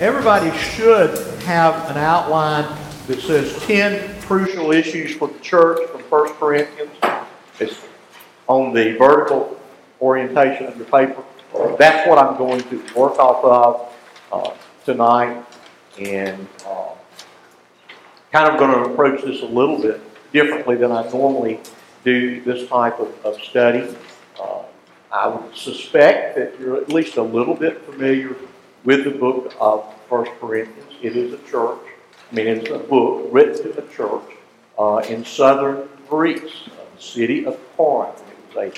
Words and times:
Everybody 0.00 0.56
should 0.56 1.18
have 1.42 1.90
an 1.90 1.96
outline 1.96 2.64
that 3.08 3.20
says 3.20 3.58
10 3.66 4.20
crucial 4.20 4.70
issues 4.70 5.16
for 5.16 5.26
the 5.26 5.38
church 5.40 5.90
from 5.90 6.02
1 6.02 6.34
Corinthians. 6.34 6.92
It's 7.58 7.84
on 8.46 8.72
the 8.72 8.96
vertical 8.96 9.60
orientation 10.00 10.66
of 10.66 10.76
your 10.76 10.86
paper. 10.86 11.24
That's 11.80 12.08
what 12.08 12.16
I'm 12.16 12.38
going 12.38 12.60
to 12.60 12.76
work 12.94 13.18
off 13.18 13.44
of 13.44 13.92
uh, 14.30 14.56
tonight. 14.84 15.44
And 15.98 16.46
uh, 16.64 16.90
kind 18.30 18.52
of 18.52 18.56
going 18.56 18.70
to 18.70 18.92
approach 18.92 19.24
this 19.24 19.42
a 19.42 19.46
little 19.46 19.82
bit 19.82 20.00
differently 20.32 20.76
than 20.76 20.92
I 20.92 21.10
normally 21.10 21.58
do 22.04 22.40
this 22.44 22.68
type 22.68 23.00
of, 23.00 23.12
of 23.24 23.42
study. 23.42 23.96
Uh, 24.40 24.62
I 25.10 25.26
would 25.26 25.56
suspect 25.56 26.36
that 26.36 26.60
you're 26.60 26.76
at 26.76 26.88
least 26.88 27.16
a 27.16 27.22
little 27.22 27.56
bit 27.56 27.82
familiar 27.82 28.36
with 28.84 29.04
the 29.04 29.10
book 29.10 29.54
of 29.60 29.84
First 30.08 30.30
Corinthians. 30.40 30.92
It 31.02 31.16
is 31.16 31.32
a 31.32 31.38
church. 31.48 31.80
I 32.30 32.34
mean, 32.34 32.46
it's 32.46 32.70
a 32.70 32.78
book 32.78 33.28
written 33.30 33.72
to 33.72 33.84
a 33.84 33.88
church 33.88 34.22
uh, 34.78 35.02
in 35.08 35.24
southern 35.24 35.88
Greece, 36.08 36.52
the 36.66 37.02
city 37.02 37.46
of 37.46 37.58
Corinth. 37.76 38.22
It 38.30 38.56
was 38.56 38.72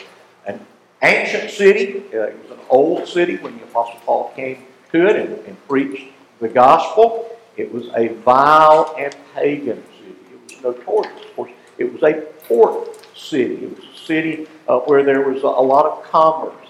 a, 0.47 0.51
an 0.51 0.67
ancient 1.03 1.51
city. 1.51 2.05
Uh, 2.13 2.23
it 2.23 2.43
was 2.43 2.59
an 2.59 2.65
old 2.69 3.07
city 3.07 3.37
when 3.37 3.57
the 3.59 3.65
Apostle 3.65 4.01
Paul 4.05 4.33
came 4.35 4.65
to 4.93 5.07
it 5.07 5.17
and, 5.17 5.47
and 5.47 5.69
preached 5.69 6.13
the 6.41 6.49
gospel. 6.49 7.31
It 7.57 7.73
was 7.73 7.89
a 7.95 8.09
vile 8.09 8.95
and 8.99 9.15
pagan 9.35 9.83
city. 9.99 10.17
It 10.33 10.63
was 10.65 10.77
notorious. 10.77 11.25
Of 11.25 11.37
course, 11.37 11.51
it 11.79 11.93
was 11.93 12.03
a 12.03 12.23
port 12.47 13.17
city. 13.17 13.65
It 13.65 13.77
was 13.77 13.85
a 13.85 13.99
city 13.99 14.47
uh, 14.69 14.79
where 14.81 15.03
there 15.03 15.29
was 15.29 15.43
a, 15.43 15.47
a 15.47 15.67
lot 15.75 15.87
of 15.87 16.03
commerce. 16.05 16.70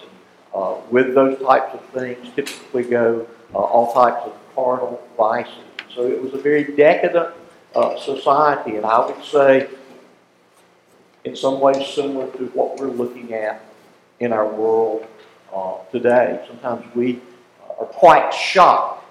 Uh, 0.53 0.75
with 0.89 1.15
those 1.15 1.39
types 1.41 1.73
of 1.73 1.83
things, 1.89 2.27
typically 2.35 2.83
go 2.83 3.25
uh, 3.53 3.57
all 3.57 3.93
types 3.93 4.25
of 4.25 4.33
carnal 4.53 5.01
vices. 5.15 5.53
So 5.93 6.07
it 6.07 6.21
was 6.21 6.33
a 6.33 6.37
very 6.37 6.63
decadent 6.75 7.33
uh, 7.75 7.97
society, 7.99 8.75
and 8.75 8.85
I 8.85 9.05
would 9.05 9.23
say, 9.23 9.69
in 11.23 11.35
some 11.35 11.59
ways, 11.59 11.87
similar 11.87 12.29
to 12.37 12.45
what 12.47 12.79
we're 12.79 12.87
looking 12.87 13.33
at 13.33 13.63
in 14.19 14.33
our 14.33 14.47
world 14.47 15.07
uh, 15.53 15.75
today. 15.91 16.43
Sometimes 16.47 16.83
we 16.95 17.21
are 17.79 17.85
quite 17.85 18.33
shocked 18.33 19.05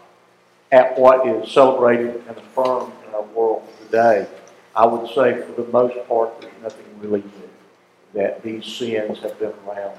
at 0.72 0.98
what 0.98 1.26
is 1.26 1.50
celebrated 1.50 2.22
and 2.28 2.36
affirmed 2.36 2.92
in 3.08 3.14
our 3.14 3.22
world 3.22 3.66
today. 3.86 4.26
I 4.74 4.86
would 4.86 5.08
say, 5.08 5.42
for 5.42 5.52
the 5.60 5.68
most 5.72 5.96
part, 6.06 6.40
there's 6.40 6.52
nothing 6.62 6.86
really 7.00 7.22
new. 7.22 7.50
That 8.14 8.42
these 8.42 8.64
sins 8.64 9.18
have 9.20 9.38
been 9.38 9.52
around 9.66 9.96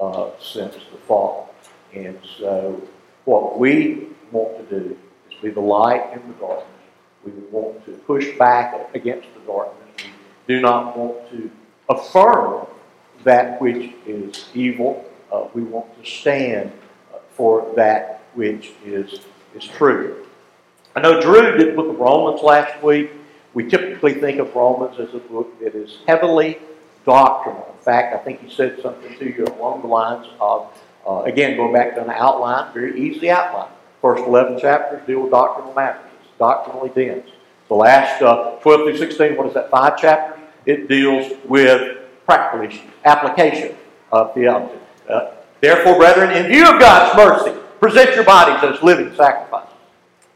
uh, 0.00 0.30
since 0.40 0.74
the 0.74 0.98
fall. 1.06 1.54
And 1.92 2.18
so, 2.38 2.80
what 3.24 3.58
we 3.58 4.08
want 4.32 4.56
to 4.58 4.80
do 4.80 4.96
is 5.30 5.38
be 5.40 5.50
the 5.50 5.60
light 5.60 6.12
in 6.12 6.26
the 6.26 6.34
darkness. 6.34 6.66
We 7.24 7.32
want 7.50 7.84
to 7.84 7.92
push 7.92 8.36
back 8.38 8.94
against 8.94 9.28
the 9.34 9.40
darkness. 9.40 10.06
We 10.46 10.54
do 10.54 10.60
not 10.60 10.96
want 10.96 11.30
to 11.30 11.50
affirm 11.88 12.66
that 13.24 13.60
which 13.60 13.92
is 14.06 14.48
evil. 14.54 15.04
Uh, 15.30 15.48
we 15.52 15.62
want 15.62 16.02
to 16.02 16.10
stand 16.10 16.72
uh, 17.12 17.18
for 17.32 17.72
that 17.76 18.22
which 18.34 18.72
is, 18.84 19.20
is 19.54 19.64
true. 19.64 20.26
I 20.96 21.00
know 21.00 21.20
Drew 21.20 21.56
did 21.56 21.68
the 21.68 21.72
book 21.72 21.88
of 21.88 21.98
Romans 21.98 22.42
last 22.42 22.82
week. 22.82 23.10
We 23.52 23.68
typically 23.68 24.14
think 24.14 24.38
of 24.38 24.54
Romans 24.54 24.98
as 24.98 25.12
a 25.14 25.18
book 25.18 25.60
that 25.60 25.74
is 25.74 25.98
heavily 26.06 26.58
doctrinal. 27.04 27.74
In 27.78 27.84
fact, 27.84 28.14
I 28.14 28.18
think 28.18 28.42
he 28.42 28.54
said 28.54 28.80
something 28.82 29.18
to 29.18 29.24
you 29.24 29.44
along 29.44 29.82
the 29.82 29.88
lines 29.88 30.26
of, 30.40 30.68
uh, 31.06 31.22
again, 31.22 31.56
going 31.56 31.72
back 31.72 31.94
to 31.94 32.04
an 32.04 32.10
outline, 32.10 32.72
very 32.72 33.00
easy 33.00 33.30
outline. 33.30 33.70
First 34.00 34.24
11 34.24 34.60
chapters 34.60 35.06
deal 35.06 35.22
with 35.22 35.30
doctrinal 35.30 35.74
matters. 35.74 36.02
Doctrinally 36.38 36.90
dense. 36.90 37.28
The 37.68 37.74
last 37.74 38.22
uh, 38.22 38.56
12 38.62 38.80
through 38.80 38.96
16, 38.96 39.36
what 39.36 39.46
is 39.46 39.54
that, 39.54 39.70
five 39.70 39.98
chapters? 39.98 40.44
It 40.66 40.88
deals 40.88 41.32
with 41.44 41.98
practical 42.26 42.66
issues, 42.66 42.82
application 43.04 43.76
of 44.12 44.34
theology. 44.34 44.78
Uh, 45.08 45.30
Therefore, 45.60 45.96
brethren, 45.96 46.30
in 46.30 46.50
view 46.50 46.62
of 46.62 46.80
God's 46.80 47.16
mercy, 47.16 47.58
present 47.80 48.14
your 48.14 48.24
bodies 48.24 48.62
as 48.62 48.82
living 48.82 49.14
sacrifices. 49.14 49.74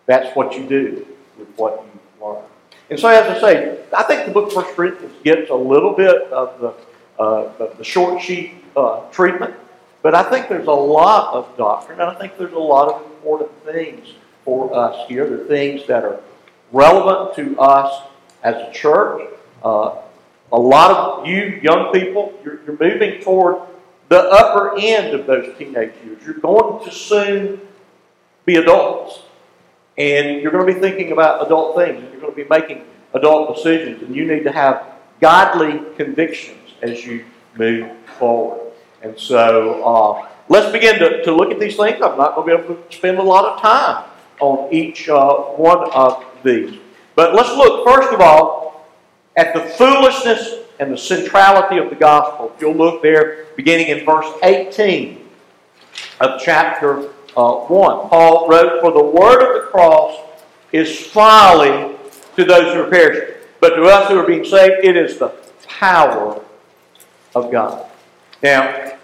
That's 0.07 0.35
what 0.37 0.55
you 0.55 0.69
do 0.69 1.07
with 1.39 1.49
what 1.57 1.83
you 1.83 2.25
learn. 2.25 2.43
And 2.91 2.99
so, 2.99 3.09
as 3.09 3.37
I 3.37 3.41
say, 3.41 3.79
I 3.97 4.03
think 4.03 4.27
the 4.27 4.33
book 4.33 4.49
of 4.49 4.53
First 4.53 4.77
Corinthians 4.77 5.15
gets 5.25 5.51
a 5.51 5.55
little 5.55 5.95
bit 5.95 6.31
of 6.31 6.61
the, 6.61 7.23
uh, 7.23 7.75
the 7.77 7.85
short 7.85 8.21
sheet 8.21 8.55
uh, 8.77 9.09
treatment, 9.11 9.55
but 10.03 10.15
I 10.15 10.23
think 10.23 10.49
there's 10.49 10.67
a 10.67 10.73
lot 10.73 11.35
of 11.35 11.57
doctrine, 11.57 12.01
and 12.01 12.11
I 12.11 12.15
think 12.15 12.37
there's 12.37 12.53
a 12.53 12.59
lot 12.59 12.89
of 12.89 13.03
important 13.03 13.51
things 13.65 14.15
for 14.45 14.75
us 14.75 15.09
here. 15.09 15.29
The 15.29 15.45
things 15.45 15.87
that 15.87 16.05
are 16.05 16.21
relevant 16.73 17.37
to 17.37 17.59
us 17.59 18.03
as 18.43 18.57
a 18.57 18.73
church. 18.73 19.23
Uh, 19.63 19.97
a 20.53 20.59
lot 20.59 20.91
of 20.91 21.27
you 21.27 21.59
young 21.63 21.93
people, 21.93 22.33
you're, 22.45 22.61
you're 22.65 22.77
moving 22.79 23.21
toward 23.23 23.67
the 24.09 24.21
upper 24.21 24.79
end 24.79 25.15
of 25.15 25.27
those 25.27 25.57
teenage 25.57 25.95
years. 26.05 26.23
You're 26.25 26.35
going 26.35 26.85
to 26.85 26.93
soon 26.93 27.61
be 28.45 28.57
adults. 28.57 29.21
And 29.97 30.41
you're 30.41 30.51
going 30.51 30.67
to 30.67 30.73
be 30.73 30.81
thinking 30.81 31.13
about 31.13 31.45
adult 31.47 31.77
things. 31.77 32.03
You're 32.11 32.21
going 32.21 32.35
to 32.35 32.43
be 32.43 32.49
making 32.49 32.85
adult 33.13 33.57
decisions. 33.57 34.03
And 34.03 34.15
you 34.15 34.27
need 34.27 34.45
to 34.45 34.53
have 34.53 34.85
godly 35.21 35.81
convictions 35.97 36.73
as 36.83 37.05
you 37.05 37.25
move 37.57 37.91
forward. 38.19 38.73
And 39.03 39.19
so 39.19 39.85
uh, 39.85 40.29
let's 40.49 40.73
begin 40.73 40.99
to, 40.99 41.23
to 41.25 41.35
look 41.35 41.51
at 41.51 41.61
these 41.61 41.77
things. 41.77 42.03
I'm 42.03 42.19
not 42.19 42.35
going 42.35 42.49
to 42.49 42.57
be 42.57 42.65
able 42.65 42.83
to 42.83 42.97
spend 42.97 43.19
a 43.19 43.23
lot 43.23 43.45
of 43.45 43.61
time 43.61 44.05
on 44.41 44.73
each 44.73 45.09
uh, 45.09 45.35
one 45.35 45.91
of 45.93 46.25
these. 46.43 46.79
But 47.15 47.35
let's 47.35 47.51
look, 47.51 47.87
first 47.87 48.13
of 48.13 48.21
all, 48.21 48.87
at 49.37 49.55
the 49.55 49.61
foolishness 49.61 50.65
and 50.79 50.93
the 50.93 50.99
centrality 50.99 51.79
of 51.79 51.91
the 51.91 51.97
gospel. 51.97 52.53
If 52.55 52.61
you'll 52.61 52.75
look 52.75 53.03
there, 53.03 53.47
beginning 53.57 53.89
in 53.89 54.05
verse 54.05 54.27
18 54.43 55.25
of 56.21 56.41
chapter 56.41 57.11
uh, 57.37 57.55
1, 57.67 58.09
Paul 58.09 58.49
wrote, 58.49 58.81
For 58.81 58.93
the 58.93 59.03
word 59.03 59.43
of 59.43 59.63
the 59.63 59.69
cross 59.71 60.19
is 60.73 61.07
folly 61.07 61.97
to 62.37 62.45
those 62.45 62.75
who 62.75 62.83
are 62.83 62.91
perishing, 62.91 63.35
but 63.61 63.77
to 63.77 63.85
us 63.85 64.11
who 64.11 64.19
are 64.19 64.27
being 64.27 64.45
saved, 64.45 64.85
it 64.85 64.97
is 64.97 65.19
the 65.19 65.29
power 65.67 66.43
of 67.35 67.51
God. 67.51 67.91
Now, 68.43 68.97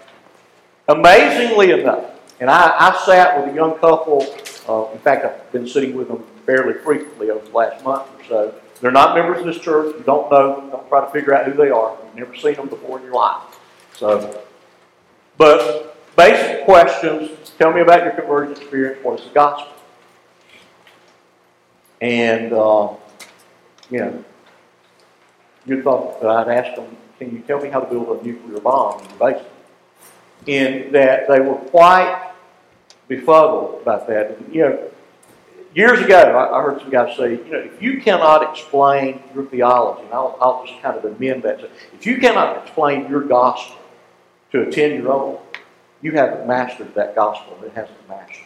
amazingly 0.87 1.71
enough, 1.71 2.05
and 2.39 2.49
I, 2.49 2.75
I 2.77 3.05
sat 3.05 3.39
with 3.39 3.53
a 3.53 3.55
young 3.55 3.77
couple, 3.79 4.21
uh, 4.67 4.91
in 4.91 4.99
fact, 4.99 5.25
I've 5.25 5.51
been 5.51 5.67
sitting 5.67 5.95
with 5.95 6.07
them 6.07 6.23
fairly 6.45 6.73
frequently 6.73 7.29
over 7.29 7.45
the 7.45 7.55
last 7.55 7.83
month 7.83 8.07
or 8.17 8.23
so. 8.25 8.55
They're 8.81 8.91
not 8.91 9.15
members 9.15 9.39
of 9.39 9.45
this 9.45 9.59
church. 9.59 9.95
You 9.95 10.03
don't 10.03 10.31
know. 10.31 10.67
Don't 10.71 10.89
try 10.89 11.05
to 11.05 11.11
figure 11.11 11.35
out 11.35 11.45
who 11.45 11.53
they 11.53 11.69
are. 11.69 11.95
You've 12.03 12.15
never 12.15 12.35
seen 12.35 12.55
them 12.55 12.67
before 12.67 12.97
in 12.97 13.05
your 13.05 13.13
life. 13.13 13.59
So, 13.95 14.41
but 15.37 16.00
basic 16.21 16.65
questions. 16.65 17.51
Tell 17.57 17.73
me 17.73 17.81
about 17.81 18.03
your 18.03 18.13
conversion 18.13 18.55
experience. 18.55 19.03
What 19.03 19.19
is 19.19 19.25
the 19.25 19.33
gospel? 19.33 19.73
And 21.99 22.53
uh, 22.53 22.93
you 23.89 23.99
know, 23.99 24.23
you 25.65 25.81
thought 25.81 26.21
that 26.21 26.29
I'd 26.29 26.47
ask 26.47 26.75
them, 26.75 26.95
"Can 27.17 27.31
you 27.31 27.39
tell 27.39 27.59
me 27.59 27.69
how 27.69 27.79
to 27.79 27.89
build 27.89 28.19
a 28.19 28.23
nuclear 28.23 28.59
bomb 28.59 29.01
in 29.01 29.09
your 29.09 29.19
basement?" 29.19 29.47
In 30.47 30.91
that 30.91 31.27
they 31.27 31.39
were 31.39 31.55
quite 31.55 32.33
befuddled 33.07 33.81
about 33.81 34.07
that. 34.07 34.37
And, 34.37 34.55
you 34.55 34.61
know, 34.61 34.89
years 35.75 35.99
ago, 35.99 36.49
I, 36.51 36.61
heard 36.63 36.81
some 36.81 36.89
guys 36.89 37.15
say, 37.15 37.33
you 37.33 37.51
know, 37.51 37.59
if 37.59 37.79
you 37.79 38.01
cannot 38.01 38.49
explain 38.49 39.21
your 39.35 39.45
theology, 39.45 40.03
and 40.05 40.13
I'll, 40.13 40.35
I'll 40.41 40.65
just 40.65 40.81
kind 40.81 40.97
of 40.97 41.05
amend 41.05 41.43
that. 41.43 41.59
If 41.93 42.07
you 42.07 42.17
cannot 42.17 42.63
explain 42.63 43.07
your 43.07 43.21
gospel 43.21 43.77
to 44.51 44.61
a 44.61 44.71
10 44.71 44.91
year 44.91 45.11
old, 45.11 45.41
you 46.01 46.11
haven't 46.13 46.47
mastered 46.47 46.93
that 46.95 47.15
gospel. 47.15 47.57
It 47.63 47.73
hasn't 47.73 48.09
mastered 48.09 48.45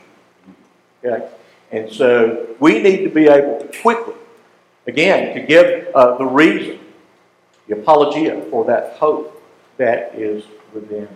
you. 1.03 1.11
Okay? 1.11 1.29
And 1.71 1.91
so 1.91 2.55
we 2.59 2.81
need 2.81 3.03
to 3.03 3.09
be 3.09 3.27
able 3.27 3.59
to 3.59 3.81
quickly, 3.81 4.13
again, 4.87 5.35
to 5.35 5.41
give 5.41 5.87
uh, 5.95 6.17
the 6.17 6.25
reason, 6.25 6.79
the 7.67 7.79
apologia 7.79 8.45
for 8.49 8.65
that 8.65 8.93
hope 8.97 9.43
that 9.77 10.15
is 10.15 10.45
within 10.73 11.07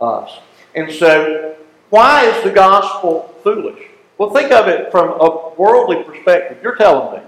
us. 0.00 0.38
And 0.74 0.92
so, 0.92 1.56
why 1.90 2.26
is 2.26 2.44
the 2.44 2.50
gospel 2.50 3.34
foolish? 3.42 3.82
Well, 4.18 4.30
think 4.30 4.52
of 4.52 4.68
it 4.68 4.90
from 4.90 5.20
a 5.20 5.54
worldly 5.56 6.02
perspective. 6.02 6.58
You're 6.62 6.76
telling 6.76 7.20
me 7.20 7.26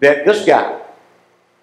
that 0.00 0.24
this 0.24 0.44
guy 0.44 0.80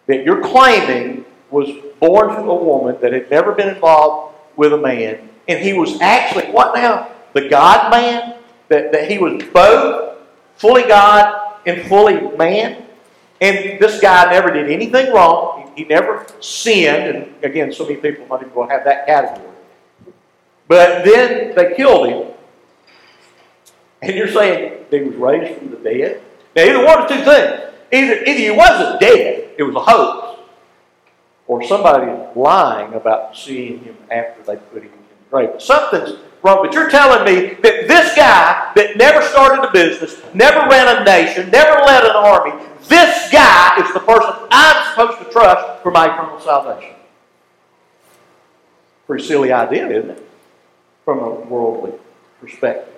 that 0.08 0.24
you're 0.24 0.42
claiming 0.42 1.26
was 1.50 1.70
born 2.00 2.30
to 2.30 2.42
a 2.42 2.56
woman 2.64 3.00
that 3.02 3.14
had 3.14 3.30
never 3.30 3.54
been 3.54 3.70
involved 3.70 4.36
with 4.56 4.74
a 4.74 4.78
man, 4.78 5.30
and 5.48 5.60
he 5.60 5.74
was 5.74 6.00
actually, 6.02 6.46
what 6.46 6.76
now? 6.76 7.10
The 7.34 7.50
God 7.50 7.92
man? 7.92 8.36
That, 8.70 8.92
that 8.94 9.12
he 9.12 9.18
was 9.18 9.44
both 9.54 10.18
fully 10.56 10.84
God 10.84 11.58
and 11.66 11.82
fully 11.88 12.36
man? 12.38 12.86
And 13.42 13.80
this 13.80 14.00
guy 14.00 14.32
never 14.32 14.52
did 14.52 14.70
anything 14.70 15.12
wrong. 15.14 15.72
He, 15.76 15.84
he 15.84 15.90
never 15.90 16.26
sinned. 16.40 17.16
And 17.16 17.44
again, 17.44 17.74
so 17.74 17.86
many 17.86 17.98
people 17.98 18.28
not 18.28 18.46
even 18.46 18.70
have 18.70 18.86
that 18.86 19.08
category. 19.08 19.50
But 20.68 21.04
then 21.04 21.56
they 21.56 21.74
killed 21.76 22.08
him 22.08 22.34
And 24.02 24.16
you're 24.16 24.28
saying 24.28 24.86
he 24.90 25.02
was 25.02 25.16
raised 25.16 25.58
from 25.58 25.72
the 25.72 25.78
dead? 25.78 26.22
Now, 26.56 26.64
either 26.64 26.86
one 26.86 27.02
of 27.02 27.08
two 27.10 27.24
things. 27.24 27.62
Either, 27.92 28.24
either 28.24 28.40
he 28.40 28.52
wasn't 28.52 29.00
dead, 29.00 29.50
it 29.58 29.64
was 29.64 29.76
a 29.76 29.82
hoax, 29.82 30.40
or 31.46 31.62
somebody 31.64 32.12
lying 32.36 32.94
about 32.94 33.36
seeing 33.36 33.80
him 33.80 33.98
after 34.10 34.42
they 34.44 34.56
put 34.56 34.84
him 34.84 34.92
grave. 35.32 35.62
Something's 35.62 36.20
wrong. 36.44 36.64
But 36.64 36.74
you're 36.74 36.90
telling 36.90 37.24
me 37.26 37.56
that 37.56 37.88
this 37.88 38.16
guy 38.16 38.72
that 38.76 38.98
never 38.98 39.22
started 39.24 39.68
a 39.68 39.72
business, 39.72 40.22
never 40.34 40.68
ran 40.70 41.02
a 41.02 41.04
nation, 41.04 41.50
never 41.50 41.80
led 41.82 42.04
an 42.04 42.12
army, 42.12 42.64
this 42.88 43.32
guy 43.32 43.78
is 43.80 43.94
the 43.94 44.00
person 44.00 44.34
I'm 44.52 44.90
supposed 44.92 45.20
to 45.20 45.32
trust 45.32 45.82
for 45.82 45.92
my 45.92 46.14
eternal 46.14 46.40
salvation. 46.40 46.96
Pretty 49.08 49.26
silly 49.26 49.52
idea, 49.52 49.88
isn't 49.90 50.12
it? 50.12 50.30
From 51.06 51.20
a 51.20 51.30
worldly 51.30 51.94
perspective. 52.40 52.94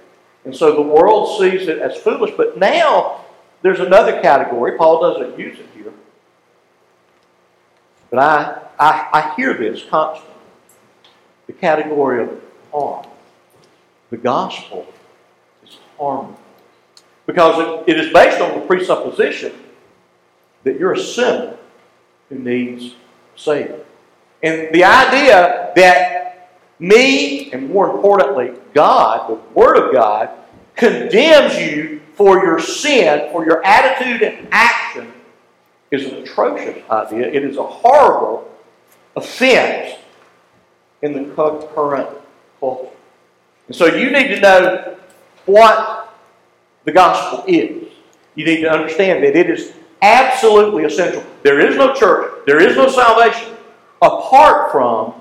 And 0.46 0.56
so 0.56 0.76
the 0.76 0.82
world 0.82 1.40
sees 1.40 1.68
it 1.68 1.80
as 1.80 1.98
foolish, 1.98 2.34
but 2.36 2.58
now 2.58 3.24
there's 3.62 3.80
another 3.80 4.22
category. 4.22 4.78
Paul 4.78 5.02
doesn't 5.02 5.40
use 5.40 5.58
it 5.58 5.68
here. 5.74 5.94
But 8.10 8.20
I, 8.20 8.62
I, 8.78 9.10
I 9.14 9.36
hear 9.36 9.54
this 9.54 9.84
constantly. 9.90 10.33
The 11.48 11.54
category 11.54 12.24
of 12.24 12.42
harm. 12.72 13.06
The 14.10 14.18
gospel 14.18 14.86
is 15.64 15.78
harmful. 15.98 16.40
Because 17.26 17.84
it, 17.88 17.98
is 17.98 18.12
based 18.12 18.42
on 18.42 18.60
the 18.60 18.66
presupposition 18.66 19.54
that 20.64 20.80
you're 20.80 20.94
a 20.94 21.00
sinner 21.00 21.58
who 22.30 22.40
needs 22.40 22.96
a 23.36 23.40
Savior. 23.40 23.80
And 24.42 24.74
the 24.74 24.84
idea 24.84 25.72
that 25.76 26.60
me, 26.80 27.52
and 27.52 27.70
more 27.70 27.90
importantly, 27.90 28.52
God, 28.74 29.30
the 29.30 29.36
Word 29.54 29.78
of 29.78 29.94
God, 29.94 30.30
condemns 30.76 31.58
you 31.58 32.02
for 32.14 32.44
your 32.44 32.60
sin, 32.60 33.32
for 33.32 33.46
your 33.46 33.66
attitude 33.66 34.22
and 34.22 34.48
action, 34.52 35.12
is 35.92 36.06
an 36.06 36.16
atrocious 36.16 36.84
idea. 36.90 37.28
It 37.28 37.44
is 37.44 37.58
a 37.58 37.64
horrible 37.64 38.52
offense 39.16 39.98
in 41.04 41.12
the 41.14 41.34
current 41.36 42.10
culture. 42.60 42.90
And 43.68 43.76
so 43.76 43.86
you 43.86 44.10
need 44.10 44.30
to 44.30 44.40
know 44.40 44.98
what 45.46 46.16
the 46.86 46.92
gospel 46.92 47.44
is. 47.48 47.92
You 48.36 48.46
need 48.46 48.62
to 48.62 48.72
understand 48.72 49.24
that 49.24 49.36
it 49.36 49.50
is 49.50 49.74
absolutely 50.02 50.86
essential. 50.86 51.24
There 51.44 51.60
is 51.60 51.76
no 51.76 51.94
church, 51.94 52.32
there 52.48 52.60
is 52.60 52.76
no 52.76 52.88
salvation 52.90 53.56
apart 54.02 54.72
from 54.72 55.14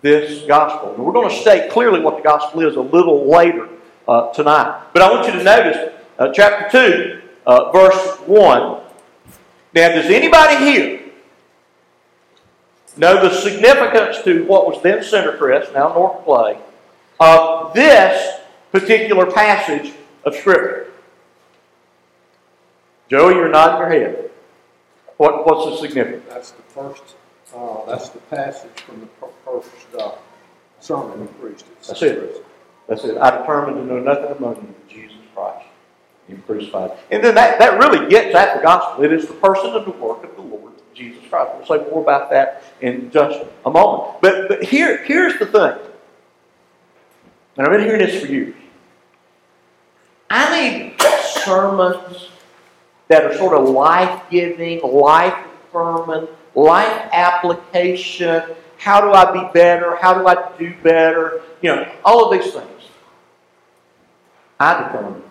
this 0.00 0.46
gospel. 0.46 0.94
And 0.94 1.04
we're 1.04 1.12
going 1.12 1.28
to 1.28 1.36
state 1.36 1.70
clearly 1.70 2.00
what 2.00 2.16
the 2.16 2.22
gospel 2.22 2.62
is 2.62 2.76
a 2.76 2.80
little 2.80 3.28
later 3.28 3.68
uh, 4.06 4.32
tonight. 4.32 4.86
But 4.92 5.02
I 5.02 5.10
want 5.10 5.26
you 5.26 5.32
to 5.32 5.44
notice 5.44 5.94
uh, 6.18 6.32
chapter 6.32 6.68
2, 6.70 7.22
uh, 7.46 7.72
verse 7.72 8.18
1. 8.20 8.80
Now, 9.74 9.88
does 9.94 10.06
anybody 10.06 10.56
here 10.56 11.07
know 12.98 13.22
the 13.22 13.34
significance 13.34 14.22
to 14.24 14.44
what 14.44 14.66
was 14.66 14.82
then 14.82 14.98
Centercrest, 14.98 15.72
now 15.72 15.88
North 15.94 16.24
Clay, 16.24 16.58
of 17.20 17.72
this 17.74 18.40
particular 18.72 19.30
passage 19.30 19.92
of 20.24 20.34
Scripture? 20.34 20.92
Joey, 23.08 23.34
you're 23.34 23.48
nodding 23.48 23.78
your 23.78 23.88
head. 23.88 24.30
What, 25.16 25.46
what's 25.46 25.80
the 25.80 25.86
significance? 25.88 26.24
That's 26.28 26.50
the 26.50 26.62
first, 26.62 27.02
uh, 27.54 27.84
that's 27.86 28.10
the 28.10 28.18
passage 28.20 28.80
from 28.82 29.00
the 29.00 29.28
first, 29.44 29.70
uh, 29.98 30.12
sermon 30.80 31.20
he 31.22 31.26
preached. 31.40 31.64
That's 31.86 32.02
it. 32.02 32.44
That's 32.86 33.04
it. 33.04 33.18
I 33.18 33.38
determined 33.38 33.76
to 33.78 33.84
know 33.84 34.00
nothing 34.00 34.36
among 34.36 34.56
you 34.56 34.62
but 34.62 34.88
Jesus 34.88 35.16
Christ, 35.34 35.66
Him 36.28 36.42
crucified. 36.46 36.92
And 37.10 37.22
then 37.22 37.34
that, 37.34 37.58
that 37.58 37.78
really 37.78 38.08
gets 38.08 38.34
at 38.34 38.56
the 38.56 38.62
gospel. 38.62 39.04
It 39.04 39.12
is 39.12 39.26
the 39.26 39.34
person 39.34 39.74
and 39.74 39.86
the 39.86 39.90
work 39.90 40.24
of 40.24 40.36
the 40.36 40.37
Jesus 40.98 41.22
Christ. 41.30 41.52
We'll 41.56 41.66
say 41.66 41.90
more 41.90 42.02
about 42.02 42.30
that 42.30 42.64
in 42.80 43.10
just 43.10 43.40
a 43.64 43.70
moment. 43.70 44.20
But, 44.20 44.48
but 44.48 44.64
here, 44.64 45.02
here's 45.04 45.38
the 45.38 45.46
thing. 45.46 45.78
And 47.56 47.66
I've 47.66 47.72
been 47.72 47.82
hearing 47.82 48.00
this 48.00 48.20
for 48.20 48.26
years. 48.26 48.54
I 50.30 50.70
need 50.70 51.00
sermons 51.42 52.28
that 53.08 53.24
are 53.24 53.34
sort 53.36 53.58
of 53.58 53.70
life 53.70 54.22
giving, 54.30 54.82
life 54.82 55.34
affirming, 55.68 56.28
life 56.54 57.08
application. 57.12 58.42
How 58.76 59.00
do 59.00 59.12
I 59.12 59.32
be 59.32 59.52
better? 59.52 59.96
How 59.96 60.18
do 60.18 60.26
I 60.26 60.50
do 60.58 60.74
better? 60.82 61.40
You 61.62 61.76
know, 61.76 61.92
all 62.04 62.30
of 62.30 62.38
these 62.38 62.52
things. 62.52 62.82
I 64.60 64.82
determined 64.82 65.22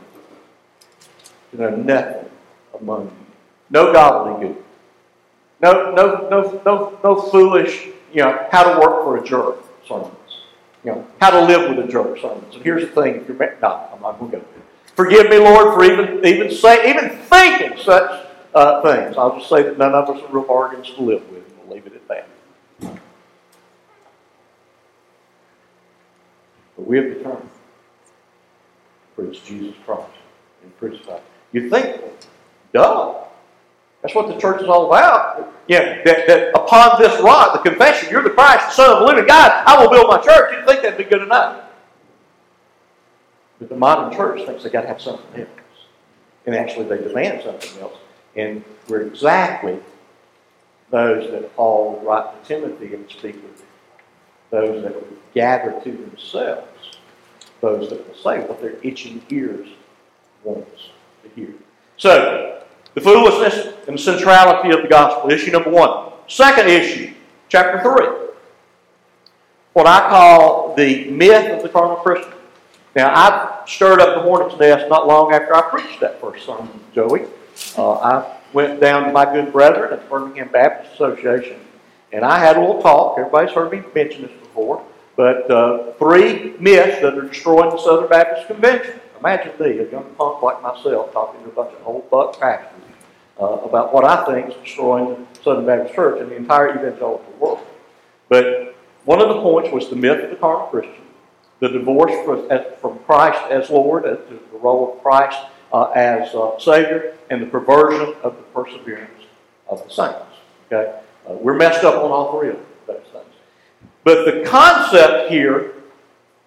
to 1.51 1.57
know 1.57 1.69
nothing 1.75 2.29
among 2.79 3.05
you. 3.05 3.11
No 3.69 3.93
godly 3.93 4.47
good. 4.47 4.63
No, 5.61 5.91
no, 5.93 6.27
no, 6.29 6.61
no, 6.65 6.99
no 7.03 7.21
foolish, 7.21 7.87
you 8.13 8.21
know, 8.21 8.47
how 8.51 8.63
to 8.63 8.79
work 8.79 9.03
for 9.03 9.17
a 9.17 9.23
jerk 9.23 9.57
sermons. 9.87 10.13
You 10.83 10.91
know, 10.91 11.07
how 11.19 11.31
to 11.31 11.41
live 11.41 11.75
with 11.75 11.83
a 11.85 11.91
jerk 11.91 12.19
sermons. 12.19 12.53
And 12.55 12.63
here's 12.63 12.83
the 12.83 13.01
thing, 13.01 13.15
if 13.15 13.27
you're 13.27 13.37
no, 13.61 13.89
I'm 13.93 14.01
not 14.01 14.19
going 14.19 14.31
to 14.31 14.37
go. 14.37 14.45
Forgive 14.95 15.29
me, 15.29 15.37
Lord, 15.37 15.73
for 15.73 15.83
even 15.83 16.25
even 16.25 16.51
say 16.51 16.89
even 16.89 17.17
thinking 17.17 17.77
such 17.77 18.27
uh, 18.53 18.81
things. 18.81 19.17
I'll 19.17 19.37
just 19.37 19.49
say 19.49 19.63
that 19.63 19.77
none 19.77 19.93
of 19.93 20.09
us 20.09 20.21
are 20.21 20.27
real 20.31 20.43
bargains 20.43 20.91
to 20.95 21.01
live 21.01 21.29
with, 21.29 21.43
we'll 21.59 21.75
leave 21.75 21.85
it 21.87 21.93
at 21.93 22.07
that. 22.07 22.27
But 26.75 26.87
we 26.87 26.97
have 26.97 27.09
determined 27.09 27.49
to 29.15 29.21
preach 29.21 29.43
Jesus 29.45 29.75
Christ 29.85 30.09
and 30.63 30.77
crucified. 30.77 31.21
You 31.51 31.69
think, 31.69 32.01
duh. 32.73 33.26
That's 34.01 34.13
what 34.13 34.27
the 34.27 34.39
church 34.39 34.61
is 34.61 34.67
all 34.67 34.87
about. 34.87 35.53
Yeah, 35.67 36.03
that, 36.03 36.27
that 36.27 36.55
upon 36.55 37.01
this 37.01 37.19
rock, 37.21 37.53
the 37.53 37.69
confession, 37.69 38.09
you're 38.09 38.23
the 38.23 38.29
Christ, 38.29 38.67
the 38.67 38.71
Son 38.71 38.91
of 38.91 38.99
the 38.99 39.05
living 39.05 39.25
God, 39.25 39.63
I 39.65 39.81
will 39.81 39.89
build 39.89 40.07
my 40.07 40.17
church. 40.17 40.53
You'd 40.53 40.65
think 40.65 40.81
that'd 40.81 40.97
be 40.97 41.03
good 41.03 41.23
enough. 41.23 41.63
But 43.59 43.69
the 43.69 43.75
modern 43.75 44.15
church 44.15 44.45
thinks 44.45 44.63
they've 44.63 44.71
got 44.71 44.81
to 44.81 44.87
have 44.87 45.01
something 45.01 45.41
else. 45.41 45.49
And 46.45 46.55
actually, 46.55 46.85
they 46.85 46.97
demand 47.05 47.43
something 47.43 47.81
else. 47.81 47.97
And 48.35 48.63
we're 48.87 49.01
exactly 49.01 49.79
those 50.91 51.29
that 51.31 51.55
Paul 51.55 52.01
write 52.05 52.43
to 52.43 52.47
Timothy 52.47 52.93
and 52.93 53.09
speak 53.09 53.35
with 53.35 53.65
those 54.51 54.83
that 54.83 54.93
would 54.93 55.17
gather 55.33 55.79
to 55.83 55.91
themselves, 55.91 56.97
those 57.59 57.89
that 57.89 58.07
will 58.07 58.15
say 58.15 58.39
what 58.47 58.61
their 58.61 58.77
itching 58.83 59.21
ears 59.29 59.67
wants 60.43 60.89
to 61.23 61.29
hear. 61.35 61.53
So, 61.97 62.63
the 62.93 63.01
foolishness 63.01 63.73
and 63.87 63.97
the 63.97 64.01
centrality 64.01 64.69
of 64.71 64.81
the 64.81 64.87
gospel, 64.87 65.31
issue 65.31 65.51
number 65.51 65.69
one. 65.69 66.11
Second 66.27 66.67
issue, 66.67 67.13
chapter 67.47 67.81
3. 67.81 68.27
What 69.73 69.87
I 69.87 70.09
call 70.09 70.75
the 70.75 71.09
myth 71.09 71.51
of 71.53 71.63
the 71.63 71.69
carnal 71.69 71.95
Christian. 71.97 72.33
Now, 72.95 73.13
I 73.13 73.63
stirred 73.65 74.01
up 74.01 74.15
the 74.15 74.21
hornet's 74.21 74.59
nest 74.59 74.89
not 74.89 75.07
long 75.07 75.33
after 75.33 75.55
I 75.55 75.61
preached 75.69 75.99
that 76.01 76.19
first 76.19 76.45
sermon, 76.45 76.67
Joey. 76.93 77.27
Uh, 77.77 77.93
I 77.93 78.37
went 78.53 78.81
down 78.81 79.05
to 79.05 79.11
my 79.11 79.23
good 79.25 79.53
brethren 79.53 79.93
at 79.93 80.01
the 80.01 80.09
Birmingham 80.09 80.49
Baptist 80.49 80.95
Association, 80.95 81.59
and 82.11 82.25
I 82.25 82.39
had 82.39 82.57
a 82.57 82.59
little 82.59 82.81
talk. 82.81 83.17
Everybody's 83.17 83.51
heard 83.51 83.71
me 83.71 83.83
mention 83.93 84.23
this 84.23 84.31
before, 84.31 84.83
but 85.15 85.49
uh, 85.49 85.93
three 85.93 86.55
myths 86.59 87.01
that 87.01 87.17
are 87.17 87.27
destroying 87.27 87.69
the 87.69 87.77
Southern 87.77 88.09
Baptist 88.09 88.47
Convention. 88.47 88.99
Imagine 89.19 89.53
me, 89.59 89.79
a 89.79 89.91
young 89.91 90.05
punk 90.17 90.41
like 90.41 90.61
myself, 90.61 91.13
talking 91.13 91.41
to 91.43 91.49
a 91.49 91.53
bunch 91.53 91.73
of 91.73 91.87
old 91.87 92.09
buck 92.09 92.39
pastors 92.39 92.86
uh, 93.39 93.45
about 93.45 93.93
what 93.93 94.03
I 94.03 94.25
think 94.25 94.49
is 94.49 94.55
destroying 94.63 95.27
the 95.33 95.41
Southern 95.41 95.65
Baptist 95.65 95.95
Church 95.95 96.21
and 96.21 96.31
the 96.31 96.35
entire 96.35 96.71
evangelical 96.71 97.33
world. 97.39 97.59
But 98.29 98.75
one 99.05 99.21
of 99.21 99.29
the 99.29 99.41
points 99.41 99.71
was 99.71 99.89
the 99.89 99.95
myth 99.95 100.23
of 100.23 100.29
the 100.29 100.35
carnal 100.35 100.67
Christian 100.67 101.03
the 101.59 101.69
divorce 101.69 102.13
from 102.81 102.99
Christ 102.99 103.39
as 103.49 103.69
Lord, 103.69 104.03
the 104.03 104.39
role 104.57 104.93
of 104.93 105.01
Christ 105.01 105.39
uh, 105.73 105.85
as 105.95 106.33
uh, 106.35 106.57
Savior, 106.59 107.15
and 107.29 107.41
the 107.41 107.47
perversion 107.47 108.15
of 108.23 108.37
the 108.37 108.43
perseverance 108.53 109.23
of 109.67 109.83
the 109.83 109.89
saints. 109.89 110.19
Okay, 110.71 110.99
uh, 111.27 111.33
we're 111.33 111.55
messed 111.55 111.83
up 111.83 112.03
on 112.03 112.11
all 112.11 112.39
three 112.39 112.49
of 112.49 112.59
those 112.85 113.03
things. 113.11 113.25
But 114.03 114.25
the 114.25 114.45
concept 114.47 115.29
here 115.29 115.73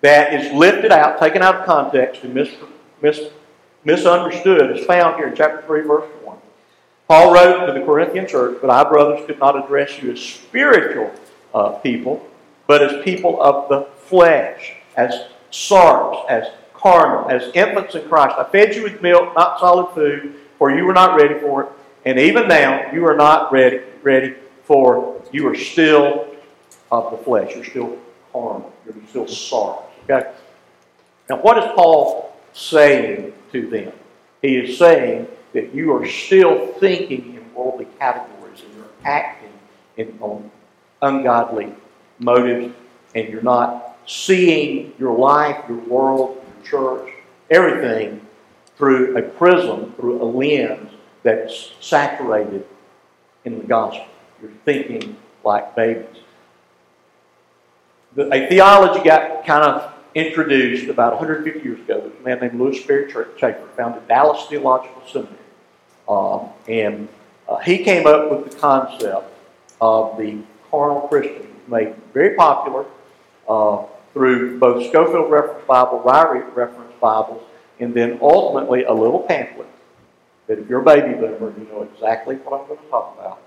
that 0.01 0.33
is 0.33 0.53
lifted 0.53 0.93
out, 0.93 1.19
taken 1.19 1.43
out 1.43 1.57
of 1.57 1.67
context, 1.67 2.23
and 2.23 2.33
mis- 2.33 2.55
mis- 3.03 3.31
misunderstood 3.85 4.77
is 4.77 4.87
found 4.87 5.17
here 5.17 5.29
in 5.29 5.37
chapter 5.37 5.63
3, 5.67 5.83
verse 5.83 6.09
1. 6.20 6.20
Paul 7.11 7.35
wrote 7.35 7.67
to 7.67 7.73
the 7.73 7.85
Corinthian 7.85 8.29
church, 8.29 8.59
But 8.61 8.71
I, 8.71 8.89
brothers, 8.89 9.27
could 9.27 9.41
not 9.41 9.59
address 9.59 10.01
you 10.01 10.13
as 10.13 10.21
spiritual 10.21 11.11
uh, 11.53 11.71
people, 11.71 12.25
but 12.69 12.83
as 12.83 13.03
people 13.03 13.43
of 13.43 13.69
the 13.69 13.89
flesh 14.03 14.75
as 14.97 15.25
sarx, 15.51 16.25
as 16.31 16.47
carnal, 16.73 17.29
as 17.29 17.51
infants 17.53 17.97
in 17.97 18.09
Christ. 18.09 18.37
I 18.39 18.45
fed 18.45 18.77
you 18.77 18.85
with 18.85 19.03
milk, 19.03 19.35
not 19.35 19.59
solid 19.59 19.93
food, 19.93 20.37
for 20.57 20.71
you 20.71 20.85
were 20.85 20.93
not 20.93 21.21
ready 21.21 21.37
for 21.41 21.65
it. 21.65 21.69
And 22.05 22.17
even 22.17 22.47
now, 22.47 22.93
you 22.93 23.05
are 23.07 23.17
not 23.17 23.51
ready, 23.51 23.81
ready 24.05 24.37
for 24.63 25.21
you 25.33 25.49
are 25.49 25.57
still 25.57 26.29
of 26.93 27.11
the 27.11 27.17
flesh. 27.25 27.57
You're 27.57 27.65
still 27.65 27.99
carnal. 28.33 28.73
You're 28.87 28.95
still 29.09 29.27
sarx. 29.27 29.83
Okay? 30.09 30.31
Now, 31.29 31.39
what 31.39 31.59
is 31.59 31.65
Paul 31.75 32.37
saying 32.53 33.33
to 33.51 33.69
them. 33.69 33.93
He 34.43 34.57
is 34.59 34.79
saying 34.79 35.27
that 35.53 35.75
you 35.75 35.93
are 35.95 36.07
still 36.07 36.69
thinking 36.75 37.35
in 37.37 37.55
worldly 37.55 37.87
categories 37.99 38.63
and 38.63 38.75
you're 38.77 38.87
acting 39.05 39.53
in, 39.97 40.19
on 40.21 40.51
ungodly 41.03 41.73
motives 42.19 42.75
and 43.15 43.29
you're 43.29 43.43
not 43.43 43.97
seeing 44.07 44.93
your 44.99 45.17
life, 45.17 45.63
your 45.69 45.79
world, 45.79 46.45
your 46.63 46.71
church, 46.71 47.15
everything 47.51 48.27
through 48.77 49.17
a 49.17 49.23
prism, 49.23 49.93
through 49.95 50.23
a 50.23 50.25
lens 50.25 50.91
that's 51.23 51.73
saturated 51.81 52.67
in 53.45 53.59
the 53.59 53.65
gospel. 53.65 54.07
You're 54.41 54.53
thinking 54.65 55.17
like 55.45 55.75
babies. 55.75 56.07
A 58.17 58.49
theology 58.49 59.05
got 59.05 59.47
kind 59.47 59.65
of 59.65 59.90
introduced 60.15 60.89
about 60.89 61.15
150 61.15 61.61
years 61.61 61.81
ago. 61.81 62.11
A 62.19 62.25
man 62.25 62.41
named 62.41 62.61
Lewis 62.61 62.81
Sperry 62.83 63.11
Chafer, 63.11 63.69
founded 63.77 64.07
Dallas 64.09 64.47
Theological 64.49 65.03
Seminary. 65.07 65.37
Um, 66.09 66.49
and 66.69 67.09
uh, 67.49 67.59
he 67.59 67.79
came 67.79 68.07
up 68.07 68.31
with 68.31 68.51
the 68.51 68.59
concept 68.59 69.33
of 69.81 70.19
the 70.19 70.43
carnal 70.71 71.03
Christian, 71.09 71.47
made 71.69 71.95
very 72.13 72.35
popular 72.35 72.87
uh, 73.49 73.85
through 74.13 74.59
both 74.59 74.89
Scofield 74.89 75.31
Reference 75.31 75.65
Bible, 75.67 76.03
Ryrie 76.05 76.55
Reference 76.55 76.93
Bibles, 77.01 77.43
and 77.79 77.95
then 77.95 78.19
ultimately 78.21 78.85
a 78.85 78.93
little 78.93 79.21
pamphlet 79.21 79.69
that 80.47 80.59
if 80.59 80.69
you're 80.69 80.81
a 80.81 80.85
baby 80.85 81.15
boomer, 81.15 81.55
you 81.57 81.67
know 81.71 81.89
exactly 81.95 82.35
what 82.37 82.61
I'm 82.61 82.67
going 82.67 82.81
to 82.81 82.87
talk 82.91 83.17
about, 83.17 83.41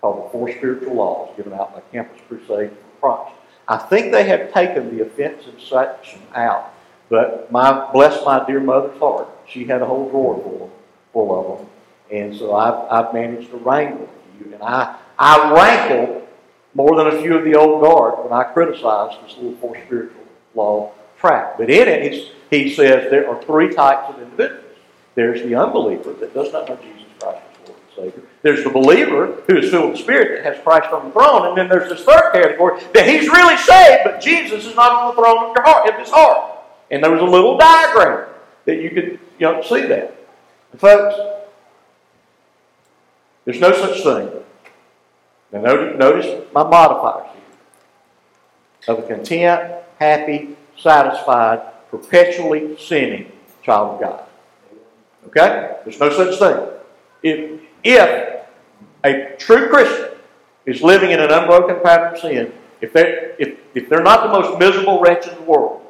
called 0.00 0.26
The 0.26 0.30
Four 0.30 0.50
Spiritual 0.50 0.94
Laws, 0.94 1.36
given 1.36 1.52
out 1.52 1.72
by 1.72 1.80
Campus 1.92 2.20
Crusade 2.26 2.70
for 3.00 3.24
Christ. 3.24 3.37
I 3.68 3.76
think 3.76 4.12
they 4.12 4.24
have 4.24 4.52
taken 4.52 4.96
the 4.96 5.04
offensive 5.04 5.60
section 5.60 6.22
out, 6.34 6.72
but 7.10 7.52
my 7.52 7.92
bless 7.92 8.24
my 8.24 8.44
dear 8.46 8.60
mother's 8.60 8.98
heart, 8.98 9.28
she 9.46 9.64
had 9.64 9.82
a 9.82 9.86
whole 9.86 10.08
drawer 10.08 10.42
full, 10.42 10.72
full 11.12 11.38
of 11.38 11.58
them, 11.58 11.68
and 12.10 12.34
so 12.34 12.54
I've, 12.54 12.90
I've 12.90 13.12
managed 13.12 13.50
to 13.50 13.58
wrangle 13.58 14.08
a 14.08 14.42
few, 14.42 14.54
and 14.54 14.62
I, 14.62 14.96
I 15.18 15.52
rankle 15.52 16.26
more 16.74 16.96
than 16.96 17.08
a 17.08 17.20
few 17.20 17.36
of 17.36 17.44
the 17.44 17.56
old 17.56 17.82
guard 17.82 18.24
when 18.24 18.32
I 18.32 18.44
criticize 18.44 19.16
this 19.22 19.36
little 19.36 19.56
Four 19.56 19.76
Spiritual 19.84 20.24
Law 20.54 20.92
tract. 21.18 21.58
But 21.58 21.70
in 21.70 21.88
it, 21.88 22.32
he 22.50 22.74
says 22.74 23.10
there 23.10 23.28
are 23.28 23.42
three 23.42 23.74
types 23.74 24.14
of 24.14 24.22
individuals. 24.22 24.64
There's 25.14 25.42
the 25.42 25.56
unbeliever 25.56 26.12
that 26.14 26.32
does 26.32 26.52
not 26.52 26.68
know 26.68 26.76
Jesus 26.76 27.04
Christ 27.18 27.42
as 27.52 27.68
Lord 27.68 27.80
and 27.80 28.12
Savior. 28.12 28.27
There's 28.42 28.62
the 28.62 28.70
believer 28.70 29.42
who 29.48 29.58
is 29.58 29.70
filled 29.70 29.90
with 29.90 29.96
the 29.98 30.02
Spirit 30.02 30.36
that 30.42 30.54
has 30.54 30.62
Christ 30.62 30.92
on 30.92 31.06
the 31.06 31.12
throne. 31.12 31.48
And 31.48 31.58
then 31.58 31.68
there's 31.68 31.88
this 31.88 32.04
third 32.04 32.32
category 32.32 32.80
that 32.94 33.08
he's 33.08 33.28
really 33.28 33.56
saved, 33.56 34.02
but 34.04 34.20
Jesus 34.20 34.64
is 34.64 34.76
not 34.76 34.92
on 34.92 35.14
the 35.14 35.20
throne 35.20 35.50
of 35.50 35.56
your 35.56 35.64
heart, 35.64 35.88
of 35.88 35.98
his 35.98 36.10
heart. 36.10 36.58
And 36.90 37.02
there 37.02 37.10
was 37.10 37.20
a 37.20 37.24
little 37.24 37.58
diagram 37.58 38.28
that 38.64 38.76
you 38.76 38.90
could 38.90 39.18
you 39.38 39.46
know, 39.46 39.62
see 39.62 39.82
that. 39.82 40.14
And 40.72 40.80
folks, 40.80 41.16
there's 43.44 43.60
no 43.60 43.72
such 43.72 44.02
thing. 44.02 44.30
Now 45.52 45.62
notice, 45.62 45.98
notice 45.98 46.44
my 46.52 46.62
modifiers 46.62 47.30
here. 47.32 48.94
Of 48.94 49.04
a 49.04 49.08
content, 49.08 49.82
happy, 49.98 50.56
satisfied, 50.76 51.60
perpetually 51.90 52.76
sinning 52.78 53.32
child 53.62 53.94
of 53.94 54.00
God. 54.00 54.24
Okay? 55.26 55.76
There's 55.84 55.98
no 55.98 56.10
such 56.10 56.38
thing. 56.38 56.68
If, 57.22 57.60
if 57.84 58.44
a 59.04 59.36
true 59.38 59.68
Christian 59.68 60.18
is 60.66 60.82
living 60.82 61.10
in 61.10 61.20
an 61.20 61.30
unbroken 61.30 61.80
pattern 61.82 62.14
of 62.14 62.20
sin, 62.20 62.52
if 62.80 62.92
they're, 62.92 63.34
if, 63.38 63.58
if 63.74 63.88
they're 63.88 64.02
not 64.02 64.22
the 64.22 64.40
most 64.40 64.58
miserable 64.58 65.00
wretch 65.00 65.26
in 65.26 65.34
the 65.34 65.42
world, 65.42 65.82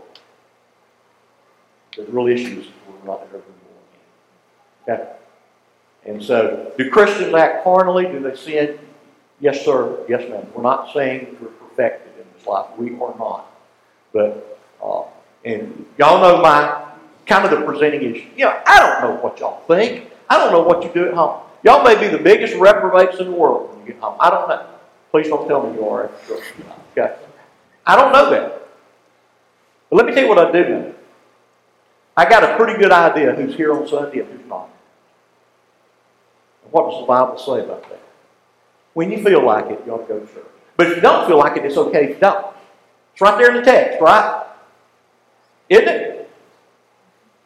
there's 1.97 2.09
real 2.11 2.29
issues 2.29 2.67
we're 2.89 3.07
not 3.07 3.23
ever 3.23 3.43
Okay? 4.89 5.13
And 6.07 6.23
so, 6.23 6.73
do 6.79 6.91
Christians 6.91 7.35
act 7.35 7.65
carnally? 7.65 8.07
Do 8.07 8.21
they 8.21 8.35
sin? 8.35 8.79
Yes, 9.41 9.65
sir. 9.65 10.05
Yes, 10.09 10.29
ma'am. 10.31 10.47
We're 10.55 10.63
not 10.63 10.93
saying 10.95 11.37
we're 11.41 11.49
perfected 11.49 12.13
in 12.19 12.25
this 12.37 12.47
life. 12.47 12.67
We 12.79 12.95
are 12.95 13.15
not. 13.19 13.51
But, 14.13 14.59
uh, 14.83 15.03
and 15.45 15.85
y'all 15.99 16.21
know 16.21 16.41
my 16.41 16.87
kind 17.27 17.45
of 17.45 17.51
the 17.51 17.65
presenting 17.65 18.03
issue. 18.15 18.27
You 18.37 18.47
know, 18.47 18.63
I 18.67 18.81
don't 18.81 19.03
know 19.03 19.21
what 19.21 19.39
y'all 19.39 19.63
think. 19.67 20.11
I 20.31 20.39
don't 20.39 20.53
know 20.53 20.63
what 20.63 20.83
you 20.83 20.91
do 20.93 21.09
at 21.09 21.15
home. 21.15 21.43
Y'all 21.65 21.83
may 21.83 21.99
be 21.99 22.09
the 22.09 22.23
biggest 22.23 22.55
reprobates 22.55 23.19
in 23.19 23.27
the 23.27 23.37
world 23.37 23.71
when 23.71 23.81
you 23.81 23.93
get 23.93 24.01
home. 24.01 24.17
I 24.21 24.31
don't 24.31 24.49
know. 24.49 24.67
Please 25.11 25.29
don't 25.29 25.49
tell 25.49 25.69
me 25.69 25.75
you 25.77 25.89
are. 25.89 26.11
Okay? 26.93 27.15
I 27.87 27.97
don't 27.97 28.13
know 28.13 28.31
that. 28.31 28.69
But 29.91 29.97
let 29.97 30.07
me 30.07 30.13
tell 30.13 30.23
you 30.23 30.29
what 30.29 30.39
I 30.39 30.53
do 30.53 30.69
know. 30.69 30.95
I 32.17 32.29
got 32.29 32.45
a 32.45 32.57
pretty 32.57 32.79
good 32.79 32.93
idea 32.93 33.33
who's 33.35 33.55
here 33.55 33.73
on 33.73 33.87
Sunday 33.89 34.21
and 34.21 34.29
who's 34.29 34.49
not. 34.49 34.69
What 36.71 36.91
does 36.91 37.01
the 37.01 37.07
Bible 37.07 37.39
say 37.39 37.65
about 37.65 37.89
that? 37.89 38.01
When 38.93 39.11
you 39.11 39.23
feel 39.23 39.45
like 39.45 39.67
it, 39.67 39.81
you 39.87 39.93
ought 39.93 40.07
to 40.07 40.15
go 40.15 40.21
to 40.21 40.27
church. 40.27 40.45
But 40.77 40.89
if 40.89 40.97
you 40.97 41.03
don't 41.03 41.27
feel 41.27 41.39
like 41.39 41.57
it, 41.57 41.65
it's 41.65 41.77
okay 41.77 42.05
if 42.05 42.11
you 42.11 42.17
don't. 42.21 42.55
It's 43.13 43.21
right 43.21 43.39
there 43.39 43.51
in 43.51 43.57
the 43.57 43.63
text, 43.63 44.01
right? 44.01 44.47
Isn't 45.69 45.89
it? 45.89 46.11
It 46.21 46.31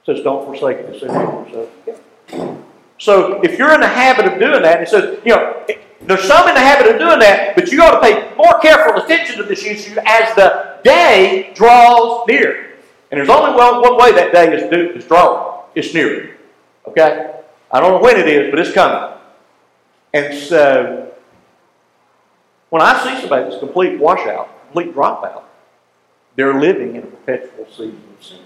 says, 0.07 0.25
don't 0.25 0.45
forsake 0.45 0.87
the 0.87 0.97
assembly 0.97 1.53
yourself. 1.53 2.62
So 3.03 3.41
if 3.43 3.59
you're 3.59 3.75
in 3.75 3.81
the 3.81 3.89
habit 3.89 4.33
of 4.33 4.39
doing 4.39 4.63
that, 4.63 4.81
it 4.81 4.89
says, 4.89 5.19
you 5.25 5.35
know, 5.35 5.67
there's 6.03 6.23
some 6.23 6.49
in 6.49 6.55
the 6.55 6.61
habit 6.61 6.87
of 6.93 7.01
doing 7.01 7.19
that, 7.19 7.57
but 7.57 7.73
you 7.73 7.83
ought 7.83 7.99
to 7.99 8.01
pay 8.01 8.33
more 8.37 8.61
careful 8.61 9.03
attention 9.03 9.39
to 9.39 9.43
this 9.43 9.65
issue 9.65 9.99
as 10.07 10.33
the 10.37 10.79
day 10.85 11.51
draws 11.53 12.25
near. 12.29 12.77
And 13.11 13.19
there's 13.19 13.29
only 13.29 13.57
one, 13.57 13.81
one 13.81 13.97
way 13.97 14.13
that 14.13 14.33
day 14.33 14.55
is, 14.55 15.03
is 15.03 15.05
drawing. 15.09 15.65
It's 15.75 15.93
near. 15.93 16.37
Okay? 16.87 17.35
I 17.73 17.81
don't 17.81 17.91
know 17.91 18.01
when 18.01 18.21
it 18.21 18.29
is, 18.29 18.53
but 18.53 18.61
it's 18.61 18.73
coming. 18.73 19.19
And 20.15 20.39
so, 20.39 21.13
when 22.71 22.83
I 22.83 23.03
see 23.03 23.21
somebody 23.21 23.51
that's 23.51 23.59
complete 23.59 23.99
washout, 23.99 24.49
complete 24.67 24.95
dropout, 24.95 25.43
they're 26.37 26.61
living 26.61 26.95
in 26.95 27.03
a 27.03 27.07
perpetual 27.07 27.67
season 27.69 28.01
of 28.17 28.25
sin. 28.25 28.39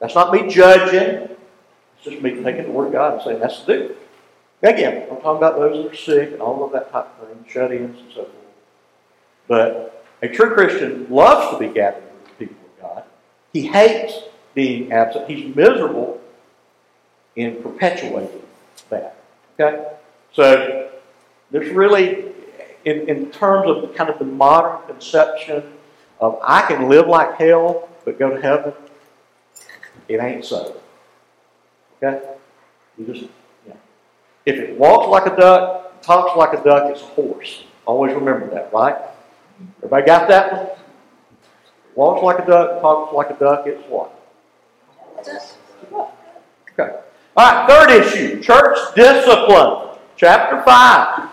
That's 0.00 0.14
not 0.14 0.32
me 0.32 0.48
judging. 0.48 1.35
Just 2.06 2.22
me 2.22 2.42
taking 2.42 2.64
the 2.64 2.70
Word 2.70 2.86
of 2.86 2.92
God 2.92 3.14
and 3.14 3.22
saying 3.22 3.40
that's 3.40 3.60
the 3.62 3.72
do. 3.72 3.96
Again, 4.62 5.08
I'm 5.10 5.20
talking 5.20 5.36
about 5.36 5.56
those 5.56 5.84
that 5.84 5.92
are 5.92 5.96
sick 5.96 6.32
and 6.32 6.40
all 6.40 6.64
of 6.64 6.72
that 6.72 6.90
type 6.90 7.08
of 7.20 7.28
thing, 7.28 7.44
shut-ins 7.48 8.00
and 8.00 8.10
so 8.10 8.22
forth. 8.22 8.32
But 9.48 10.04
a 10.22 10.28
true 10.28 10.54
Christian 10.54 11.06
loves 11.10 11.50
to 11.50 11.58
be 11.58 11.72
gathered 11.72 12.02
with 12.04 12.24
the 12.24 12.46
people 12.46 12.56
of 12.64 12.82
God. 12.82 13.04
He 13.52 13.66
hates 13.66 14.14
being 14.54 14.92
absent. 14.92 15.28
He's 15.28 15.54
miserable 15.54 16.20
in 17.34 17.62
perpetuating 17.62 18.42
that. 18.88 19.16
Okay? 19.58 19.86
So 20.32 20.90
there's 21.50 21.70
really, 21.70 22.32
in, 22.84 23.08
in 23.08 23.30
terms 23.30 23.68
of 23.68 23.94
kind 23.94 24.10
of 24.10 24.18
the 24.18 24.24
modern 24.24 24.86
conception 24.86 25.72
of 26.20 26.38
I 26.42 26.62
can 26.62 26.88
live 26.88 27.08
like 27.08 27.34
hell 27.36 27.88
but 28.04 28.18
go 28.18 28.30
to 28.30 28.40
heaven, 28.40 28.72
it 30.08 30.20
ain't 30.20 30.44
so. 30.44 30.80
Okay? 32.02 32.20
You 32.98 33.06
just, 33.06 33.30
yeah. 33.66 33.74
If 34.44 34.56
it 34.56 34.78
walks 34.78 35.08
like 35.08 35.32
a 35.32 35.36
duck, 35.36 36.02
talks 36.02 36.36
like 36.36 36.52
a 36.58 36.62
duck, 36.62 36.90
it's 36.90 37.02
a 37.02 37.06
horse. 37.06 37.64
Always 37.86 38.14
remember 38.14 38.48
that, 38.50 38.72
right? 38.72 38.96
Everybody 39.78 40.06
got 40.06 40.28
that 40.28 40.52
one? 40.52 40.68
Walks 41.94 42.22
like 42.22 42.38
a 42.40 42.46
duck, 42.46 42.80
talks 42.80 43.14
like 43.14 43.30
a 43.30 43.34
duck, 43.34 43.66
it's 43.66 43.82
what? 43.88 44.12
Okay. 46.78 47.00
All 47.36 47.52
right, 47.52 47.68
third 47.68 47.90
issue 47.90 48.42
church 48.42 48.78
discipline. 48.94 49.96
Chapter 50.16 50.62
5. 50.62 51.28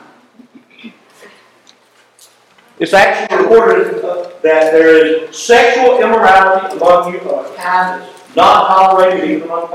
It's 2.79 2.93
actually 2.93 3.38
recorded 3.38 4.01
that 4.01 4.41
there 4.41 5.05
is 5.05 5.38
sexual 5.38 6.01
immorality 6.01 6.75
among 6.75 7.13
you 7.13 7.20
of 7.20 7.46
a 7.46 7.55
kind 7.55 8.01
that's 8.01 8.36
not 8.36 8.67
tolerated 8.67 9.29
even 9.29 9.43
among 9.43 9.70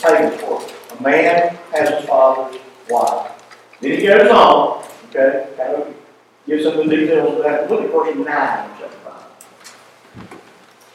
pagans. 0.00 0.40
For 0.40 0.62
a 0.98 1.02
man 1.02 1.56
has 1.72 1.88
his 1.90 2.04
father's 2.08 2.60
wife. 2.88 3.32
Then 3.80 3.98
he 3.98 4.06
goes 4.06 4.30
on, 4.30 4.84
okay, 5.10 5.48
kind 5.56 5.74
of 5.74 5.94
gives 6.46 6.64
some 6.64 6.78
of 6.78 6.88
the 6.88 6.96
details 6.96 7.36
of 7.36 7.44
that. 7.44 7.70
Look 7.70 7.82
at 7.82 7.90
verse 7.90 8.14
9 8.14 8.24
of 8.24 8.78
chapter 8.78 8.98
5. 9.04 10.40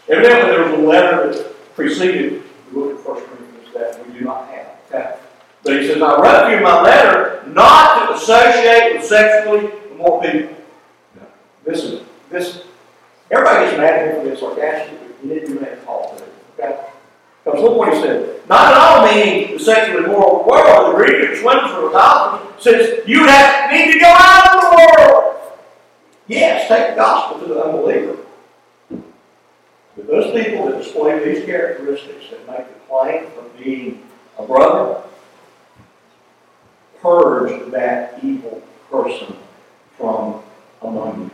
Evidently, 0.10 0.52
there 0.52 0.64
was 0.64 0.74
a 0.80 0.82
letter 0.82 1.34
that 1.34 1.76
preceded 1.76 2.44
the 2.68 2.74
book 2.74 3.00
of 3.00 3.06
1 3.06 3.16
Corinthians 3.16 3.74
that 3.74 4.08
we 4.08 4.14
do 4.20 4.26
not 4.26 4.48
have. 4.50 4.68
Okay? 4.88 5.16
But 5.64 5.82
he 5.82 5.88
says, 5.88 6.02
I 6.02 6.22
wrote 6.22 6.56
you 6.56 6.64
my 6.64 6.82
letter 6.82 7.44
not 7.48 8.08
to 8.08 8.16
associate 8.16 8.96
with 8.96 9.06
sexually 9.06 9.72
immoral 9.92 10.22
people. 10.22 10.56
This 11.66 11.84
is 11.84 12.04
this. 12.30 12.64
Everybody 13.30 13.66
gets 13.66 13.78
mad 13.78 13.94
at 13.94 14.08
me 14.08 14.24
for 14.24 14.30
this 14.30 14.40
sarcastically. 14.40 15.08
You 15.22 15.34
need 15.36 15.46
to 15.46 15.54
be 15.54 15.60
mad 15.60 15.86
Paul 15.86 16.18
too. 16.18 16.24
Okay? 16.58 16.80
Because 17.52 17.64
look 17.64 17.78
what 17.78 17.94
he 17.94 18.02
said. 18.02 18.48
Not 18.48 18.72
at 18.72 18.78
all 18.78 19.06
meaning 19.06 19.58
the 19.58 19.64
sexually 19.64 20.04
immoral 20.04 20.46
world. 20.46 20.94
The 20.94 20.98
Greek 20.98 21.36
swims 21.38 21.72
for 21.72 21.90
a 21.90 22.62
says 22.62 23.08
you 23.08 23.26
have, 23.26 23.72
need 23.72 23.94
to 23.94 24.00
go 24.00 24.08
out 24.08 24.56
of 24.56 24.62
the 24.62 24.78
world. 24.78 25.36
Yes, 26.28 26.68
take 26.68 26.92
the 26.92 26.96
gospel 26.96 27.40
to 27.40 27.54
the 27.54 27.64
unbeliever. 27.64 28.18
But 28.90 30.08
those 30.08 30.32
people 30.32 30.68
that 30.68 30.78
display 30.78 31.24
these 31.24 31.46
characteristics 31.46 32.26
that 32.30 32.48
make 32.48 32.68
the 32.68 32.80
claim 32.88 33.26
of 33.38 33.58
being 33.58 34.04
a 34.38 34.46
brother, 34.46 35.02
purge 37.02 37.72
that 37.72 38.24
evil 38.24 38.62
person 38.92 39.36
from 39.98 40.42
among 40.82 41.32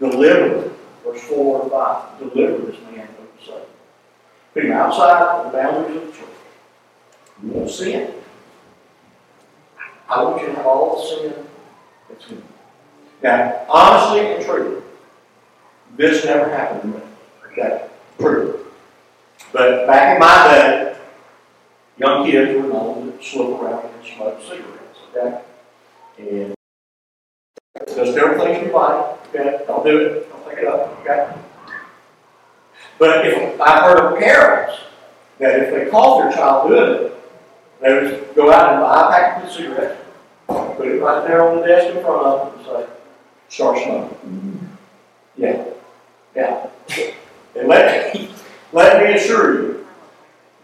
you. 0.00 0.08
Deliver, 0.08 0.72
verse 1.04 1.22
4 1.22 1.62
and 1.62 1.70
5, 1.70 2.18
deliver 2.18 2.66
this 2.66 2.80
man 2.90 3.06
from 3.06 3.28
Satan. 3.44 3.62
Him 4.54 4.72
outside 4.72 5.46
the 5.46 5.56
boundaries 5.56 5.96
of 5.96 6.06
the 6.06 6.12
church. 6.12 6.28
You 7.42 7.50
won't 7.50 7.70
sin. 7.70 8.14
I 10.08 10.24
want 10.24 10.40
you 10.42 10.48
to 10.48 10.54
have 10.54 10.66
all 10.66 10.96
the 10.96 11.06
sin 11.06 11.46
that's 12.08 12.28
in 12.30 12.38
you. 12.38 12.42
Now, 13.22 13.64
honestly 13.68 14.26
and 14.26 14.44
truly, 14.44 14.82
this 15.96 16.24
never 16.24 16.50
happened 16.50 16.82
to 16.82 16.98
me. 16.98 17.04
Okay, 17.52 17.88
true. 18.18 18.66
But 19.52 19.86
back 19.86 20.14
in 20.14 20.20
my 20.20 20.48
day, 20.48 20.96
young 21.98 22.26
kids 22.28 22.60
were 22.60 22.68
known 22.68 23.16
to 23.16 23.24
slip 23.24 23.48
around 23.48 23.84
and 23.84 24.04
smoke 24.04 24.40
cigarettes. 24.42 24.98
Okay, 25.14 25.42
and 26.18 26.54
just 27.86 28.18
everything's 28.18 28.64
your 28.64 28.72
body. 28.72 29.18
Okay, 29.28 29.64
don't 29.66 29.84
do 29.84 29.98
it. 29.98 30.28
Don't 30.28 30.48
pick 30.48 30.58
it 30.58 30.66
up. 30.66 31.00
Okay. 31.00 31.36
But 33.00 33.26
if 33.26 33.58
I've 33.62 33.82
heard 33.84 34.12
of 34.12 34.18
parents 34.18 34.78
that 35.38 35.58
if 35.58 35.70
they 35.72 35.90
caught 35.90 36.22
their 36.22 36.32
child 36.36 36.68
doing 36.68 37.06
it, 37.06 37.14
they 37.80 37.94
would 37.94 38.34
go 38.34 38.52
out 38.52 38.74
and 38.74 38.82
buy 38.82 39.08
a 39.08 39.10
pack 39.10 39.42
of 39.42 39.50
cigarettes, 39.50 39.98
put 40.46 40.86
it 40.86 41.00
right 41.00 41.26
there 41.26 41.48
on 41.48 41.60
the 41.60 41.66
desk 41.66 41.96
in 41.96 42.04
front 42.04 42.26
of 42.26 42.52
them, 42.52 42.58
and 42.58 42.66
say, 42.66 42.92
"Start 43.48 43.78
smoking." 43.78 44.18
Mm-hmm. 44.18 44.66
Yeah, 45.38 45.64
yeah. 46.36 46.66
And 47.56 47.68
let 47.68 48.14
me, 48.14 48.28
let 48.72 49.02
me 49.02 49.14
assure 49.14 49.62
you 49.62 49.86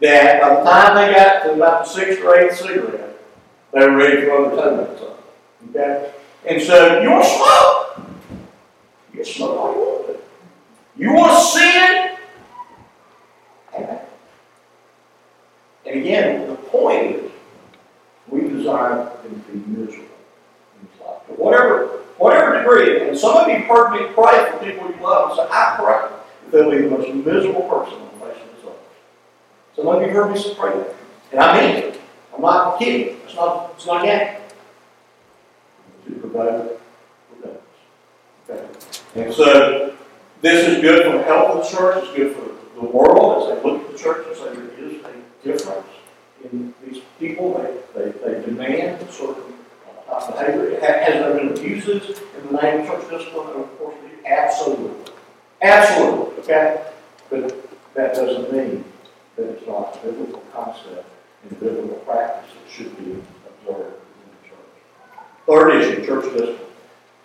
that 0.03 0.43
by 0.43 0.57
the 0.57 0.71
time 0.71 0.95
they 0.95 1.15
got 1.15 1.45
to 1.45 1.55
about 1.55 1.87
the 1.87 1.91
sixth 1.91 2.23
or 2.23 2.37
eighth 2.37 2.59
cigarette, 2.59 3.17
they 3.73 3.81
were 3.81 3.97
ready 3.97 4.17
to 4.17 4.27
throw 4.27 4.55
their 4.55 4.63
toenails 4.63 5.01
up. 5.01 5.25
Okay? 5.71 6.13
And 6.47 6.63
so 6.63 7.01
you 7.01 7.11
want 7.11 7.25
to 7.25 7.31
smoke? 7.31 8.09
You 9.15 9.25
smoke 9.25 9.59
all 9.59 9.73
you 9.73 9.81
want 9.81 10.07
to. 10.07 11.03
You 11.03 11.13
want 11.15 11.33
to 11.33 11.59
sin? 11.59 12.16
And 15.87 16.01
again, 16.01 16.49
the 16.49 16.57
point 16.57 17.17
is, 17.17 17.31
we 18.29 18.41
desire 18.49 19.11
them 19.23 19.45
to 19.47 19.53
be 19.53 19.79
miserable 19.79 20.09
in 20.81 20.89
this 20.89 21.01
life. 21.01 21.27
To 21.27 21.33
whatever, 21.35 21.87
whatever 22.19 22.59
degree, 22.59 23.09
and 23.09 23.17
some 23.17 23.37
of 23.37 23.49
you 23.49 23.59
heard 23.59 23.93
me 23.93 24.13
pray 24.15 24.51
for 24.51 24.65
people 24.65 24.91
you 24.91 25.03
love, 25.03 25.31
and 25.31 25.39
say, 25.39 25.47
I 25.51 25.77
pray 25.79 26.09
that 26.11 26.51
they'll 26.51 26.71
be 26.71 26.79
the 26.79 26.91
most 26.91 27.09
miserable 27.09 27.63
person 27.63 28.01
on 28.01 28.19
the 28.19 28.27
face 28.27 28.43
of 28.43 28.57
this 28.57 28.65
earth. 28.67 29.77
Some 29.77 29.89
of 29.89 30.03
you 30.03 30.09
heard 30.09 30.35
me 30.35 30.55
pray 30.55 30.77
that. 30.77 30.95
And 31.33 31.41
I 31.41 31.61
mean 31.61 31.77
it. 31.77 32.01
I'm 32.35 32.43
not 32.43 32.79
kidding. 32.79 33.17
It's 33.25 33.35
not, 33.35 33.73
it's 33.77 33.87
not 33.87 34.07
a. 34.07 34.37
Okay. 38.49 38.67
And 39.17 39.35
so, 39.35 39.97
this 40.41 40.69
is 40.69 40.81
good 40.81 41.05
for 41.05 41.19
the 41.19 41.25
health 41.25 41.57
of 41.57 41.65
the 41.65 41.77
church, 41.77 42.05
it's 42.05 42.17
good 42.17 42.37
for 42.37 42.56
the 42.77 42.85
world 42.85 43.51
as 43.51 43.63
they 43.63 43.69
look 43.69 43.83
at 43.87 43.93
the 43.93 43.99
church 43.99 44.27
and 44.29 44.37
say 44.37 44.55
there 44.55 44.79
is 44.87 44.95
a 45.05 45.47
difference 45.47 45.87
in 46.45 46.75
these 46.85 47.03
people. 47.19 47.55
They, 47.95 48.05
they, 48.05 48.11
they 48.19 48.45
demand 48.47 49.11
certain 49.11 49.43
uh, 50.11 50.31
behavior. 50.31 50.79
Ha- 50.81 50.87
Has 51.05 51.15
there 51.15 51.35
been 51.35 51.49
abuses 51.51 52.21
in 52.39 52.47
the 52.55 52.63
name 52.63 52.81
of 52.83 52.87
church 52.89 53.11
discipline? 53.11 53.61
Of 53.63 53.79
course, 53.79 53.95
absolutely. 54.27 55.13
Absolutely, 55.63 56.43
okay? 56.43 56.83
But 57.31 57.95
that 57.95 58.15
doesn't 58.15 58.53
mean 58.53 58.85
that 59.37 59.47
it's 59.49 59.67
not 59.67 59.97
a 59.97 60.07
biblical 60.07 60.43
concept 60.53 61.07
and 61.43 61.61
biblical 61.61 61.97
practice 61.99 62.51
that 62.53 62.71
should 62.71 62.97
be 62.99 63.13
observed 63.13 63.95
in 63.97 64.31
the 64.31 64.49
church. 64.49 64.69
Third 65.47 65.81
issue, 65.83 66.07
church 66.07 66.25
discipline. 66.33 66.59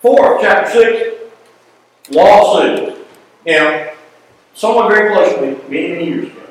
Fourth, 0.01 0.41
chapter 0.41 0.71
six, 0.71 1.17
lawsuits. 2.09 2.99
Now, 3.45 3.90
someone 4.53 4.89
very 4.89 5.13
close 5.13 5.33
to 5.35 5.41
me, 5.41 5.57
many, 5.69 5.93
many 5.93 6.05
years 6.05 6.27
ago, 6.27 6.41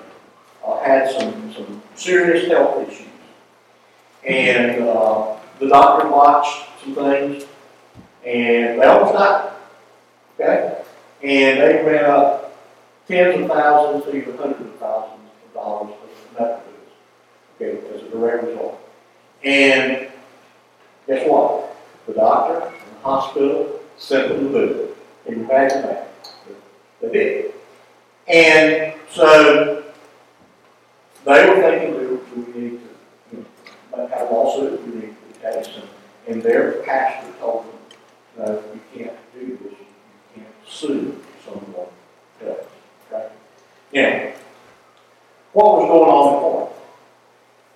uh, 0.67 0.83
had 0.83 1.11
some, 1.11 1.53
some 1.53 1.83
serious 1.95 2.49
health 2.49 2.89
issues. 2.89 3.07
And 4.27 4.83
uh, 4.83 5.37
the 5.59 5.69
doctor 5.69 6.09
watched 6.09 6.67
some 6.83 6.95
things, 6.95 7.45
and 8.25 8.81
they 8.81 8.85
almost 8.85 9.15
died. 9.15 9.53
Okay? 10.39 10.83
And 11.23 11.61
they 11.61 11.85
ran 11.85 12.05
up 12.05 12.57
tens 13.07 13.41
of 13.41 13.49
thousands, 13.49 14.15
even 14.15 14.37
hundreds 14.37 14.61
of 14.61 14.79
thousands 14.79 15.31
of 15.47 15.55
dollars 15.55 15.93
of 15.93 16.39
medical 16.39 16.63
bills. 17.59 17.81
Okay, 17.83 17.95
as 17.95 18.03
a 18.03 18.11
direct 18.11 18.45
result. 18.45 18.81
And 19.43 20.09
guess 21.07 21.29
what? 21.29 21.77
The 22.07 22.15
doctor 22.15 22.67
and 22.67 22.97
the 22.97 23.01
hospital 23.03 23.81
sent 23.99 24.29
them 24.29 24.45
the 24.45 24.59
bill. 24.59 24.87
Were 25.27 25.45
back 25.47 25.69
to 25.71 25.83
back. 25.83 26.09
They 27.01 27.13
did. 27.13 27.55
And 28.31 28.95
so 29.11 29.83
they 31.25 31.49
were 31.49 31.61
thinking 31.61 31.99
we, 31.99 32.43
we 32.43 32.61
need 32.61 32.81
to 32.81 33.37
you 33.37 33.47
know, 33.97 34.07
have 34.07 34.31
a 34.31 34.33
lawsuit, 34.33 34.87
we 34.87 35.01
need 35.01 35.17
to 35.35 35.41
case, 35.41 35.69
and, 35.75 35.89
and 36.29 36.43
their 36.43 36.83
pastor 36.83 37.33
told 37.41 37.65
them, 37.65 37.75
no, 38.39 38.63
you 38.73 38.81
can't 38.95 39.17
do 39.35 39.47
this, 39.47 39.73
you 39.73 39.87
can't 40.37 40.47
sue 40.65 41.21
someone 41.45 41.75
else. 42.47 42.65
Okay? 43.11 43.29
Now, 43.95 44.33
what 45.53 45.79
was 45.79 45.89
going 45.89 46.11
on 46.11 46.35
before? 46.35 46.73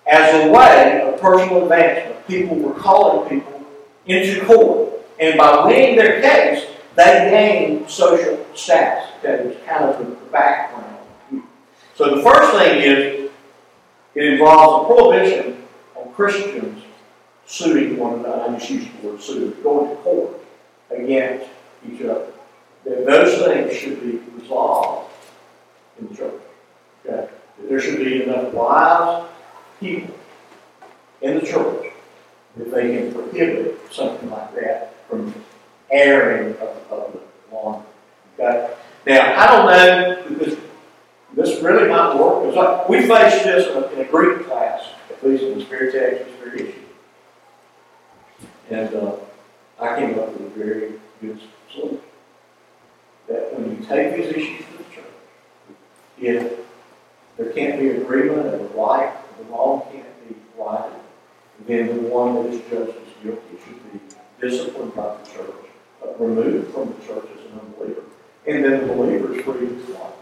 As 0.07 0.35
a 0.35 0.51
way 0.51 1.01
of 1.01 1.19
personal 1.19 1.63
advancement, 1.63 2.27
people 2.27 2.55
were 2.55 2.75
calling 2.75 3.27
people 3.27 3.65
into 4.05 4.45
court, 4.45 4.93
and 5.19 5.37
by 5.37 5.65
winning 5.65 5.97
their 5.97 6.21
case, 6.21 6.65
they 6.95 7.29
gained 7.29 7.89
social 7.89 8.45
status. 8.53 9.09
That 9.21 9.41
is 9.41 9.57
kind 9.65 9.85
of 9.85 9.99
the 9.99 10.15
background. 10.27 10.97
So 11.95 12.15
the 12.15 12.21
first 12.21 12.51
thing 12.57 12.81
is, 12.81 13.31
it 14.15 14.33
involves 14.33 14.85
a 14.85 14.93
prohibition 14.93 15.63
on 15.95 16.13
Christians 16.13 16.83
suing 17.45 17.97
one 17.97 18.19
another. 18.19 18.43
I 18.43 18.57
just 18.57 18.69
use 18.69 18.87
the 19.01 19.07
word 19.07 19.21
sue, 19.21 19.51
going 19.63 19.89
to 19.89 19.95
court 19.97 20.39
against 20.89 21.49
each 21.87 22.01
other. 22.01 22.27
That 22.85 23.05
those 23.05 23.43
things 23.43 23.73
should 23.73 24.01
be 24.01 24.17
resolved 24.39 25.11
in 25.99 26.07
the 26.07 26.15
church. 26.15 26.41
Okay? 27.05 27.29
There 27.69 27.79
should 27.79 27.97
be 27.97 28.23
enough 28.23 28.53
wise 28.53 29.29
people 29.79 30.15
in 31.21 31.39
the 31.39 31.45
church 31.45 31.91
that 32.57 32.71
they 32.71 32.95
can 32.95 33.13
prohibit 33.13 33.79
something 33.91 34.29
like 34.29 34.55
that 34.55 34.95
from 35.09 35.33
airing 35.95 36.53
of 36.57 36.75
the 36.75 36.81
public 36.89 37.23
laundry. 37.51 37.87
Okay? 38.37 38.73
Now, 39.07 39.39
I 39.39 39.47
don't 39.47 39.65
know 39.65 40.45
if 40.45 40.61
this, 41.33 41.61
really 41.61 41.89
might 41.89 42.15
work, 42.15 42.47
because 42.47 42.89
we 42.89 43.07
faced 43.07 43.43
this 43.43 43.67
in 43.67 43.83
a, 43.83 44.01
in 44.01 44.11
Greek 44.11 44.45
class, 44.45 44.83
at 45.09 45.25
least 45.25 45.43
in 45.43 45.57
the 45.57 45.65
spirit 45.65 45.93
text, 45.93 46.25
the 46.25 46.37
spirit 46.37 46.61
issue. 46.61 46.79
And 48.69 48.95
uh, 48.95 49.15
I 49.79 49.99
came 49.99 50.19
up 50.19 50.31
with 50.33 50.41
a 50.41 50.59
very 50.59 50.93
good 51.21 51.39
solution. 51.71 52.01
That 53.27 53.57
when 53.57 53.71
you 53.71 53.85
take 53.85 54.15
these 54.15 54.27
issues 54.27 54.65
to 54.65 54.77
the 54.77 54.83
church, 54.83 55.05
if 56.19 56.59
there 57.37 57.51
can't 57.51 57.79
be 57.79 57.89
agreement 57.89 58.47
of 58.47 58.59
the 58.59 58.65
right, 58.77 59.11
the 59.37 59.43
wrong 59.45 59.81
can't 59.91 60.29
be 60.29 60.35
righted, 60.57 60.99
then 61.67 61.87
the 61.87 62.09
one 62.09 62.35
that 62.35 62.53
is 62.53 62.61
judged 62.69 62.97
as 62.97 63.23
guilty 63.23 63.57
should 63.65 63.93
be 63.93 63.99
disciplined 64.39 64.95
by 64.95 65.15
the 65.15 65.29
church, 65.31 65.64
removed 66.19 66.73
from 66.73 66.93
the 66.93 67.05
church 67.05 67.25
as 67.37 67.51
an 67.51 67.59
unbeliever, 67.59 68.03
and 68.47 68.63
then 68.63 68.87
the 68.87 68.93
believer 68.93 69.35
is 69.35 69.43
free 69.43 69.67
to 69.67 69.93
life. 69.93 70.13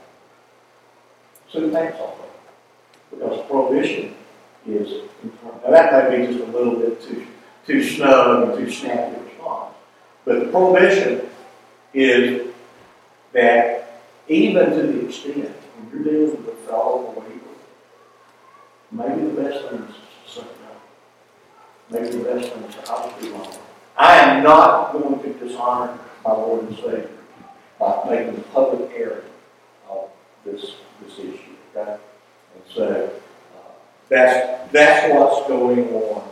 So 1.49 1.69
thanks 1.69 1.97
all. 1.99 2.17
Because 3.11 3.45
prohibition 3.47 4.15
is, 4.67 5.03
now 5.43 5.69
that 5.69 6.09
may 6.09 6.25
be 6.25 6.33
just 6.33 6.39
a 6.47 6.51
little 6.51 6.77
bit 6.77 7.01
too, 7.01 7.27
too 7.67 7.83
snug 7.83 8.49
and 8.49 8.57
too 8.57 8.71
snappy 8.71 9.21
response. 9.23 9.75
But 10.25 10.39
the 10.39 10.45
prohibition 10.47 11.29
is 11.93 12.47
that 13.33 14.01
even 14.27 14.71
to 14.71 14.81
the 14.87 15.05
extent 15.07 15.49
when 15.49 16.03
you're 16.03 16.11
dealing 16.11 16.43
with 16.43 16.53
a 16.53 16.57
fellow 16.67 17.13
believer, 17.13 17.53
maybe 18.91 19.29
the 19.29 19.41
best 19.41 19.69
thing 19.69 19.83
is 19.83 19.95
to 19.95 20.41
say 20.41 20.47
no. 20.47 21.99
Maybe 21.99 22.17
the 22.17 22.23
best 22.23 22.51
thing 22.51 22.63
is 22.63 22.75
to 22.75 23.13
be 23.21 23.29
wrong. 23.29 23.62
I 23.97 24.19
am 24.19 24.43
not 24.43 24.91
going 24.91 25.21
to 25.21 25.33
dishonor 25.33 25.97
my 26.25 26.31
Lord 26.31 26.67
and 26.67 26.75
Savior 26.75 27.09
by 27.79 28.09
making 28.09 28.37
a 28.37 28.43
public 28.53 28.91
airing 28.95 29.25
of 29.89 30.09
this, 30.45 30.75
this 31.01 31.19
issue. 31.19 31.55
Okay? 31.75 31.91
And 31.91 32.63
so 32.73 33.11
uh, 33.55 33.71
that's, 34.09 34.71
that's 34.71 35.13
what's 35.13 35.47
going 35.47 35.93
on 35.93 36.29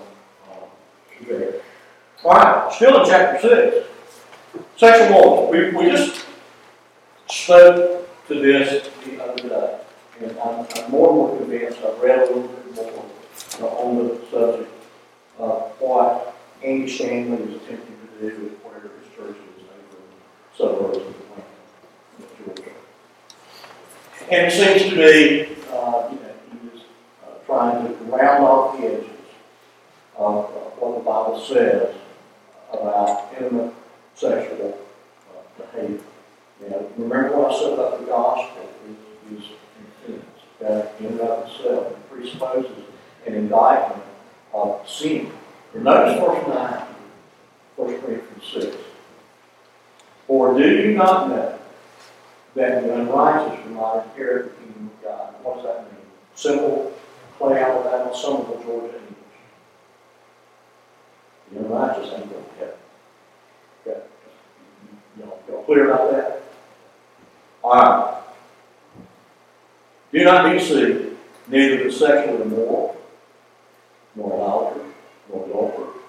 uh, 0.49 0.65
there. 1.27 1.61
All 2.23 2.33
right, 2.33 2.73
still 2.73 3.03
in 3.03 3.09
chapter 3.09 3.41
6. 3.41 3.87
Sexual 4.77 5.09
morals. 5.09 5.51
We, 5.51 5.69
we 5.75 5.91
just 5.91 6.25
spoke 7.29 8.07
to 8.27 8.33
this 8.33 8.89
the 9.05 9.23
other 9.23 9.49
day, 9.49 9.79
and 10.21 10.37
I'm, 10.39 10.65
I'm 10.75 10.91
more 10.91 11.09
and 11.09 11.17
more 11.17 11.37
convinced, 11.37 11.79
I've 11.79 11.99
read 11.99 12.19
a 12.19 12.25
little 12.25 12.47
bit 12.47 12.75
more 12.75 13.05
uh, 13.59 13.65
on 13.65 13.97
the 13.97 14.21
subject 14.31 14.71
of 15.37 15.61
what 15.79 16.35
Andy 16.63 16.87
Stanley 16.87 17.37
is 17.37 17.61
attempting 17.61 17.97
to 17.97 18.29
do 18.29 18.43
with 18.43 18.53
where 18.59 18.81
his 18.81 19.15
church 19.15 19.35
is 19.57 19.63
over 20.57 20.91
suburbs 20.91 20.97
of 20.97 21.15
Atlanta, 21.15 22.45
Georgia. 22.45 22.71
And 24.29 24.47
it 24.47 24.51
seems 24.51 24.91
to 24.91 24.95
me, 24.95 25.41
uh, 25.73 26.09
you 26.11 26.19
know, 26.19 26.33
he 26.51 26.69
was 26.69 26.83
uh, 27.25 27.45
trying 27.47 27.87
to 27.87 27.93
round 28.03 28.43
off 28.43 28.79
the 28.79 28.85
edges 28.85 29.09
of 30.17 30.45
uh, 30.45 30.49
what 30.77 30.99
the 30.99 31.03
Bible 31.03 31.39
says 31.39 31.95
about 32.71 33.33
intimate 33.33 33.73
sexual 34.13 34.77
uh, 35.31 35.63
behavior. 35.63 35.99
You 36.61 36.69
know, 36.69 36.91
remember 36.95 37.37
what 37.37 37.53
I 37.53 37.59
said 37.59 37.73
about 37.73 37.99
the 37.99 38.05
gospel 38.05 38.69
is, 39.31 39.45
is 40.07 40.21
that 40.59 40.93
in 40.99 41.07
and 41.07 41.21
of 41.21 41.49
itself 41.49 41.95
presupposes 42.11 42.85
an 43.25 43.33
indictment 43.33 44.03
of 44.53 44.87
sin. 44.87 45.31
And 45.73 45.83
notice 45.83 46.19
verse 46.19 46.47
9, 46.47 46.87
1 47.75 48.01
Corinthians 48.01 48.43
6. 48.53 48.77
Or 50.27 50.57
do 50.57 50.67
you 50.67 50.93
not 50.95 51.29
know 51.29 51.59
that 52.55 52.83
the 52.83 52.93
unrighteous 52.93 53.65
will 53.65 53.73
not 53.73 54.05
inherit 54.05 54.57
the 54.57 54.63
kingdom 54.63 54.91
of 54.95 55.03
God? 55.03 55.35
What 55.43 55.55
does 55.55 55.65
that 55.65 55.91
mean? 55.91 56.01
Simple 56.35 56.93
play 57.37 57.61
out 57.61 57.77
of 57.77 57.83
that 57.85 58.07
on 58.07 58.15
some 58.15 58.41
of 58.41 58.47
the 58.47 58.63
Georgia 58.63 58.97
English. 58.97 59.17
The 61.51 61.59
unrighteous 61.59 62.13
ain't 62.13 62.31
going 62.31 62.43
to 62.43 62.53
heaven. 62.59 62.75
Okay. 63.87 64.01
Y'all, 65.19 65.63
clear 65.63 65.91
about 65.91 66.11
that? 66.11 66.43
All 67.63 67.73
right. 67.73 68.17
Do 70.11 70.23
not 70.23 70.51
be 70.51 70.59
deceived, 70.59 71.17
neither 71.47 71.85
the 71.85 71.91
sexually 71.91 72.41
immoral, 72.41 72.97
nor 74.15 74.33
idolaters, 74.33 74.93
nor 75.29 75.45
adulterers, 75.45 76.01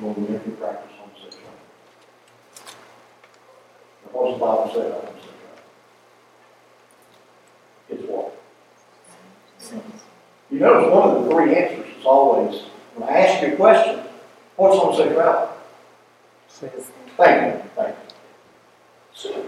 nor 0.00 0.16
men 0.16 0.40
who 0.44 0.50
practice 0.52 0.92
homosexuality. 0.98 1.48
Now, 4.04 4.10
what 4.12 4.24
does 4.24 4.34
the 4.34 4.44
Bible 4.44 4.70
say 4.74 4.86
about 4.88 5.04
homosexuality? 5.04 5.62
It's 7.90 8.02
what? 8.08 8.30
You 10.50 10.58
notice 10.60 10.90
one 10.92 11.10
of 11.10 11.24
the 11.24 11.30
three 11.30 11.56
answers 11.56 11.86
is 11.98 12.04
always, 12.04 12.62
when 12.94 13.08
I 13.08 13.18
ask 13.18 13.42
you 13.42 13.54
a 13.54 13.56
question, 13.56 14.00
what's 14.56 14.78
homosexuality? 14.78 15.52
Thank 16.48 16.74
you, 17.54 17.70
thank 17.76 17.88
you. 17.88 18.14
Sin. 19.14 19.46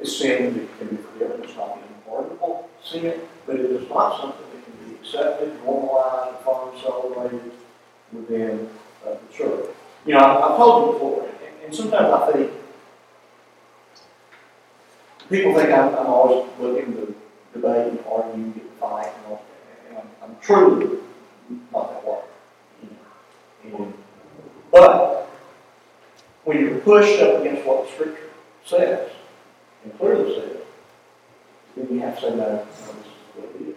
It's 0.00 0.16
sin 0.16 0.54
that 0.54 0.78
can 0.78 0.96
be 0.96 1.02
forgiven, 1.02 1.42
it's 1.42 1.56
not 1.56 1.78
an 1.78 1.82
unpardonable 1.94 2.68
sin, 2.84 3.20
but 3.46 3.56
it 3.56 3.70
is 3.70 3.88
not 3.88 4.20
something 4.20 4.46
that 4.52 4.64
can 4.64 4.88
be 4.88 4.94
accepted, 4.96 5.64
normalized, 5.64 6.36
affirmed, 6.40 6.80
celebrated 6.80 7.52
within 8.12 8.68
uh, 9.06 9.10
the 9.10 9.34
church. 9.34 9.66
You 10.06 10.14
know, 10.14 10.20
I've, 10.20 10.56
told 10.56 10.86
you 10.86 10.92
before, 10.92 11.22
and, 11.24 11.64
and 11.64 11.74
sometimes 11.74 12.12
I 12.12 12.32
think, 12.32 12.52
people 15.28 15.54
think 15.54 15.70
I'm, 15.70 15.88
I'm 15.94 16.06
always 16.06 16.48
looking 16.58 16.94
to 16.94 17.14
debate 17.52 17.92
and 17.92 18.00
argue, 18.10 18.52
get 18.52 18.70
fight, 18.80 19.12
and 19.16 19.26
all, 19.26 19.44
and 19.88 19.98
I'm, 19.98 20.08
I'm 20.22 20.36
truly 20.40 20.98
not 21.72 21.92
that 21.92 22.08
way. 22.08 22.20
And, 23.64 23.94
but, 24.70 25.28
when 26.44 26.60
you're 26.60 26.78
pushed 26.78 27.20
up 27.20 27.40
against 27.40 27.66
what 27.66 27.84
the 27.84 27.92
scripture 27.92 28.30
says, 28.64 29.10
and 29.84 29.98
clearly 29.98 30.34
says, 30.34 30.56
then 31.76 31.88
you 31.90 32.00
have 32.00 32.14
to 32.16 32.22
say, 32.22 32.30
no, 32.30 32.36
no, 32.36 32.56
this 32.56 32.78
is 32.78 32.96
what 33.34 33.60
it 33.60 33.68
is. 33.68 33.76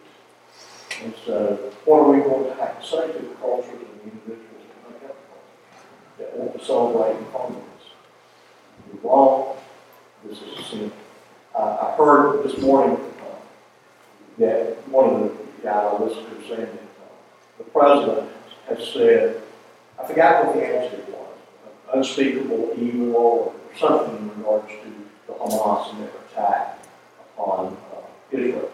And 1.03 1.13
so, 1.25 1.71
what 1.86 1.99
are 1.99 2.12
we 2.12 2.19
going 2.19 2.45
to 2.45 2.55
have 2.55 2.79
to 2.79 2.88
say 2.88 3.07
to 3.12 3.19
the 3.19 3.36
cultures 3.36 3.73
and 3.73 3.99
the 3.99 4.03
individuals 4.03 4.63
that 4.69 4.91
make 4.91 5.10
up 5.10 5.17
the 5.17 5.27
culture, 5.27 5.81
that 6.21 6.38
want 6.38 6.57
to 6.57 6.65
celebrate 6.65 7.15
and 7.15 7.25
honor 7.36 7.55
this? 7.55 7.91
You're 8.93 9.12
wrong, 9.12 9.57
this 10.23 10.41
is 10.41 10.60
a 10.60 10.63
sin. 10.63 10.91
I, 11.57 11.62
I 11.62 11.95
heard 11.97 12.43
this 12.43 12.57
morning 12.62 12.95
uh, 12.95 13.36
that 14.38 14.88
one 14.88 15.10
of 15.10 15.19
the 15.21 15.63
guys 15.63 15.88
I 15.88 16.03
listened 16.03 16.27
to 16.27 16.47
saying 16.47 16.62
that 16.62 16.67
uh, 16.67 17.57
the 17.57 17.63
president 17.65 18.29
has 18.69 18.88
said, 18.93 19.41
I 19.99 20.07
forgot 20.07 20.45
what 20.45 20.55
the 20.55 20.65
answer 20.65 20.97
was, 21.12 21.38
unspeakable 21.93 22.73
evil 22.77 23.15
or 23.15 23.53
something 23.77 24.17
in 24.17 24.29
regards 24.38 24.67
to 24.67 25.07
the 25.27 25.34
Hamas 25.34 25.91
and 25.91 26.03
their 26.03 26.12
attack 26.31 26.79
upon 27.36 27.77
uh, 27.93 28.07
Israel. 28.31 28.71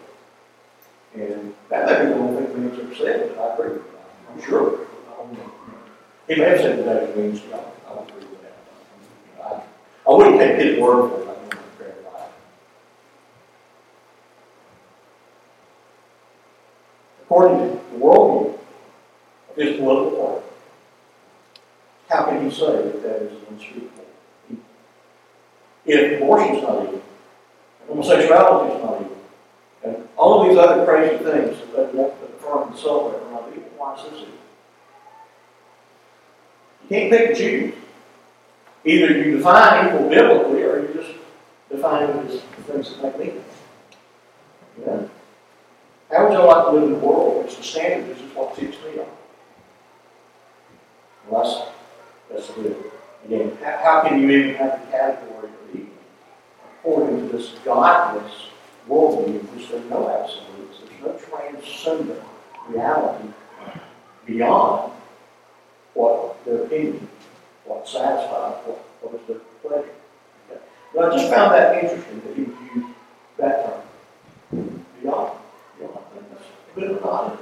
And 1.14 1.54
that 1.70 2.04
may 2.04 2.12
be 2.12 2.20
one 2.20 2.36
thing 2.36 2.68
the 2.68 2.82
answer 2.82 2.94
said, 2.94 3.34
but 3.34 3.42
I 3.42 3.54
agree. 3.54 3.82
I'm 4.30 4.42
sure. 4.42 4.80
I. 5.08 5.57
He 6.28 6.34
may 6.34 6.50
have 6.50 6.58
said 6.58 6.84
that 6.84 7.04
it 7.04 7.16
means, 7.16 7.40
I 7.54 7.94
don't 7.94 8.06
agree 8.10 8.26
with 8.26 8.42
that. 8.42 9.66
I, 10.06 10.12
wouldn't 10.12 10.38
take 10.38 10.56
his 10.60 10.78
word 10.78 11.10
for 11.10 11.22
it. 11.22 11.28
According 17.22 17.58
to 17.58 17.74
the 17.92 17.98
worldview 17.98 18.58
of 19.50 19.56
his 19.56 19.76
political 19.76 20.10
party, 20.10 20.46
how 22.10 22.24
can 22.24 22.44
you 22.44 22.50
say 22.50 22.66
that 22.66 23.02
that 23.02 23.22
is 23.22 23.32
unspeakable? 23.48 24.04
If 25.86 26.20
abortion's 26.20 26.62
not 26.62 26.82
evil, 26.84 27.02
homosexuality 27.86 28.74
is 28.74 28.82
not 28.82 29.00
evil, 29.00 29.16
and 29.82 30.08
all 30.16 30.42
of 30.42 30.48
these 30.48 30.58
other 30.58 30.84
crazy 30.84 31.22
things 31.24 31.58
that 31.58 31.92
they 31.92 31.98
want 31.98 32.18
to 32.20 32.26
affirm 32.36 32.68
and 32.68 32.78
celebrate 32.78 33.22
are 33.22 33.30
not 33.30 33.48
evil, 33.50 33.70
why 33.78 33.94
is 33.94 34.10
this 34.10 34.20
evil? 34.20 34.37
Can't 36.88 37.10
pick 37.10 37.28
and 37.28 37.36
choose. 37.36 37.74
Either 38.84 39.18
you 39.18 39.36
define 39.36 39.86
evil 39.88 40.08
biblically 40.08 40.62
or 40.62 40.80
you 40.80 40.94
just 40.94 41.12
define 41.70 42.08
it 42.08 42.30
as 42.30 42.40
things 42.66 42.96
that 43.02 43.18
make 43.18 43.34
me 43.34 43.40
know? 44.86 45.10
How 46.10 46.28
would 46.28 46.32
you 46.32 46.44
like 46.44 46.66
to 46.66 46.70
live 46.72 46.84
in 46.84 46.94
a 46.94 46.98
world 46.98 47.44
which 47.44 47.56
the 47.56 47.62
standard 47.62 48.10
is 48.10 48.22
just 48.22 48.34
what 48.34 48.56
keeps 48.56 48.76
me 48.84 49.00
on? 49.00 49.06
Well, 51.28 51.42
that's 52.30 52.46
that's 52.46 52.50
good. 52.56 52.76
Again, 53.24 53.58
how, 53.62 53.78
how 53.82 54.08
can 54.08 54.20
you 54.20 54.30
even 54.30 54.54
have 54.54 54.80
the 54.80 54.90
category 54.90 55.48
of 55.48 55.74
evil? 55.74 55.88
According 56.80 57.28
to 57.28 57.36
this 57.36 57.50
godless 57.64 58.32
worldview, 58.88 59.40
in 59.40 59.46
which 59.48 59.68
there's 59.68 59.90
no 59.90 60.08
absolutes, 60.08 60.78
there's 60.80 61.02
no 61.02 61.18
transcendent 61.28 62.22
reality 62.68 63.28
beyond 64.24 64.92
what 65.98 66.44
their 66.44 66.62
opinion, 66.62 67.08
what 67.64 67.86
satisfies, 67.88 68.54
what, 68.64 68.78
what 69.02 69.20
is 69.20 69.26
their 69.26 69.38
pleasure. 69.62 69.90
Okay. 70.48 70.60
But 70.94 71.12
I 71.12 71.16
just 71.16 71.34
found 71.34 71.52
that 71.52 71.82
interesting 71.82 72.20
that 72.20 72.36
he 72.36 72.42
used 72.42 72.94
that 73.36 73.66
term. 73.66 74.84
Beyond. 75.02 75.38
Beyond. 76.76 77.32
Of. 77.32 77.40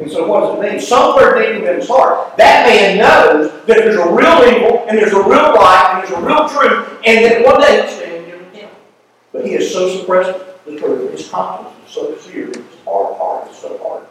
And 0.00 0.10
so 0.10 0.26
what 0.26 0.40
does 0.40 0.64
it 0.64 0.72
mean? 0.72 0.80
Somewhere 0.80 1.34
deep 1.34 1.60
within 1.60 1.76
his 1.80 1.88
heart, 1.88 2.36
that 2.38 2.66
man 2.66 2.98
knows 2.98 3.52
that 3.66 3.66
there's 3.66 3.96
a 3.96 4.08
real 4.08 4.54
evil, 4.54 4.86
and 4.88 4.96
there's 4.96 5.12
a 5.12 5.22
real 5.22 5.54
light, 5.54 5.90
and 5.92 6.02
there's 6.02 6.18
a 6.18 6.20
real 6.20 6.48
truth, 6.48 7.00
and 7.04 7.24
that 7.24 7.44
one 7.44 7.60
day 7.60 7.82
he's 7.82 7.96
standing 7.96 8.30
in 8.30 8.44
him. 8.52 8.70
But 9.32 9.44
he 9.44 9.52
is 9.52 9.70
so 9.70 9.88
suppressed 9.98 10.38
the 10.64 10.78
truth, 10.78 11.10
his 11.12 11.28
conscience 11.28 11.74
is 11.86 11.94
so 11.94 12.16
seared, 12.16 12.56
his 12.56 12.64
heart, 12.86 13.18
heart 13.18 13.50
is 13.50 13.58
so 13.58 13.76
hard. 13.78 14.06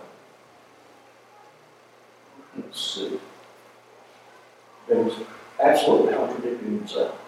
Let's 2.56 2.80
see. 2.80 3.20
That 4.88 4.98
is 5.08 5.14
absolutely 5.60 6.14
contradicting 6.14 6.80
himself. 6.80 7.20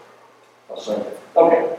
I'll 0.70 0.80
say 0.80 0.96
that. 0.96 1.18
Okay. 1.36 1.78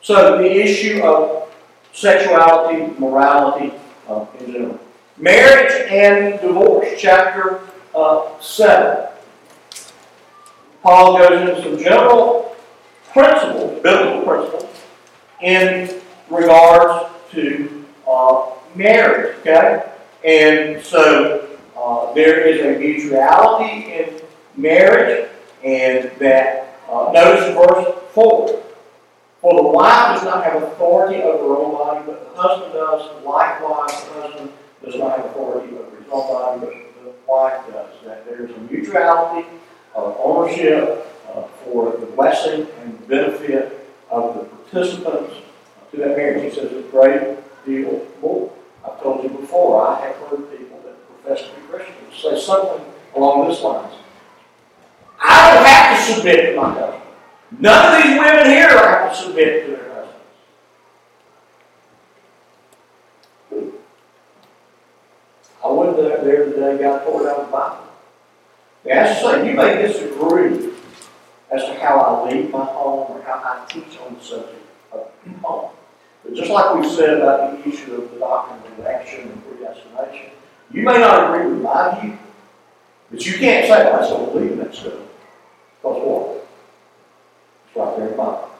So 0.00 0.38
the 0.38 0.50
issue 0.50 1.02
of 1.02 1.52
sexuality, 1.92 2.92
morality, 2.98 3.72
uh, 4.08 4.26
in 4.40 4.52
general. 4.52 4.80
Marriage 5.16 5.72
and 5.90 6.40
divorce, 6.40 6.88
chapter 6.98 7.60
uh, 7.94 8.38
7. 8.40 9.08
Paul 10.82 11.18
goes 11.18 11.40
into 11.40 11.62
some 11.62 11.78
general 11.78 12.56
principles, 13.12 13.80
biblical 13.82 14.22
principles, 14.22 14.80
in 15.40 16.00
regards 16.28 17.10
to 17.30 17.84
uh, 18.08 18.50
marriage, 18.74 19.36
okay? 19.38 19.90
And 20.24 20.84
so 20.84 21.56
uh, 21.76 22.12
there 22.12 22.40
is 22.40 22.60
a 22.60 22.78
mutuality 22.78 23.94
in 23.94 24.20
marriage, 24.56 25.28
and 25.62 26.10
that, 26.18 26.78
uh, 26.88 27.10
notice 27.12 27.54
verse 27.54 27.94
4. 28.12 28.62
For 29.40 29.62
the 29.62 29.68
wife 29.68 30.16
does 30.16 30.24
not 30.24 30.42
have 30.44 30.62
authority 30.62 31.22
over 31.22 31.44
her 31.48 31.56
own 31.60 31.72
body, 31.72 32.02
but 32.06 32.34
the 32.34 32.40
husband 32.40 32.72
does. 32.72 33.24
Likewise, 33.24 34.04
the 34.04 34.22
husband 34.22 34.52
does 34.82 34.94
not 34.96 35.18
have 35.18 35.26
authority 35.26 35.76
over 35.76 35.96
his 35.96 36.06
own 36.10 36.26
body, 36.28 36.60
but 36.60 37.04
the 37.04 37.12
wife 37.28 37.66
does. 37.70 37.90
That 38.06 38.24
there's 38.24 38.50
a 38.50 38.60
mutuality 38.60 39.46
of 39.94 40.16
ownership 40.18 41.06
uh, 41.28 41.42
for 41.62 41.96
the 41.98 42.06
blessing 42.06 42.66
and 42.80 43.06
benefit 43.06 43.86
of 44.10 44.34
the 44.34 44.44
participants 44.44 45.34
to 45.90 45.96
that 45.98 46.16
marriage. 46.16 46.54
He 46.54 46.60
says 46.60 46.72
a 46.72 46.82
great 46.90 47.36
deal 47.66 48.06
more. 48.22 48.50
I've 48.84 49.02
told 49.02 49.24
you 49.24 49.30
before, 49.30 49.86
I 49.86 50.06
have 50.06 50.16
heard 50.16 50.50
people 50.58 50.80
that 50.84 51.22
profess 51.22 51.48
to 51.48 51.54
be 51.54 51.66
Christians 51.68 52.16
say 52.16 52.40
something 52.40 52.84
along 53.14 53.48
this 53.48 53.62
lines. 53.62 53.94
To 55.94 56.00
submit 56.00 56.54
to 56.54 56.56
my 56.56 56.72
husband. 56.72 57.02
None 57.60 57.96
of 57.96 58.02
these 58.02 58.18
women 58.18 58.46
here 58.46 58.68
have 58.68 59.10
to 59.10 59.16
submit 59.16 59.64
to 59.64 59.70
their 59.70 60.06
husbands. 63.50 63.76
I 65.64 65.66
went 65.70 65.96
there 65.96 66.24
there 66.24 66.44
today, 66.46 66.82
got 66.82 67.04
pulled 67.04 67.26
out 67.26 67.46
the 67.46 67.52
Bible. 67.52 67.86
As 68.90 69.16
I 69.16 69.20
say, 69.22 69.48
you 69.48 69.54
may 69.56 69.82
disagree 69.82 70.72
as 71.50 71.62
to 71.62 71.74
how 71.80 72.00
I 72.00 72.28
lead 72.28 72.50
my 72.50 72.64
home 72.64 73.12
or 73.12 73.22
how 73.22 73.34
I 73.34 73.64
teach 73.68 73.96
on 73.98 74.14
the 74.16 74.20
subject 74.20 74.66
of 74.92 75.08
home. 75.42 75.70
But 76.24 76.34
just 76.34 76.50
like 76.50 76.74
we 76.74 76.88
said 76.88 77.18
about 77.18 77.64
the 77.64 77.68
issue 77.70 77.94
of 77.94 78.10
the 78.10 78.18
doctrine 78.18 78.72
of 78.72 78.78
election 78.80 79.30
and 79.30 79.42
predestination, 79.46 80.32
you 80.72 80.82
may 80.82 80.98
not 80.98 81.34
agree 81.34 81.52
with 81.52 81.62
my 81.62 82.00
view, 82.00 82.18
but 83.10 83.24
you 83.24 83.38
can't 83.38 83.66
say, 83.66 83.84
well, 83.84 84.02
I 84.04 84.08
don't 84.08 84.32
believe 84.32 84.52
in 84.52 84.58
that 84.58 84.74
stuff. 84.74 84.94
Because 85.84 86.02
what? 86.02 86.46
It's 87.66 87.76
right 87.76 87.96
there 87.96 88.06
in 88.06 88.10
the 88.12 88.16
Bible. 88.16 88.50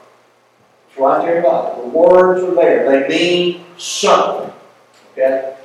It's 0.87 0.99
right 0.99 1.25
there 1.25 1.37
in 1.37 1.43
the 1.43 1.49
Bible. 1.49 1.81
The 1.81 1.97
words 1.97 2.43
are 2.43 2.53
there. 2.53 2.87
They 2.87 3.07
mean 3.07 3.65
something. 3.79 4.53
Okay? 5.13 5.55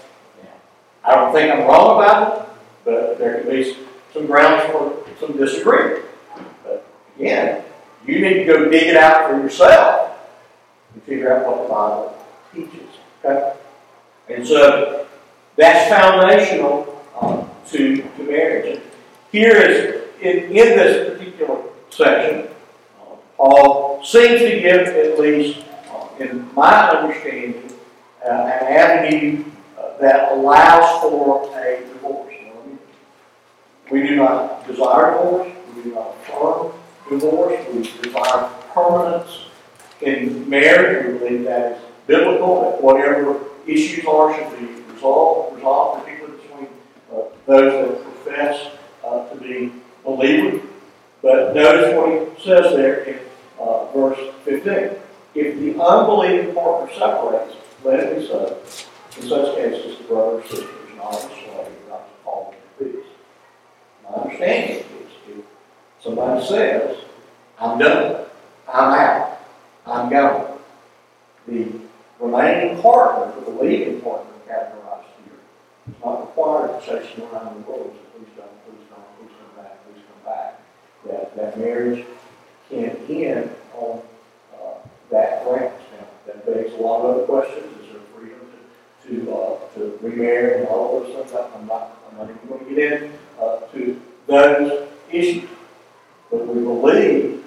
I 1.04 1.14
don't 1.14 1.34
think 1.34 1.52
I'm 1.52 1.66
wrong 1.66 1.98
about 1.98 2.38
it, 2.38 2.48
but 2.86 3.18
there 3.18 3.42
can 3.42 3.50
be 3.50 3.76
some 4.14 4.26
grounds 4.26 4.72
for 4.72 5.04
some 5.20 5.36
disagreement. 5.36 6.06
But 6.64 6.86
again, 7.18 7.62
you 8.06 8.20
need 8.20 8.34
to 8.34 8.44
go 8.46 8.70
dig 8.70 8.84
it 8.84 8.96
out 8.96 9.28
for 9.28 9.36
yourself 9.36 10.16
and 10.94 11.02
figure 11.02 11.36
out 11.36 11.46
what 11.46 11.62
the 11.62 11.68
Bible 11.68 12.26
teaches. 12.54 12.88
Okay? 13.22 13.52
And 14.30 14.46
so 14.46 15.06
that's 15.56 15.90
foundational 15.90 17.04
uh, 17.20 17.44
to, 17.68 17.96
to 18.00 18.22
marriage. 18.22 18.80
Here 19.30 19.56
is, 19.56 19.99
in, 20.22 20.44
in 20.44 20.52
this 20.52 21.10
particular 21.10 21.62
section, 21.90 22.48
uh, 23.00 23.16
Paul 23.36 24.04
seems 24.04 24.40
to 24.40 24.60
give, 24.60 24.88
at 24.88 25.18
least 25.18 25.64
uh, 25.90 26.08
in 26.18 26.52
my 26.54 26.90
understanding, 26.90 27.72
uh, 28.24 28.30
an 28.30 28.66
avenue 28.66 29.44
uh, 29.78 29.96
that 29.98 30.32
allows 30.32 31.00
for 31.02 31.50
a 31.58 31.80
divorce. 31.80 32.34
We 33.90 34.06
do 34.06 34.16
not 34.16 34.66
desire 34.68 35.14
divorce, 35.14 35.52
we 35.74 35.82
do 35.82 35.94
not 35.94 36.14
affirm 36.22 36.72
divorce, 37.08 37.66
we 37.72 37.82
desire 38.02 38.48
permanence 38.72 39.46
in 40.00 40.48
marriage. 40.48 41.06
We 41.06 41.18
believe 41.18 41.44
that 41.44 41.72
is 41.72 41.82
biblical, 42.06 42.70
that 42.70 42.82
whatever 42.82 43.40
issues 43.66 44.04
are 44.06 44.32
should 44.34 44.58
be 44.58 44.92
resolved, 44.92 45.56
resolved 45.56 46.04
particularly 46.04 46.38
between 46.40 46.68
uh, 47.12 47.22
those 47.46 47.88
that 47.88 48.02
profess 48.04 48.70
uh, 49.04 49.28
to 49.28 49.36
be 49.40 49.72
believers. 50.04 50.62
But 51.22 51.54
notice 51.54 51.94
what 51.94 52.10
he 52.10 52.44
says 52.44 52.74
there 52.74 53.00
in 53.04 53.18
uh, 53.60 53.84
verse 53.92 54.18
15. 54.44 54.98
If 55.34 55.58
the 55.58 55.80
unbelieving 55.80 56.54
partner 56.54 56.92
separates, 56.94 57.54
let 57.84 58.00
it 58.00 58.18
be 58.18 58.26
so. 58.26 58.58
In 59.16 59.28
such 59.28 59.54
cases, 59.56 59.98
the 59.98 60.04
brother 60.04 60.38
or 60.38 60.42
sister 60.46 60.64
is 60.64 60.96
not 60.96 61.14
a 61.14 61.18
slave, 61.18 61.88
not 61.88 62.08
to 62.08 62.24
fall 62.24 62.54
into 62.78 62.92
peace. 62.92 63.06
My 64.04 64.16
understanding 64.22 64.76
is 64.78 65.12
if 65.28 65.44
somebody 66.00 66.46
says, 66.46 67.04
I'm 67.58 67.78
done, 67.78 68.24
I'm 68.72 68.98
out, 68.98 69.38
I'm 69.86 70.10
gone, 70.10 70.58
the 71.46 71.72
remaining 72.20 72.80
partner, 72.80 73.34
the 73.34 73.50
believing 73.50 74.00
partner 74.00 74.30
categorized 74.48 75.04
here, 75.24 75.40
is 75.88 75.94
not 76.04 76.20
required 76.20 76.80
to 76.80 76.86
say 76.86 77.16
them 77.16 77.28
around 77.32 77.64
the 77.64 77.70
world. 77.70 77.96
Please 78.14 78.28
don't, 78.36 78.64
please 78.64 78.86
don't, 78.88 79.18
please 79.18 79.34
come 79.36 79.64
back, 79.64 79.84
please 79.84 80.02
come 80.06 80.32
back. 80.32 80.60
That, 81.10 81.36
that 81.36 81.58
marriage 81.58 82.06
can 82.68 82.96
end 83.08 83.50
on 83.74 84.00
uh, 84.54 84.74
that 85.10 85.44
grounds. 85.44 85.72
Now, 85.98 86.06
that 86.26 86.46
begs 86.46 86.72
a 86.74 86.76
lot 86.76 87.04
of 87.04 87.16
other 87.16 87.26
questions. 87.26 87.66
Is 87.82 87.92
there 87.92 88.00
freedom 88.14 88.40
to, 89.02 89.08
to, 89.08 89.32
uh, 89.34 89.58
to 89.74 89.98
remarry 90.02 90.60
and 90.60 90.68
all 90.68 91.00
those 91.00 91.12
things? 91.14 91.32
I'm 91.32 91.66
not, 91.66 91.98
I'm 92.10 92.18
not 92.18 92.30
even 92.30 92.48
going 92.48 92.64
to 92.64 92.74
get 92.74 93.02
in 93.02 93.12
uh, 93.40 93.56
to 93.72 94.00
those 94.28 94.88
issues. 95.10 95.50
But 96.30 96.46
we 96.46 96.62
believe 96.62 97.44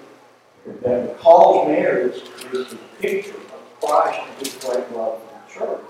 that 0.66 1.16
because 1.16 1.68
marriage 1.68 2.22
is 2.52 2.70
the 2.70 2.78
picture 3.00 3.32
of 3.32 3.80
Christ 3.80 4.20
and 4.28 4.46
his 4.46 4.56
great 4.56 4.92
love 4.92 5.22
for 5.22 5.30
the 5.32 5.54
church, 5.54 5.86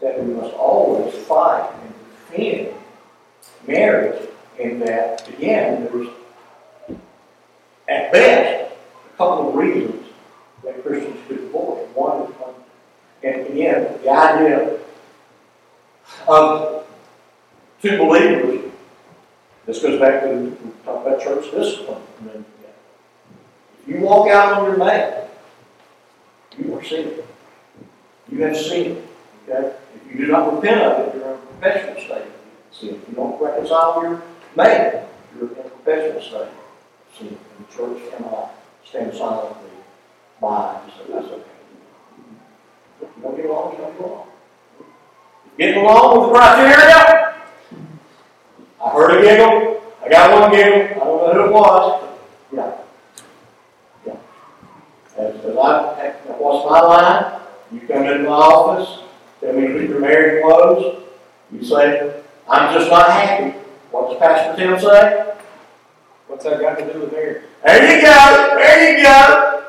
that 0.00 0.24
we 0.24 0.32
must 0.32 0.54
always 0.54 1.14
fight 1.26 1.70
and 1.82 1.94
defend 2.30 2.74
marriage, 3.66 4.28
and 4.58 4.80
that, 4.80 5.28
again, 5.28 5.84
there's, 5.84 6.08
at 7.88 8.12
best, 8.12 8.72
a 9.14 9.16
couple 9.16 9.48
of 9.48 9.54
reasons 9.54 10.06
that 10.64 10.82
Christians 10.82 11.18
could 11.26 11.38
divorce. 11.38 11.88
One 11.94 12.22
is, 12.22 12.34
um, 12.44 12.54
and 13.22 13.46
again, 13.46 13.98
the 14.02 14.10
idea 14.10 14.78
of 16.26 16.86
two 17.80 17.98
believers, 17.98 18.70
this 19.66 19.82
goes 19.82 19.98
back 19.98 20.22
to, 20.22 20.28
we 20.28 20.70
talked 20.84 21.06
about 21.06 21.20
church 21.20 21.50
discipline. 21.50 22.02
If 23.82 23.94
you 23.94 24.00
walk 24.00 24.28
out 24.28 24.52
on 24.52 24.64
your 24.66 24.76
man, 24.76 25.28
you 26.58 26.74
are 26.74 26.84
sinning. 26.84 27.22
You 28.30 28.42
have 28.42 28.56
sinned. 28.56 29.02
Okay? 29.48 29.74
If 29.96 30.12
you 30.12 30.26
do 30.26 30.32
not 30.32 30.54
repent 30.54 30.82
of 30.82 31.08
it, 31.08 31.14
you're 31.14 31.28
in 31.28 31.34
a 31.34 31.36
perpetual 31.38 32.04
state 32.04 32.24
sin. 32.72 32.88
If 32.90 33.08
you 33.08 33.14
don't 33.14 33.40
reconcile 33.40 34.02
your 34.02 34.22
mate, 34.56 35.02
you're 35.34 35.50
in 35.52 35.58
a 35.58 35.62
perpetual 35.62 36.20
state 36.20 36.48
sin. 37.18 37.38
And 37.76 37.94
the 37.94 37.98
church 37.98 38.10
cannot 38.10 38.54
stand 38.84 39.14
silently 39.14 39.70
by 40.40 40.80
and 40.82 40.92
say, 40.92 41.12
that's 41.12 41.26
okay. 41.26 41.42
You 43.00 43.22
don't 43.22 43.36
get 43.36 43.46
along, 43.46 43.76
don't 43.76 43.98
get 43.98 44.04
along. 44.04 44.26
Getting 45.58 45.82
along 45.82 46.20
with 46.20 46.28
the 46.28 46.34
criteria? 46.34 47.34
I 48.84 48.90
heard 48.92 49.18
a 49.18 49.22
giggle. 49.22 49.82
I 50.04 50.08
got 50.08 50.40
one 50.40 50.50
giggle. 50.52 51.02
I 51.02 51.04
don't 51.04 51.18
know 51.18 51.32
who 51.32 51.40
it 51.40 51.52
was. 51.52 52.08
Yeah. 52.52 52.76
Yeah. 54.06 54.16
As, 55.18 55.44
as 55.44 55.56
I, 55.56 56.10
what's 56.38 56.70
my 56.70 56.80
line? 56.80 57.40
You 57.72 57.80
come 57.80 58.04
into 58.04 58.24
my 58.24 58.30
office, 58.30 59.04
tell 59.40 59.52
me 59.52 59.66
to 59.66 59.72
put 59.74 59.88
your 59.88 60.00
married 60.00 60.42
clothes. 60.42 61.02
You 61.52 61.64
say, 61.64 62.22
I'm 62.48 62.72
just 62.72 62.90
not 62.90 63.10
happy. 63.10 63.58
What 63.90 64.10
does 64.10 64.18
Pastor 64.18 64.56
Tim 64.56 64.78
say? 64.80 65.37
What's 66.38 66.50
that 66.50 66.60
got 66.60 66.78
to 66.78 66.92
do 66.92 67.00
with 67.00 67.10
marriage? 67.10 67.42
There 67.64 67.96
you 67.96 68.00
go. 68.00 68.54
There 68.54 68.96
you 68.96 69.02
go. 69.02 69.64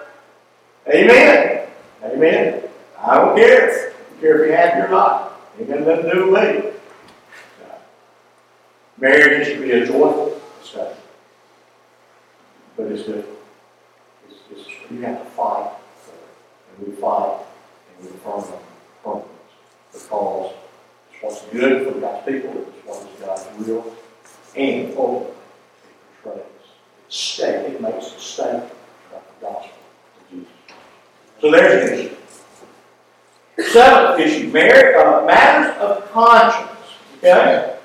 Amen. 0.88 1.68
Amen. 2.04 2.64
I 3.00 3.16
don't 3.16 3.36
care. 3.36 3.72
I 3.72 3.94
don't 4.12 4.22
care 4.22 4.44
if 4.44 4.52
you 4.52 4.56
have 4.56 4.86
or 4.86 4.92
not. 4.92 5.42
Ain't 5.60 5.68
got 5.68 5.80
nothing 5.80 6.04
to 6.04 6.14
do 6.14 6.32
with 6.32 6.64
me. 6.64 6.72
Marriage 9.00 9.48
should 9.48 9.64
be 9.64 9.72
a 9.72 9.88
joyful 9.88 10.40
discussion. 10.62 10.96
But 12.78 12.92
it's 12.92 13.02
good. 13.02 13.26
It's, 14.30 14.38
it's, 14.52 14.92
you 14.92 15.02
have 15.02 15.24
to 15.24 15.26
fight 15.32 15.72
for 16.04 16.14
it. 16.14 16.78
And 16.78 16.88
we 16.88 17.02
fight 17.02 17.46
and 17.98 18.06
we 18.06 18.12
them 18.12 18.20
permanence. 19.04 19.26
Because 19.92 20.54
it's 21.16 21.24
what's 21.24 21.42
good 21.46 21.92
for 21.92 22.00
God's 22.00 22.28
people, 22.28 22.52
it's 22.52 22.86
what 22.86 23.10
is 23.10 23.20
God's 23.20 23.68
will, 23.68 23.92
and 24.56 24.96
ultimately 24.96 25.32
it 25.32 26.24
portrays. 26.24 26.59
Stake, 27.10 27.74
it 27.74 27.82
makes 27.82 28.16
a 28.16 28.20
statement 28.20 28.72
about 29.10 29.40
the 29.40 29.46
gospel 29.46 29.72
of 30.22 30.32
Jesus. 30.32 30.48
So 31.42 31.52
there's 31.52 31.90
the 31.90 32.06
issue. 32.06 32.16
Seventh 33.72 34.20
issue, 34.20 34.52
marriage, 34.52 34.96
uh, 34.96 35.26
matters 35.26 35.76
of 35.82 36.12
conscience. 36.12 36.70
Okay? 37.18 37.78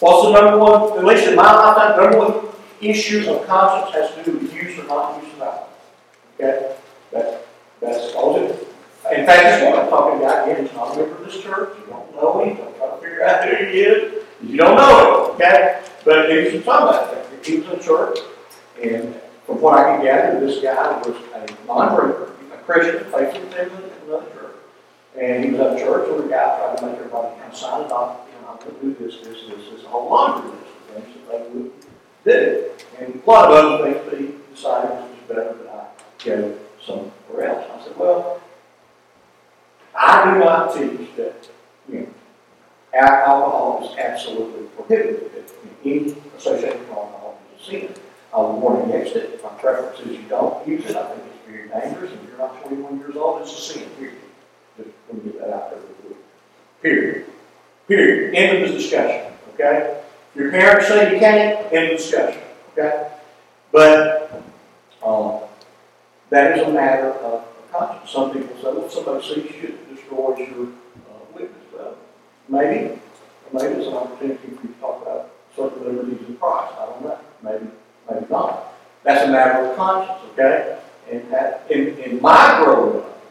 What's 0.00 0.26
the 0.26 0.32
number 0.32 0.58
one, 0.58 0.98
at 0.98 1.04
least 1.04 1.28
in 1.28 1.36
my 1.36 1.54
lifetime, 1.54 2.00
number 2.00 2.18
one 2.18 2.54
issue 2.80 3.30
of 3.30 3.46
conscience 3.46 3.94
has 3.94 4.14
to 4.14 4.24
do 4.24 4.38
with 4.38 4.52
use 4.52 4.78
or 4.78 4.84
not 4.84 5.22
use 5.22 5.32
of 5.34 5.40
alcohol. 5.42 5.68
Okay? 6.34 6.76
That, 7.12 7.46
that's 7.80 8.14
all 8.14 8.36
it 8.36 8.50
is. 8.50 8.66
In 9.10 9.26
fact, 9.26 9.42
this 9.42 9.62
one 9.62 9.78
I'm 9.78 9.90
talking 9.90 10.20
about 10.20 10.48
again, 10.48 10.66
he's 10.66 10.74
not 10.74 10.94
a 10.94 11.00
member 11.00 11.16
of 11.16 11.24
this 11.24 11.42
church. 11.42 11.76
You 11.78 11.86
don't 11.92 12.14
know 12.16 12.42
him. 12.42 12.56
Don't 12.56 12.76
try 12.78 12.88
to 12.88 12.96
figure 12.96 13.24
out 13.24 13.44
who 13.44 13.66
he 13.66 13.80
is. 13.80 14.24
You 14.42 14.56
don't 14.56 14.76
know 14.76 15.26
him. 15.26 15.34
Okay? 15.34 15.82
But 16.04 16.30
he 16.30 16.56
was 16.56 16.64
talking 16.64 16.88
about 16.88 17.12
that. 17.12 17.31
He 17.44 17.58
was 17.58 17.72
in 17.72 17.80
church, 17.80 18.18
and 18.82 19.20
from 19.46 19.60
what 19.60 19.78
I 19.78 19.96
can 19.96 20.04
gather, 20.04 20.40
this 20.40 20.62
guy 20.62 20.98
was 20.98 21.16
a 21.34 21.66
non-drinker, 21.66 22.32
a 22.52 22.56
Christian, 22.58 23.04
faithful 23.10 23.48
to 23.50 24.06
another 24.06 24.26
church. 24.32 24.56
And 25.18 25.44
he 25.44 25.50
was 25.50 25.60
at 25.60 25.78
church, 25.78 26.08
and 26.08 26.24
the 26.24 26.28
guy 26.28 26.56
tried 26.58 26.76
to 26.78 26.86
make 26.86 26.96
everybody 26.96 27.38
kind 27.40 27.52
of 27.52 27.58
sign 27.58 27.84
it 27.84 27.92
off, 27.92 28.20
you 28.28 28.40
know, 28.42 28.52
I'm 28.52 28.58
going 28.58 28.94
to 28.94 29.00
do 29.00 29.06
this, 29.06 29.20
this, 29.26 29.42
this, 29.48 29.70
this, 29.70 29.84
a 29.84 29.88
whole 29.88 30.08
laundry 30.08 30.50
list 30.50 30.62
of 30.62 30.94
things 30.94 31.16
that 31.16 31.44
they 31.44 31.50
would 31.50 31.72
do. 32.24 32.70
And 32.98 33.22
a 33.26 33.30
lot 33.30 33.50
of 33.50 33.56
other 33.56 33.92
things, 33.92 34.00
but 34.08 34.18
he 34.20 34.26
decided 34.54 34.90
it 34.90 35.00
was 35.00 35.18
better 35.28 35.54
that 35.64 35.68
I 35.74 36.24
go 36.24 36.58
somewhere 36.80 37.48
else. 37.48 37.64
I 37.74 37.84
said, 37.84 37.96
well, 37.96 38.40
I 39.94 40.32
do 40.32 40.38
not 40.40 40.74
teach 40.74 41.16
that, 41.16 41.48
you 41.88 42.00
know, 42.00 42.08
alcohol 42.94 43.88
is 43.90 43.98
absolutely 43.98 44.66
prohibited, 44.68 45.32
that 45.34 45.52
any 45.84 46.14
association 46.36 46.78
with 46.80 46.90
alcohol 46.90 47.21
sin. 47.62 47.94
I 48.34 48.40
would 48.40 48.60
warn 48.60 48.88
against 48.88 49.14
it, 49.14 49.42
my 49.42 49.50
preference 49.50 50.00
is 50.00 50.18
you 50.18 50.28
don't 50.28 50.66
use 50.66 50.86
it, 50.86 50.96
I 50.96 51.04
think 51.04 51.22
it's 51.26 51.46
very 51.46 51.68
dangerous, 51.68 52.12
if 52.12 52.28
you're 52.28 52.38
not 52.38 52.62
twenty-one 52.62 52.98
years 52.98 53.14
old, 53.14 53.42
it's 53.42 53.52
a 53.52 53.60
sin, 53.60 53.90
period. 53.98 54.18
Just 54.78 54.88
get 55.22 55.38
that 55.40 55.50
out 55.52 55.70
there. 55.70 55.80
Period. 56.80 57.26
Period. 57.86 58.34
End 58.34 58.64
of 58.64 58.70
the 58.70 58.78
discussion, 58.78 59.32
okay? 59.52 60.00
Your 60.34 60.50
parents 60.50 60.88
say 60.88 61.12
you 61.12 61.18
can't, 61.18 61.70
end 61.74 61.92
of 61.92 61.98
discussion, 61.98 62.40
okay? 62.72 63.10
But, 63.70 64.42
um, 65.04 65.40
that 66.30 66.58
is 66.58 66.66
a 66.66 66.70
matter 66.72 67.12
of 67.12 67.44
conscience. 67.70 68.10
Some 68.10 68.32
people 68.32 68.56
say, 68.56 68.72
well, 68.72 68.88
somebody 68.88 69.26
sees 69.26 69.54
you, 69.56 69.68
it 69.68 69.94
destroys 69.94 70.38
your 70.38 70.68
uh, 70.68 71.24
witness. 71.34 71.66
Well, 71.74 71.98
maybe, 72.48 72.98
maybe 73.52 73.74
it's 73.74 73.88
an 73.88 73.92
opportunity 73.92 74.38
for 74.56 74.66
you 74.66 74.72
to 74.72 74.80
talk 74.80 75.02
about 75.02 75.30
certain 75.54 75.84
liberties 75.84 76.26
in 76.26 76.36
Christ. 76.38 76.72
I 76.80 76.86
don't 76.86 77.04
know. 77.04 77.18
Maybe, 77.42 77.66
maybe 78.10 78.26
not. 78.30 78.74
That's 79.02 79.26
a 79.26 79.32
matter 79.32 79.66
of 79.66 79.76
conscience, 79.76 80.20
okay? 80.32 80.78
And 81.10 81.30
that, 81.32 81.66
in, 81.68 81.98
in 81.98 82.22
my 82.22 82.62
growing 82.62 83.02
up, 83.02 83.22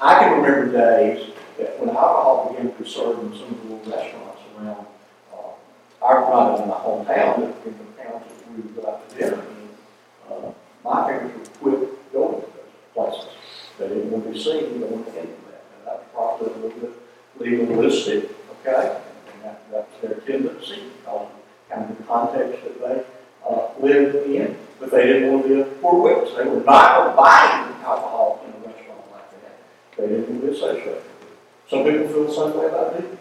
I 0.00 0.20
can 0.20 0.40
remember 0.40 0.72
days 0.72 1.30
that 1.58 1.78
when 1.80 1.90
alcohol 1.90 2.50
began 2.50 2.72
to 2.72 2.82
be 2.82 2.88
served 2.88 3.20
in 3.20 3.38
some 3.38 3.48
of 3.48 3.62
the 3.62 3.74
little 3.74 3.92
restaurants 3.92 4.40
around, 4.56 4.86
uh, 5.34 6.04
our, 6.04 6.20
not 6.30 6.60
in 6.60 6.68
my 6.68 6.76
hometown, 6.76 7.52
but 7.52 7.66
in 7.66 7.76
the 7.76 8.02
towns 8.02 8.24
that 8.24 8.50
we 8.50 8.62
would 8.62 8.76
go 8.76 8.88
out 8.88 9.08
to 9.10 9.16
dinner 9.16 9.42
in, 9.42 10.32
uh, 10.32 10.52
my 10.84 11.10
parents 11.10 11.36
would 11.60 11.78
quit 11.80 12.12
going 12.12 12.40
to 12.40 12.46
those 12.46 12.64
places. 12.94 13.28
They 13.78 13.88
didn't 13.88 14.10
want 14.10 14.24
to 14.24 14.30
be 14.30 14.38
seen 14.38 14.54
they 14.54 14.60
didn't 14.60 14.90
want 14.90 15.06
going 15.06 15.18
into 15.18 15.40
that. 15.50 15.64
And 15.76 15.86
that's 15.86 16.04
probably 16.14 16.52
a 16.52 16.56
little 16.56 16.80
bit 16.80 16.92
legalistic, 17.38 18.30
okay? 18.60 19.00
And 19.34 19.44
that, 19.44 19.70
that's 19.72 20.00
their 20.00 20.14
tendency, 20.20 20.82
because 20.98 21.26
of 21.26 21.30
kind 21.68 21.90
of 21.90 21.98
the 21.98 22.04
context 22.04 22.62
that 22.62 22.80
they, 22.80 23.04
lived 23.82 24.26
in. 24.26 24.56
But 24.78 24.90
they 24.90 25.04
didn't 25.04 25.32
want 25.32 25.42
to 25.42 25.48
be 25.48 25.60
a 25.60 25.64
poor 25.64 26.02
witness. 26.02 26.36
They 26.36 26.44
were 26.44 26.62
not 26.64 27.16
buying 27.16 27.74
alcohol 27.84 28.44
in 28.46 28.50
a 28.52 28.66
restaurant 28.66 29.00
like 29.12 29.30
that. 29.42 29.58
They 29.96 30.06
didn't 30.08 30.28
want 30.28 30.40
to 30.40 30.46
be 30.46 30.52
associated. 30.56 31.02
Some 31.68 31.84
people 31.84 32.08
feel 32.08 32.24
the 32.26 32.32
same 32.32 32.58
way 32.58 32.66
about 32.66 33.00
movies. 33.00 33.18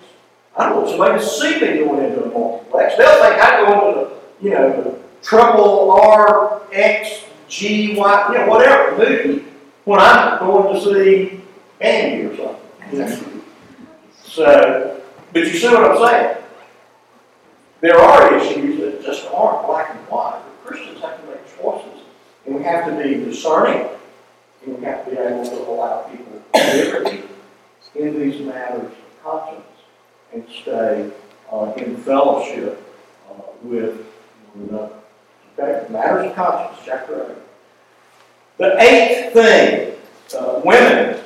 I 0.56 0.70
don't 0.70 0.78
want 0.78 0.90
somebody 0.90 1.20
to 1.20 1.26
see 1.26 1.54
me 1.62 1.78
going 1.80 2.06
into 2.06 2.24
a 2.24 2.30
multiplex. 2.30 2.96
They'll 2.98 3.22
think 3.22 3.42
I 3.42 3.66
go 3.66 3.90
into 3.90 4.00
the, 4.00 4.46
you 4.46 4.52
know, 4.52 4.84
the 4.84 5.00
triple 5.22 5.92
R 5.92 6.62
X 6.72 7.26
G 7.48 7.96
Y, 7.98 8.30
you 8.32 8.38
know, 8.38 8.48
whatever 8.48 8.98
movie 8.98 9.46
when 9.86 10.00
I'm 10.00 10.40
going 10.40 10.74
to 10.74 10.82
see 10.82 11.42
Andy 11.82 12.26
or 12.26 12.36
something. 12.38 13.42
So, 14.24 15.02
but 15.34 15.40
you 15.40 15.54
see 15.58 15.68
what 15.68 15.92
I'm 15.92 15.98
saying? 15.98 16.38
There 17.82 17.98
are 17.98 18.36
issues 18.36 18.80
that 18.80 19.04
just 19.04 19.26
aren't 19.28 19.66
black 19.68 19.90
and 19.92 20.00
white. 20.08 20.42
But 20.44 20.66
Christians 20.66 21.02
have 21.02 21.20
to 21.22 21.28
make 21.28 21.58
choices, 21.58 22.02
and 22.50 22.58
we 22.58 22.64
have 22.64 22.86
to 22.86 23.04
be 23.04 23.24
discerning, 23.24 23.88
and 24.66 24.78
we 24.78 24.84
have 24.84 25.06
to 25.06 25.12
be 25.12 25.18
able 25.18 25.46
to 25.46 25.70
allow 25.70 26.02
people 26.04 26.42
liberty 26.56 27.24
in 27.96 28.20
these 28.20 28.42
matters 28.42 28.92
of 28.92 29.24
conscience 29.24 29.66
and 30.34 30.44
stay 30.50 31.12
uh, 31.52 31.74
in 31.78 31.96
fellowship 31.98 32.84
uh, 33.30 33.42
with 33.62 34.04
one 34.54 34.70
another. 34.70 34.96
Matters 35.90 36.30
of 36.30 36.36
conscience, 36.36 36.80
chapter 36.86 37.32
eight. 37.32 37.38
The 38.58 38.82
eighth 38.82 39.34
thing, 39.34 39.96
uh, 40.40 40.62
women 40.64 41.22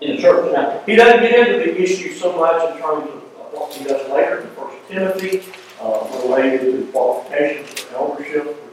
in 0.00 0.16
the 0.16 0.22
church. 0.22 0.52
Now, 0.52 0.80
he 0.86 0.96
doesn't 0.96 1.20
get 1.20 1.48
into 1.48 1.72
the 1.72 1.82
issue 1.82 2.14
so 2.14 2.36
much 2.36 2.72
in 2.72 2.80
terms 2.80 3.10
of 3.10 3.16
uh, 3.16 3.58
what 3.58 3.72
he 3.74 3.84
does 3.84 4.08
later 4.10 4.40
in 4.40 4.48
First 4.50 4.76
Timothy, 4.88 5.42
uh, 5.80 6.08
related 6.22 6.60
to 6.60 6.92
qualifications 6.92 7.80
for 7.80 7.96
eldership 7.96 8.67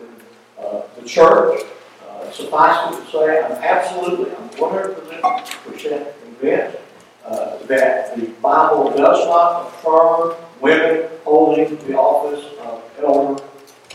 the 1.05 1.09
church. 1.11 1.61
Uh, 2.07 2.31
suffice 2.31 2.93
it 2.97 3.05
to 3.05 3.11
say, 3.11 3.41
I'm 3.43 3.51
absolutely, 3.51 4.35
I'm 4.35 4.49
100% 4.49 6.13
convinced 6.23 6.77
uh, 7.25 7.57
that 7.67 8.15
the 8.15 8.25
Bible 8.41 8.91
does 8.91 9.25
not 9.25 9.67
affirm 9.67 10.35
women 10.59 11.07
holding 11.23 11.75
the 11.87 11.95
office 11.95 12.45
of 12.61 12.83
elder 13.03 13.43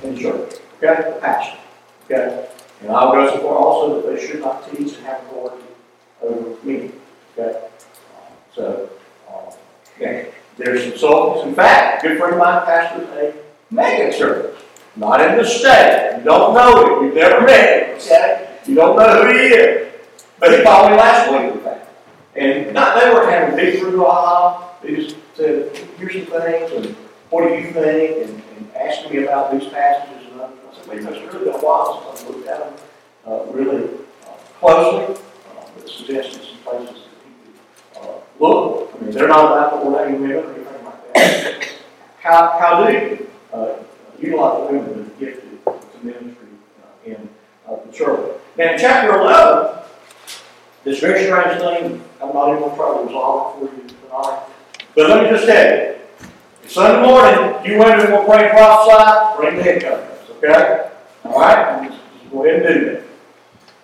in 0.02 0.14
the 0.14 0.20
church. 0.20 0.54
Okay, 0.82 1.10
the 1.10 1.20
pastor. 1.20 1.58
Okay, 2.04 2.48
and 2.80 2.90
I'll 2.90 3.12
go 3.12 3.28
so 3.28 3.38
far 3.42 3.56
also 3.56 4.00
that 4.02 4.14
they 4.16 4.26
should 4.26 4.40
not 4.40 4.68
teach 4.70 4.96
and 4.96 5.06
have 5.06 5.20
authority 5.26 5.64
over 6.22 6.64
me. 6.64 6.90
Okay, 7.38 7.60
Uh, 7.60 8.30
so 8.54 8.90
uh, 9.28 9.52
there's 10.56 10.90
consultants. 10.90 11.46
In 11.46 11.54
fact, 11.54 12.02
good 12.02 12.18
friend 12.18 12.34
of 12.34 12.38
mine 12.40 12.64
pastors 12.66 13.08
a 13.10 13.34
mega 13.72 14.16
church, 14.16 14.56
not 14.96 15.20
in 15.20 15.36
the 15.36 15.44
state. 15.44 16.16
You 16.18 16.24
don't 16.24 16.54
know 16.54 16.98
him. 16.98 17.06
You've 17.06 17.14
never 17.14 17.44
met 17.44 17.88
him. 17.88 17.96
Okay, 17.96 18.58
you 18.66 18.74
don't 18.74 18.96
know 18.96 19.22
who 19.22 19.32
he 19.32 19.46
is. 19.46 19.92
But 20.38 20.56
he 20.56 20.62
called 20.62 20.90
me 20.90 20.96
last 20.96 21.30
week, 21.30 21.54
in 21.54 21.60
fact. 21.60 21.88
And 22.34 22.74
not, 22.74 23.00
they 23.00 23.10
weren't 23.10 23.30
having 23.30 23.56
big 23.56 23.80
brouhaha. 23.82 24.64
They 24.82 24.96
just 24.96 25.16
said, 25.34 25.76
here's 25.98 26.12
some 26.12 26.40
things, 26.40 26.72
and 26.72 26.96
what 27.28 27.46
do 27.46 27.54
you 27.54 27.72
think? 27.72 28.28
And, 28.28 28.42
and 28.56 28.76
asked 28.76 29.10
me 29.10 29.24
about 29.24 29.52
these 29.52 29.68
passages 29.70 30.32
and. 30.32 30.40
I 30.40 30.74
said, 30.74 30.86
wait, 30.86 30.98
it's 31.00 31.34
really 31.34 31.46
been 31.46 31.54
a 31.54 31.58
while 31.58 32.14
since 32.14 32.22
I've 32.22 32.28
looked 32.28 32.48
at 32.48 32.58
them 32.60 32.74
uh, 33.26 33.44
really 33.52 33.90
uh, 34.24 34.30
closely. 34.60 35.14
Uh, 35.14 35.64
but 35.74 35.88
suggested 35.88 36.42
some 36.42 36.58
places 36.58 37.04
that 37.04 38.02
people 38.02 38.22
uh, 38.40 38.42
look. 38.42 38.94
I 38.94 39.04
mean, 39.04 39.10
they're 39.10 39.28
not 39.28 39.46
about 39.46 39.70
to 39.70 39.86
ordain 39.86 40.20
women 40.20 40.36
or 40.36 40.54
anything 40.54 40.84
like 40.84 41.14
that. 41.14 41.68
How, 42.20 42.58
how 42.58 42.86
do 42.86 42.92
you 42.92 43.30
uh, 43.52 43.82
utilize 44.20 44.68
the 44.68 44.72
women 44.72 44.88
that 44.88 45.06
are 45.06 45.18
gifted 45.18 45.64
to 45.64 46.06
ministry 46.06 46.48
uh, 46.82 47.08
in 47.10 47.28
uh, 47.68 47.76
the 47.86 47.92
church? 47.92 48.36
Now, 48.56 48.72
in 48.72 48.78
chapter 48.78 49.18
11, 49.18 49.82
this 50.84 51.00
very 51.00 51.24
strange 51.24 51.60
thing, 51.60 52.02
I'm 52.22 52.34
not 52.34 52.48
even 52.48 52.60
going 52.60 52.70
to 52.70 52.76
try 52.76 52.94
to 52.94 53.06
resolve 53.06 53.62
it 53.62 53.68
for 53.68 53.76
you 53.76 53.82
tonight. 53.88 54.42
But 54.94 55.10
let 55.10 55.22
me 55.22 55.30
just 55.30 55.46
tell 55.46 55.76
you, 55.76 55.94
Sunday 56.66 57.06
morning, 57.06 57.64
you 57.64 57.78
women 57.78 58.10
will 58.10 58.24
pray 58.24 58.48
and 58.48 58.50
prophesy, 58.50 59.36
bring 59.36 59.56
the 59.56 59.62
head 59.62 59.82
coverings, 59.82 60.30
okay? 60.30 60.90
All 61.24 61.40
right? 61.40 61.88
Just, 61.88 62.00
just 62.20 62.30
go 62.32 62.44
ahead 62.44 62.62
and 62.62 62.74
do 62.74 62.84
that. 62.90 63.04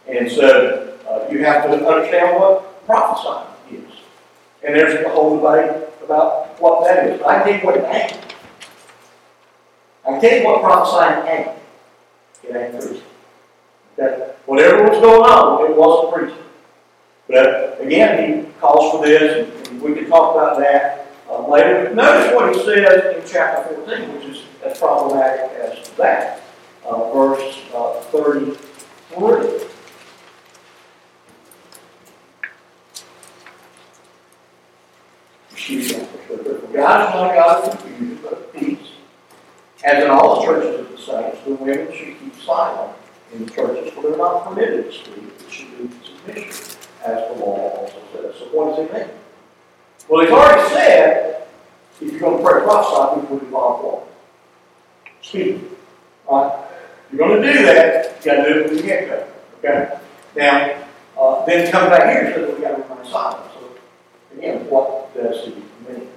And 0.08 0.30
so, 0.30 0.96
uh, 1.08 1.28
you 1.30 1.44
have 1.44 1.64
to 1.64 1.86
understand 1.86 2.38
what 2.38 2.86
prophesying 2.86 3.46
is. 3.72 3.92
And 4.64 4.74
there's 4.74 5.04
a 5.04 5.08
whole 5.08 5.36
debate 5.36 5.88
about 6.04 6.60
what 6.60 6.84
that 6.84 7.06
is. 7.06 7.22
I 7.22 7.48
you 7.50 7.66
what 7.66 7.76
it 7.76 7.84
ain't. 7.84 8.35
I 10.06 10.18
tell 10.20 10.38
you 10.38 10.44
what 10.44 10.62
prophesying 10.62 11.26
ain't. 11.26 11.58
It 12.44 12.56
ain't 12.56 12.80
preaching. 12.80 13.02
Okay? 13.98 14.32
Whatever 14.46 14.84
was 14.84 15.00
going 15.00 15.22
on, 15.22 15.70
it 15.70 15.76
wasn't 15.76 16.14
preaching. 16.14 16.44
But 17.28 17.80
again, 17.80 18.44
he 18.44 18.52
calls 18.60 18.92
for 18.92 19.04
this, 19.04 19.68
and 19.68 19.82
we 19.82 19.94
can 19.94 20.08
talk 20.08 20.34
about 20.34 20.58
that 20.60 21.08
uh, 21.28 21.46
later. 21.48 21.92
Notice 21.92 22.32
what 22.34 22.54
he 22.54 22.62
says 22.62 23.16
in 23.16 23.22
chapter 23.28 23.74
14, 23.74 24.14
which 24.14 24.24
is 24.26 24.44
as 24.64 24.78
problematic 24.78 25.50
as 25.58 25.88
that. 25.96 26.42
Uh, 26.84 27.12
verse 27.12 27.58
uh, 27.74 28.00
33. 28.12 29.66
Excuse 35.50 35.96
me. 35.96 36.04
For 36.28 36.36
God 36.36 37.08
is 37.08 37.14
not 37.14 37.34
God 37.34 37.64
of 37.64 37.80
confusion, 37.80 38.20
but 38.22 38.54
peace. 38.54 38.75
As 39.86 40.02
in 40.02 40.10
all 40.10 40.40
the 40.40 40.46
churches 40.46 40.80
of 40.80 40.90
the 40.90 40.98
saints, 40.98 41.38
the 41.44 41.54
women 41.54 41.92
should 41.92 42.18
keep 42.18 42.34
silent 42.42 42.92
in 43.32 43.46
the 43.46 43.52
churches, 43.52 43.92
for 43.92 44.02
they're 44.02 44.16
not 44.16 44.44
permitted 44.44 44.86
to 44.86 44.92
speak, 44.92 45.38
but 45.38 45.52
should 45.52 45.78
be 45.78 45.88
submission 46.04 46.78
as 47.04 47.28
the 47.28 47.34
law 47.34 47.68
also 47.68 48.02
says. 48.12 48.34
So 48.36 48.46
what 48.46 48.74
does 48.74 48.84
it 48.84 48.92
mean? 48.92 49.16
Well, 50.08 50.24
he's 50.24 50.32
already 50.32 50.68
said, 50.74 51.46
if 52.00 52.10
you're 52.10 52.20
going 52.20 52.38
to 52.38 52.42
pray 52.42 52.62
prophesy, 52.64 53.20
people 53.20 53.38
involve 53.38 53.84
what? 53.84 54.08
Speaking. 55.22 55.70
Right? 56.28 56.64
You're 57.12 57.18
going 57.18 57.42
to 57.42 57.52
do 57.52 57.62
that, 57.66 58.24
you 58.24 58.32
got 58.32 58.44
to 58.44 58.52
do 58.52 58.60
it 58.60 58.66
from 58.66 58.76
the 58.78 58.82
get-go. 58.82 59.28
Okay? 59.58 59.98
Now, 60.34 60.84
uh, 61.16 61.44
then 61.44 61.70
come 61.70 61.90
back 61.90 62.10
here 62.10 62.24
and 62.24 62.34
say, 62.34 62.42
well, 62.42 62.56
we 62.56 62.60
got 62.60 62.76
to 62.76 62.82
remain 62.82 63.12
silent. 63.12 63.52
So, 63.54 63.70
again, 64.36 64.68
what 64.68 65.14
does 65.14 65.44
he 65.44 65.54
mean? 65.88 66.08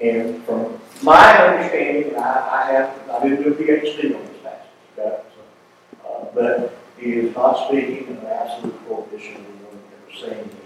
And 0.00 0.42
from 0.44 0.80
my 1.02 1.36
understanding, 1.46 2.14
and 2.14 2.16
I, 2.16 2.62
I 2.62 2.72
have, 2.72 3.10
I 3.10 3.22
didn't 3.22 3.42
do 3.42 3.48
a 3.50 3.56
PhD 3.56 4.14
on 4.16 4.22
this 4.26 4.42
passage, 4.42 4.70
okay? 4.98 5.22
So, 5.34 6.08
uh, 6.08 6.24
but 6.34 6.78
he 6.98 7.12
is 7.14 7.34
not 7.34 7.68
speaking 7.68 8.06
in 8.08 8.16
an 8.18 8.26
absolute 8.26 8.86
prohibition 8.86 9.36
of 9.36 9.46
anyone 9.46 9.80
ever 9.92 10.12
saying 10.20 10.38
anything 10.38 10.60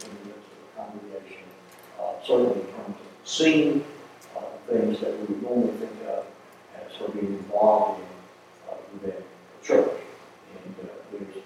in 0.00 0.08
the 0.08 0.24
midst 0.28 0.48
of 0.48 0.58
the 0.64 0.70
congregation, 0.76 1.44
uh, 2.00 2.12
certainly 2.26 2.60
in 2.60 2.66
terms 2.66 2.96
of 3.00 3.28
seeing 3.28 3.84
uh, 4.36 4.40
things 4.68 5.00
that 5.00 5.12
we 5.18 5.26
would 5.26 5.42
normally 5.42 5.76
think 5.76 5.92
of 6.08 6.24
as 6.76 7.00
of 7.00 7.12
being 7.12 7.34
involved 7.34 8.00
in 8.00 8.06
uh, 8.70 8.76
within 8.94 9.22
the 9.22 9.66
church. 9.66 10.00
And 10.64 10.74
uh, 10.82 10.92
there's, 11.12 11.36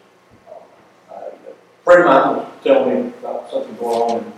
uh, 1.11 1.15
a 1.15 1.85
friend 1.85 2.01
of 2.03 2.07
mine 2.07 2.37
was 2.37 2.47
telling 2.63 3.05
me 3.05 3.13
about 3.19 3.51
something 3.51 3.77
going 3.77 4.11
on 4.11 4.33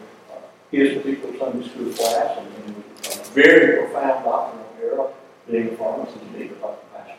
in 0.72 0.86
uh, 0.86 1.00
particular 1.00 1.38
Sunday 1.38 1.68
school 1.68 1.92
class, 1.92 2.38
and, 2.38 2.46
and 2.64 2.76
a 2.76 2.87
very 3.30 3.78
profound 3.78 4.24
doctrinal 4.24 4.66
error, 4.82 5.10
being 5.50 5.68
a 5.68 5.76
pharmacist, 5.76 6.18
you 6.36 6.48
to 6.48 6.54
talk 6.56 6.80
to 6.80 6.98
pastor. 6.98 7.14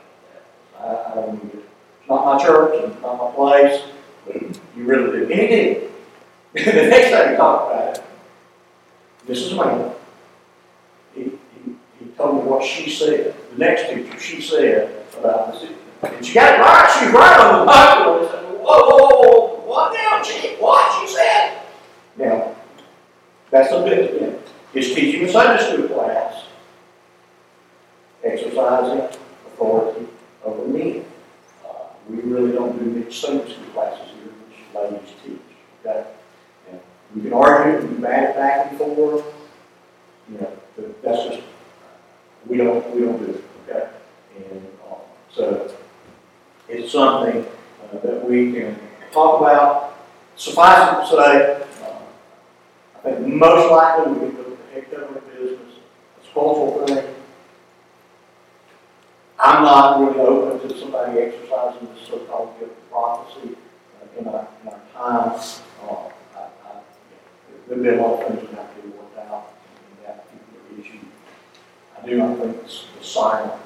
I, 0.79 1.11
I 1.11 1.15
don't 1.15 1.43
need 1.43 1.53
it. 1.53 1.65
It's 1.99 2.09
not 2.09 2.25
my 2.25 2.43
church, 2.43 2.83
it's 2.83 3.01
not 3.01 3.17
my 3.17 3.31
place, 3.35 3.81
but 4.25 4.41
you 4.75 4.83
really 4.85 5.19
do. 5.19 5.25
Did. 5.25 5.91
the 6.53 6.61
next 6.61 7.11
time 7.11 7.31
he 7.31 7.37
talked 7.37 7.71
about 7.71 7.97
it, 7.97 8.03
this 9.27 9.39
is 9.39 9.53
man. 9.53 9.93
He, 11.13 11.23
he, 11.23 12.05
told 12.17 12.35
me 12.35 12.49
what 12.49 12.63
she 12.63 12.89
said. 12.89 13.35
The 13.51 13.57
next 13.57 13.89
teacher, 13.89 14.19
she 14.19 14.41
said 14.41 15.05
about 15.17 15.53
this. 15.53 15.69
And 16.01 16.25
she 16.25 16.33
got 16.33 16.55
it 16.55 16.61
right. 16.61 16.99
she's 16.99 17.13
right 17.13 17.39
on 17.39 17.59
the 17.59 17.65
Bible. 17.65 18.27
Said, 18.29 18.43
whoa, 18.45 18.89
whoa, 18.89 19.07
whoa, 19.07 19.65
what 19.67 19.93
now? 19.93 20.23
She, 20.23 20.55
what? 20.55 20.99
She 20.99 21.13
said. 21.13 21.61
Now, 22.17 22.55
that's 23.51 23.71
a 23.71 23.83
bit, 23.83 24.15
again, 24.15 24.39
is 24.73 24.93
teaching 24.93 25.23
a 25.27 25.31
Sunday 25.31 25.63
school 25.63 25.87
class, 25.89 26.45
exercising 28.23 29.17
authority 29.47 30.07
over 30.43 30.67
men. 30.67 31.05
Uh, 31.65 31.69
we 32.09 32.17
really 32.21 32.51
don't 32.51 32.77
do 32.77 32.85
mixed 32.85 33.21
Sunday 33.21 33.51
school 33.51 33.65
classes 33.73 34.07
here, 34.15 34.31
which 34.47 34.91
ladies 34.91 35.09
teach, 35.23 35.39
okay? 35.85 36.05
And 36.69 36.79
we 37.15 37.21
can 37.23 37.33
argue, 37.33 37.81
we 37.81 37.87
can 37.87 38.01
bat 38.01 38.29
it 38.29 38.35
back 38.35 38.69
and 38.69 38.77
forth, 38.77 39.25
you 40.31 40.37
know, 40.37 40.51
but 40.75 41.01
that's 41.01 41.23
just, 41.23 41.41
we 42.47 42.57
don't, 42.57 42.95
we 42.95 43.01
don't 43.01 43.17
do 43.17 43.31
it, 43.31 43.43
okay? 43.69 43.89
And, 44.37 44.67
uh, 44.89 44.95
so, 45.31 45.73
it's 46.69 46.91
something 46.91 47.45
uh, 47.83 47.99
that 47.99 48.29
we 48.29 48.53
can 48.53 48.79
talk 49.11 49.41
about. 49.41 49.97
Suffice 50.35 50.93
it 50.93 51.09
to 51.09 51.21
say, 51.21 51.61
uh, 51.83 51.99
I 52.95 53.11
think 53.15 53.27
most 53.27 53.71
likely 53.71 54.13
we 54.13 54.19
can 54.19 54.35
go 54.35 54.43
to 54.43 54.49
the 54.49 54.73
head 54.73 54.91
government 54.91 55.27
business, 55.33 55.59
it's 56.17 56.27
a 56.29 56.33
cultural 56.33 56.85
thing. 56.85 57.15
I'm 59.39 59.63
not 59.63 59.99
really 59.99 60.19
open 60.19 60.69
to 60.69 60.77
somebody 60.77 61.19
exercising 61.79 61.95
this 61.95 62.07
so-called 62.07 62.59
gift 62.59 62.71
of 62.71 62.91
prophecy 62.91 63.55
uh, 64.01 64.19
in 64.19 64.27
our, 64.27 64.47
in 64.61 64.67
our 64.69 64.81
time. 64.93 65.39
Uh, 65.83 66.09
I, 66.35 66.39
I, 66.39 66.71
there've 67.67 67.83
been 67.83 67.99
a 67.99 68.01
lot 68.01 68.21
of 68.21 68.27
things 68.27 68.49
that 68.49 68.59
have 68.59 68.75
to 68.75 68.81
be 68.81 68.89
worked 68.89 69.17
out 69.17 69.53
in 69.91 70.05
that 70.05 70.25
particular 70.25 70.81
issue. 70.81 71.05
I 72.01 72.05
do 72.05 72.17
not 72.17 72.37
think 72.39 72.63
the, 72.63 72.99
the 72.99 73.05
silence 73.05 73.63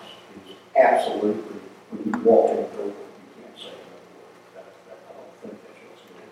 is 0.47 0.55
absolutely, 0.76 1.59
when 1.91 2.05
you 2.05 2.22
walk 2.24 2.51
in 2.51 2.57
the 2.57 2.64
door, 2.64 2.86
you 2.88 2.93
can't 3.41 3.57
say 3.57 3.70
another 3.70 4.11
word. 4.16 4.34
That, 4.55 4.66
that, 4.88 4.97
I 5.09 5.14
don't 5.14 5.34
think 5.41 5.55
that's 5.64 5.80
what's 5.89 6.03
going. 6.09 6.30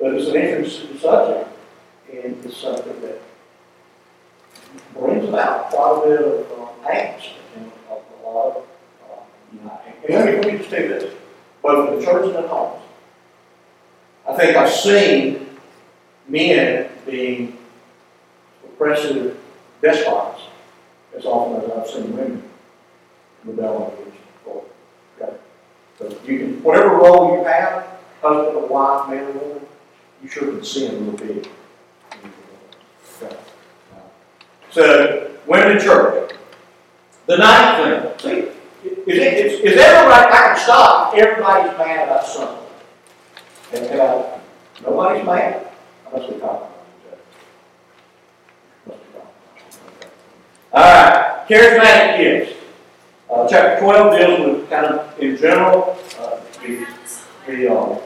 But 0.00 0.14
it's 0.14 0.28
an 0.28 0.36
interesting 0.36 0.98
subject, 0.98 1.48
and 2.12 2.44
it's 2.44 2.56
something 2.56 3.00
that 3.02 3.20
brings 4.94 5.28
about 5.28 5.70
quite 5.70 6.04
a 6.04 6.08
bit 6.08 6.20
of 6.20 6.58
uh, 6.58 6.88
angst 6.88 7.32
and 7.56 7.72
a, 7.90 8.28
lot 8.28 8.56
of, 8.56 8.56
uh, 8.56 8.63
and 10.04 10.14
let 10.14 10.26
me, 10.26 10.32
let 10.32 10.52
me 10.52 10.58
just 10.58 10.70
say 10.70 10.86
this, 10.86 11.14
both 11.62 11.92
in 11.92 11.98
the 11.98 12.04
church 12.04 12.26
and 12.26 12.36
at 12.36 12.46
homes. 12.46 12.82
I 14.28 14.36
think 14.36 14.56
I've 14.56 14.72
seen 14.72 15.46
men 16.28 16.88
being 17.06 17.58
oppressive 18.64 19.38
despots 19.82 20.42
as 21.16 21.24
often 21.24 21.70
as 21.70 21.78
I've 21.78 21.86
seen 21.86 22.16
women 22.16 22.42
rebel 23.44 23.94
against 23.98 24.18
authority. 24.40 24.70
Okay? 25.20 25.34
So 25.98 26.08
you 26.26 26.38
can, 26.38 26.62
whatever 26.62 26.96
role 26.96 27.38
you 27.38 27.44
have, 27.44 27.86
husband 28.22 28.56
or 28.56 28.66
wife, 28.66 29.10
man 29.10 29.24
or 29.24 29.32
woman, 29.32 29.66
you 30.22 30.28
sure 30.28 30.48
can 30.48 30.64
sin 30.64 30.94
a 30.94 30.98
little 30.98 31.26
bit. 31.26 31.48
So, 34.70 35.30
women 35.46 35.76
in 35.76 35.82
church. 35.82 36.32
The 37.26 37.36
ninth 37.38 38.20
thing, 38.20 38.42
see, 38.42 38.48
is, 38.82 39.18
it, 39.18 39.46
is, 39.46 39.60
is 39.60 39.76
stop, 40.64 41.14
everybody's 41.14 41.76
mad 41.78 42.08
about 42.08 42.26
something. 42.26 42.58
And, 43.72 44.24
nobody's 44.82 45.24
mad, 45.24 45.68
I 46.06 46.10
must 46.10 46.32
be 46.32 46.40
talking. 46.40 46.68
Must 48.86 48.98
be 48.98 49.12
talking. 49.12 50.10
All 50.72 50.82
right, 50.82 51.46
charismatic 51.48 52.16
gifts. 52.18 52.52
Uh, 53.30 53.48
chapter 53.48 53.80
12 53.80 54.18
deals 54.18 54.40
with 54.40 54.70
kind 54.70 54.86
of, 54.86 55.18
in 55.18 55.36
general, 55.36 55.98
uh, 56.18 56.40
the, 56.62 56.86
the 57.46 57.68
um, 57.68 57.98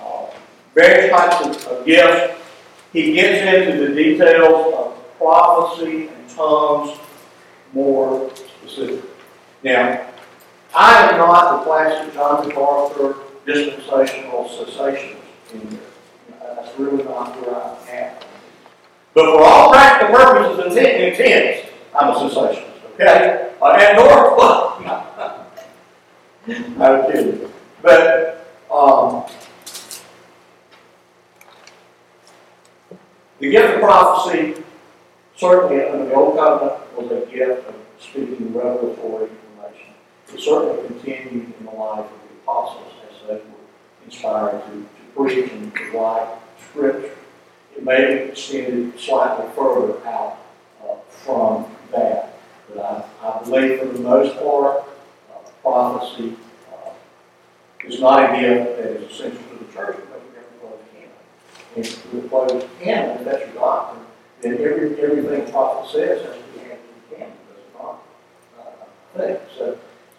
uh, 0.00 0.26
various 0.74 1.10
types 1.10 1.46
of, 1.46 1.72
of 1.72 1.86
gifts. 1.86 2.34
He 2.92 3.12
gets 3.12 3.68
into 3.68 3.86
the 3.86 3.94
details 3.94 4.74
of 4.74 5.18
prophecy 5.18 6.08
and 6.08 6.28
tongues 6.30 6.98
more 7.74 8.30
specifically. 8.34 9.10
Now, 9.62 10.06
I 10.74 11.08
am 11.10 11.18
not 11.18 11.58
the 11.58 11.64
classic 11.64 12.14
John 12.14 12.46
MacArthur 12.46 13.16
dispensational 13.46 14.44
cessationist 14.44 15.16
in 15.54 15.70
here. 15.70 15.80
That's 16.40 16.78
really 16.78 17.04
not 17.04 17.40
where 17.40 17.56
I 17.56 17.76
am. 17.90 18.16
But 19.14 19.24
for 19.24 19.42
all 19.42 19.72
practical 19.72 20.14
purposes 20.14 20.76
and 20.76 20.78
intent, 20.78 21.18
intents, 21.18 21.68
I'm 21.98 22.10
a 22.10 22.14
cessationist, 22.14 22.94
okay? 22.94 23.52
Uh, 23.60 23.72
and 23.72 23.96
nor, 23.96 24.38
I'm 26.86 27.10
kidding. 27.10 27.50
But, 27.82 28.46
um, 28.70 29.24
the 33.38 33.50
gift 33.50 33.74
of 33.74 33.80
prophecy, 33.80 34.62
certainly 35.36 35.84
under 35.84 36.04
the 36.06 36.14
Old 36.14 36.36
Covenant, 36.36 36.96
was 36.96 37.10
a 37.10 37.26
gift 37.30 37.68
of 37.68 37.74
speaking 37.98 38.52
revelatory. 38.52 39.30
It 40.32 40.40
certainly 40.40 40.86
continued 40.86 41.54
in 41.58 41.64
the 41.64 41.70
life 41.70 42.04
of 42.04 42.10
the 42.10 42.34
apostles 42.42 42.92
as 43.10 43.28
they 43.28 43.34
were 43.34 44.04
inspired 44.04 44.62
to, 44.66 44.72
to 44.72 44.86
preach 45.16 45.50
and 45.50 45.74
to 45.74 45.98
write 45.98 46.28
scripture. 46.70 47.14
It 47.76 47.84
may 47.84 48.00
have 48.02 48.30
extended 48.30 48.98
slightly 48.98 49.46
further 49.54 50.06
out 50.06 50.38
uh, 50.82 50.96
from 51.08 51.66
that. 51.92 52.34
But 52.68 52.78
I, 53.22 53.26
I 53.26 53.42
believe 53.44 53.78
for 53.80 53.86
the 53.86 54.00
most 54.00 54.36
part, 54.38 54.84
uh, 55.30 55.50
prophecy 55.62 56.36
uh, 56.72 56.90
is 57.86 58.00
not 58.00 58.34
a 58.34 58.40
gift 58.40 58.76
that 58.76 58.86
is 58.86 59.10
essential 59.10 59.42
to 59.50 59.64
the 59.64 59.72
church 59.72 59.96
because 59.96 60.22
we 60.28 60.36
have 60.36 60.50
to 60.52 60.58
close 60.60 60.80
canon. 60.92 61.10
And 61.76 61.86
if 61.86 62.12
we 62.12 62.28
close 62.28 62.64
canon, 62.80 63.24
that's 63.24 63.46
your 63.46 63.54
doctrine, 63.54 64.04
then 64.42 64.52
every, 64.54 65.00
everything 65.00 65.46
the 65.46 65.50
prophet 65.52 65.90
says 65.90 66.26
has 66.26 66.36
to 66.36 66.42
be 66.52 66.58
handed 66.58 66.78
the 67.10 67.16
canon. 67.16 67.32
That's 67.48 67.78
not 67.78 68.02
uh. 69.16 69.56
So, 69.56 69.78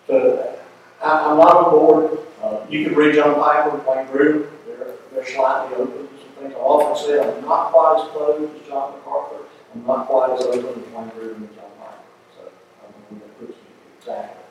so 0.10 0.60
I, 1.04 1.30
I'm 1.30 1.38
not 1.38 1.56
on 1.56 1.72
board. 1.72 2.20
Uh, 2.42 2.66
you 2.70 2.86
can 2.86 2.96
read 2.96 3.16
John 3.16 3.36
Piper 3.36 3.78
and 3.78 3.86
Wayne 3.86 4.08
Grudem. 4.08 4.50
They're, 4.66 4.96
they're 5.14 5.26
slightly 5.26 5.78
open 5.78 6.10
some 6.20 6.44
things. 6.44 6.54
I 6.56 6.58
often 6.58 7.06
say 7.06 7.20
I'm 7.20 7.46
not 7.46 7.72
quite 7.72 8.02
as 8.02 8.12
closed 8.12 8.56
as 8.56 8.68
John 8.68 8.94
MacArthur. 8.94 9.46
I'm 9.76 9.86
not 9.86 10.08
quite 10.08 10.32
as 10.32 10.46
open 10.46 10.60
as 10.60 10.66
Wayne 10.66 11.12
Grudem 11.12 11.36
and 11.36 11.56
John 11.56 11.72
Piper. 11.80 12.04
So 12.36 12.52
I 12.82 12.92
don't 12.92 13.08
think 13.08 13.22
that 13.22 13.40
puts 13.40 13.52
me 13.52 13.70
exactly. 14.00 14.44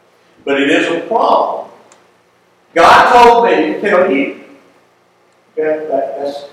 But 0.45 0.63
it 0.63 0.71
is 0.71 0.87
a 0.87 1.07
problem. 1.09 1.71
God 2.75 3.13
told 3.13 3.45
me 3.47 3.73
to 3.73 3.81
tell 3.81 4.11
you. 4.11 4.45
Okay, 5.59 5.89
that, 5.89 6.19
that's, 6.19 6.45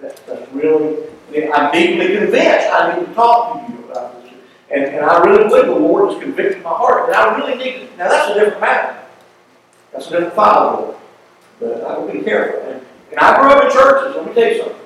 that, 0.00 0.26
that's 0.26 0.52
really, 0.52 1.04
I'm 1.52 1.70
deeply 1.70 2.16
convinced 2.16 2.66
I 2.72 2.98
need 2.98 3.06
to 3.06 3.14
talk 3.14 3.66
to 3.66 3.72
you. 3.72 3.79
And, 4.70 4.84
and 4.84 5.04
I 5.04 5.24
really 5.24 5.48
believe 5.48 5.66
the 5.66 5.74
Lord 5.74 6.12
has 6.12 6.22
convicted 6.22 6.62
my 6.62 6.70
heart. 6.70 7.08
And 7.08 7.16
I 7.16 7.36
really 7.36 7.58
need 7.58 7.88
to, 7.88 7.96
now 7.96 8.08
that's 8.08 8.30
a 8.30 8.34
different 8.34 8.60
matter. 8.60 8.98
That's 9.92 10.06
a 10.06 10.10
different 10.10 10.34
file, 10.34 11.00
But 11.58 11.82
I 11.82 11.98
will 11.98 12.12
be 12.12 12.20
careful. 12.20 12.70
And, 12.70 12.86
and 13.10 13.18
I 13.18 13.40
grew 13.40 13.50
up 13.50 13.64
in 13.64 13.72
churches, 13.72 14.16
let 14.16 14.26
me 14.26 14.34
tell 14.34 14.52
you 14.52 14.58
something. 14.58 14.76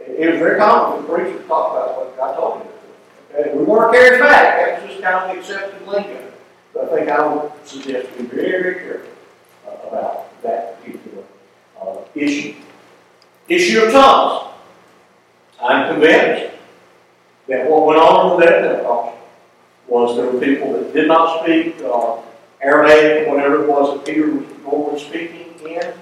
It, 0.00 0.10
it 0.20 0.30
was 0.30 0.38
very 0.38 0.58
common 0.58 1.04
for 1.04 1.16
preachers 1.16 1.42
to 1.42 1.48
talk 1.48 1.72
about 1.72 1.96
what 1.96 2.16
God 2.16 2.36
told 2.36 2.62
to 2.62 2.68
do. 2.68 3.40
Okay? 3.40 3.58
We 3.58 3.64
weren't 3.64 3.94
charismatic, 3.94 4.20
that 4.20 4.82
was 4.82 4.90
just 4.90 5.02
kind 5.02 5.16
of 5.16 5.34
the 5.34 5.40
accepted 5.40 5.88
lingo. 5.88 6.32
But 6.72 6.84
I 6.84 6.96
think 6.96 7.08
I 7.10 7.26
would 7.26 7.52
suggest 7.66 8.16
be 8.16 8.24
very, 8.24 8.62
very 8.62 8.74
careful 8.74 9.10
uh, 9.66 9.88
about 9.88 10.42
that 10.42 10.80
particular 10.80 11.24
uh, 11.82 11.96
issue. 12.14 12.54
Issue 13.48 13.80
of 13.80 13.92
tongues. 13.92 14.54
I'm 15.60 15.92
convinced 15.92 16.47
that 17.48 17.68
what 17.68 17.86
went 17.86 17.98
on 17.98 18.36
with 18.36 18.46
that 18.46 18.62
Pentecost 18.62 19.16
was 19.86 20.16
there 20.16 20.30
were 20.30 20.40
people 20.40 20.72
that 20.74 20.92
did 20.92 21.08
not 21.08 21.42
speak 21.42 21.76
uh, 21.82 22.18
Aramaic, 22.60 23.28
whatever 23.28 23.64
it 23.64 23.68
was 23.68 23.96
that 23.96 24.06
Peter 24.06 24.30
was 24.30 24.46
normally 24.62 25.00
speaking 25.00 25.54
in, 25.66 25.92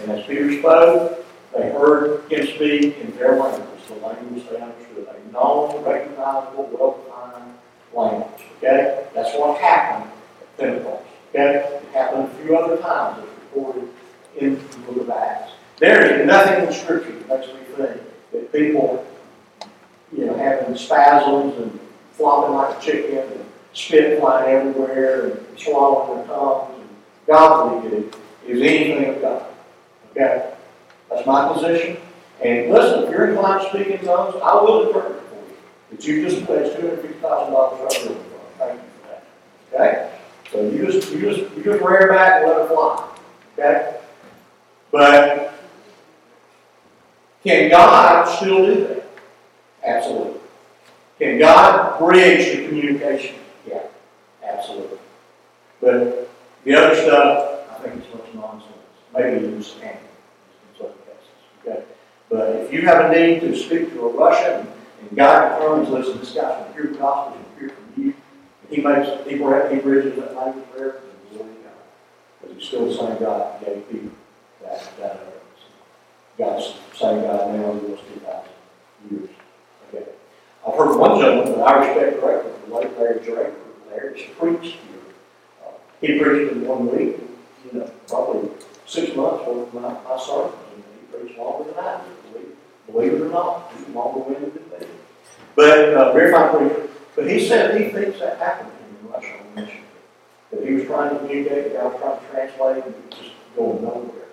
and 0.00 0.10
as 0.10 0.26
Peter 0.26 0.58
spoke, 0.58 1.24
they 1.54 1.70
heard 1.70 2.30
him 2.30 2.46
speak 2.46 2.98
in 2.98 3.16
their 3.16 3.36
language, 3.36 3.80
the 3.88 3.94
language 3.94 4.44
they 4.50 4.60
understood, 4.60 5.08
a 5.08 5.32
known, 5.32 5.84
recognizable, 5.84 6.68
well-defined 6.72 7.54
language. 7.94 8.44
Okay, 8.58 9.06
that's 9.14 9.36
what 9.38 9.60
happened 9.60 10.10
at 10.40 10.58
Pentecost. 10.58 11.04
Okay, 11.30 11.80
it 11.82 11.92
happened 11.92 12.24
a 12.24 12.42
few 12.42 12.56
other 12.56 12.76
times. 12.78 13.22
It's 13.22 13.54
recorded 13.54 13.88
in 14.36 14.56
the 14.56 14.78
book 14.78 15.02
of 15.02 15.10
Acts. 15.10 15.52
There 15.78 16.20
is 16.20 16.26
nothing 16.26 16.66
in 16.66 16.72
Scripture 16.72 17.12
that 17.12 17.28
makes 17.28 17.52
me 17.52 17.60
think 17.76 18.00
that 18.32 18.52
people 18.52 19.06
spasms 20.76 21.56
and 21.56 21.80
flopping 22.12 22.54
like 22.54 22.78
a 22.78 22.80
chicken 22.80 23.18
and 23.18 23.44
spit 23.72 24.18
flying 24.20 24.54
everywhere 24.54 25.30
and 25.30 25.58
swallowing 25.58 26.18
their 26.18 26.26
tongues 26.26 27.84
and 27.84 27.90
do 27.90 28.18
is 28.46 28.62
anything 28.62 29.14
of 29.14 29.20
God. 29.20 29.46
Okay? 30.10 30.52
That's 31.10 31.26
my 31.26 31.52
position. 31.52 31.98
And 32.42 32.70
listen, 32.70 33.04
if 33.04 33.10
you're 33.10 33.30
inclined 33.30 33.62
to 33.62 33.68
speak 33.68 33.88
in 33.88 34.04
tongues, 34.06 34.36
I 34.42 34.54
will 34.54 34.86
interpret 34.86 35.16
it 35.16 35.28
for 35.28 35.34
you. 35.34 35.56
But 35.90 36.04
you 36.04 36.28
just 36.28 36.46
thousand 37.20 37.52
dollars 37.52 37.80
right 37.80 38.08
there. 38.08 38.16
Thank 38.58 38.80
you 38.80 38.88
for 39.02 39.08
that. 39.08 39.24
Okay? 39.74 40.10
So 40.50 40.70
you 40.70 40.90
just, 40.90 41.12
you 41.12 41.20
just, 41.20 41.56
you 41.56 41.62
just 41.62 41.84
rear 41.84 42.08
back 42.08 42.42
and 42.42 42.50
let 42.50 42.62
it 42.62 42.68
fly. 42.68 43.08
Okay? 43.58 43.96
But 44.90 45.54
can 47.42 47.70
God 47.70 48.24
still 48.36 48.64
do 48.64 48.86
that? 48.86 48.97
Absolutely. 49.84 50.40
Can 51.18 51.38
God 51.38 51.98
bridge 51.98 52.56
the 52.56 52.68
communication? 52.68 53.36
Yeah, 53.66 53.82
absolutely. 54.44 54.98
But 55.80 56.28
the 56.64 56.74
other 56.74 56.94
stuff, 56.94 57.70
I 57.70 57.74
think 57.82 58.02
it's 58.02 58.14
much 58.14 58.34
nonsense. 58.34 58.72
Maybe 59.14 59.46
even 59.46 59.58
scam 59.60 59.96
in 59.96 60.78
some 60.78 60.86
cases. 60.86 61.64
Okay? 61.64 61.82
But 62.28 62.56
if 62.56 62.72
you 62.72 62.82
have 62.82 63.10
a 63.10 63.14
need 63.14 63.40
to 63.40 63.56
speak 63.56 63.92
to 63.92 64.06
a 64.06 64.12
Russian 64.12 64.66
and 65.00 65.16
God 65.16 65.58
determines, 65.58 65.88
listen, 65.88 66.18
this 66.18 66.34
guy's 66.34 66.74
from 66.74 66.92
the 66.92 66.98
gospel, 66.98 67.38
he's 67.38 67.60
hear 67.60 67.68
from 67.70 68.04
you, 68.04 68.14
he 68.70 68.80
makes, 68.80 69.08
he, 69.26 69.36
br- 69.36 69.68
he 69.68 69.78
bridges 69.78 70.16
that 70.16 70.36
language 70.36 70.66
there, 70.76 70.90
then 70.90 71.38
glory 71.38 71.54
to 71.54 71.60
God. 71.62 71.72
But 72.42 72.50
he's 72.52 72.64
still 72.64 72.86
the 72.86 72.94
same 72.94 73.18
God 73.18 73.60
that 73.60 73.66
gave 73.66 73.90
people 73.90 74.10
that, 74.62 74.82
that 74.98 75.10
uh, 75.10 75.14
utterance. 75.14 75.62
God's 76.36 76.74
the 76.92 76.96
same 76.96 77.22
God 77.22 77.54
now 77.54 77.72
as 77.72 77.80
he 77.80 77.86
was 77.88 78.00
2,000 78.00 78.50
years 79.10 79.24
ago. 79.24 79.30
I've 80.68 80.76
heard 80.76 80.98
one 80.98 81.18
gentleman 81.18 81.52
that 81.58 81.66
I 81.66 81.86
respect 81.86 82.20
greatly, 82.20 82.52
the 82.68 82.74
late 82.74 82.98
Larry 82.98 83.20
Draper, 83.24 83.54
Larry, 83.90 84.18
just 84.18 84.38
preached 84.38 84.76
here. 84.76 85.00
Uh, 85.64 85.70
He 86.02 86.18
preached 86.18 86.52
in 86.52 86.66
one 86.68 86.94
week, 86.94 87.16
you 87.64 87.78
know, 87.78 87.90
probably 88.06 88.50
six 88.86 89.16
months 89.16 89.46
worth 89.46 89.68
of 89.68 89.74
my, 89.74 89.80
my 89.80 90.18
sermons, 90.20 90.54
and 90.74 90.84
he 90.84 91.16
preached 91.16 91.38
longer 91.38 91.70
than 91.70 91.82
I 91.82 92.02
did, 92.02 92.32
believe, 92.32 92.56
believe 92.86 93.12
it 93.14 93.20
or 93.26 93.30
not, 93.30 93.72
he's 93.78 93.88
longer 93.94 94.34
than 94.34 94.42
me. 94.52 94.86
But, 95.56 95.94
uh, 95.94 96.12
very 96.12 96.30
fine 96.32 96.50
preacher, 96.50 96.88
but 97.16 97.30
he 97.30 97.48
said 97.48 97.80
he 97.80 97.88
thinks 97.90 98.18
that 98.20 98.38
happened 98.38 98.70
to 98.70 98.76
him 98.76 99.06
in 99.06 99.12
Russia 99.12 99.40
on 99.40 99.54
the 99.54 99.60
mission. 99.62 99.80
That 100.50 100.66
he 100.66 100.74
was 100.74 100.84
trying 100.84 101.10
to 101.10 101.18
communicate, 101.18 101.72
guy 101.72 101.84
was 101.84 101.98
trying 101.98 102.18
to 102.20 102.26
translate, 102.30 102.84
and 102.84 102.94
it 102.94 103.04
was 103.08 103.18
just 103.18 103.30
going 103.56 103.82
nowhere. 103.82 104.28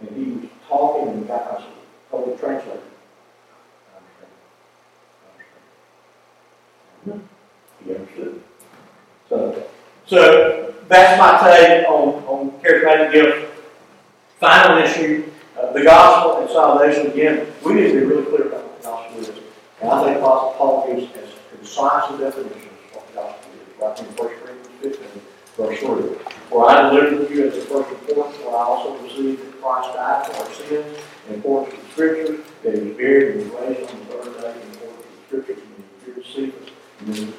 And 0.00 0.10
he 0.16 0.24
was 0.32 0.50
talking, 0.66 1.08
and 1.08 1.22
the 1.24 1.26
guy 1.28 1.36
was 1.36 1.62
totally 2.10 2.36
translating. 2.38 2.80
I 2.80 2.93
Understood. 7.06 8.42
So, 9.28 9.66
so 10.06 10.74
that's 10.88 11.18
my 11.18 11.50
take 11.50 11.88
on, 11.88 12.24
on 12.24 12.50
charismatic 12.62 13.12
gifts. 13.12 13.50
Final 14.38 14.78
issue, 14.78 15.30
uh, 15.58 15.72
the 15.72 15.82
gospel 15.82 16.42
and 16.42 16.50
salvation. 16.50 17.06
Again, 17.10 17.46
we 17.64 17.74
need 17.74 17.88
to 17.88 18.00
be 18.00 18.06
really 18.06 18.24
clear 18.24 18.48
about 18.48 18.64
what 18.64 18.82
the 18.82 18.88
gospel 18.88 19.20
is. 19.20 19.28
And 19.80 19.90
I 19.90 20.04
think 20.04 20.18
Apostle 20.18 20.54
Paul 20.58 20.86
gives 20.86 21.12
as 21.16 21.30
concise 21.50 22.10
a 22.10 22.18
definition 22.18 22.68
of 22.68 22.96
what 22.96 23.08
the 23.08 23.14
gospel 23.14 23.50
is, 23.52 23.80
right 23.80 24.00
in 24.00 24.06
1 24.06 24.28
Corinthians 24.28 24.96
15, 24.98 25.22
verse 25.56 25.78
3. 25.80 26.34
For 26.50 26.70
I 26.70 26.90
delivered 26.90 27.28
to 27.28 27.34
you 27.34 27.48
as 27.48 27.54
the 27.54 27.60
first 27.62 27.90
importance, 27.90 28.36
what 28.38 28.54
I 28.54 28.64
also 28.64 29.02
received 29.02 29.42
that 29.42 29.62
Christ 29.62 29.94
died 29.94 30.26
for 30.26 30.44
our 30.44 30.52
sins, 30.52 30.98
in 31.28 31.34
accordance 31.36 31.72
with 31.74 31.86
the 31.86 31.92
Scriptures, 31.92 32.46
that 32.62 32.74
he 32.74 32.80
was 32.80 32.96
buried 32.96 33.36
and 33.36 33.50
was 33.50 33.60
raised 33.60 33.90
on 33.90 33.98
the 34.00 34.04
third 34.06 34.40
day, 34.40 34.52
in 34.60 34.70
accordance 34.74 34.98
with 34.98 35.14
the 35.14 35.26
Scriptures, 35.26 35.62
and 35.64 35.84
he 36.04 36.10
appeared 36.10 36.66
to 36.66 36.73
The 37.00 37.32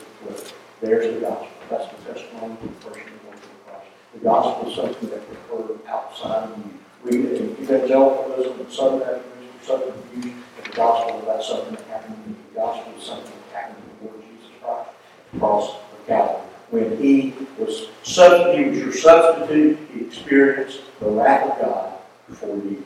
There's 0.82 1.14
the 1.14 1.22
gospel. 1.22 1.48
That's 1.70 1.88
the 1.94 2.14
testimony 2.14 2.54
of 2.54 2.62
the 2.62 2.90
person 2.90 3.04
who 3.04 3.30
went 3.30 3.42
to 3.42 3.48
Christ. 3.66 3.88
The 4.14 4.20
gospel 4.20 4.70
is 4.70 4.76
something 4.76 5.10
that 5.10 5.22
occurred 5.32 5.80
outside 5.88 6.50
of 6.50 6.58
you. 6.58 6.74
We, 7.04 7.38
in 7.38 7.58
evangelicalism 7.62 8.60
and 8.60 8.72
southern 8.72 9.00
Baptism, 9.00 9.50
southern 9.62 9.94
views, 10.14 10.36
the 10.64 10.70
gospel 10.72 11.18
is 11.18 11.24
about 11.24 11.44
something 11.44 11.76
that 11.76 11.86
happened 11.88 12.24
to 12.24 12.30
you. 12.30 12.36
The 12.54 12.60
gospel 12.60 12.94
is 12.98 13.04
something 13.04 13.32
that 13.32 13.62
happened 13.62 13.84
to 13.84 14.06
the 14.06 14.12
Lord 14.12 14.24
Jesus 14.24 14.52
Christ, 14.62 14.90
across 15.36 15.76
the 15.76 16.08
Calvary. 16.08 16.42
When 16.72 16.98
he 16.98 17.34
was 17.58 17.88
sub, 18.04 18.56
he 18.56 18.66
was 18.66 18.78
your 18.78 18.94
substitute, 18.94 19.80
he 19.94 20.02
experienced 20.06 20.82
the 21.00 21.10
wrath 21.10 21.52
of 21.52 21.62
God 21.62 21.94
for 22.34 22.56
you. 22.58 22.84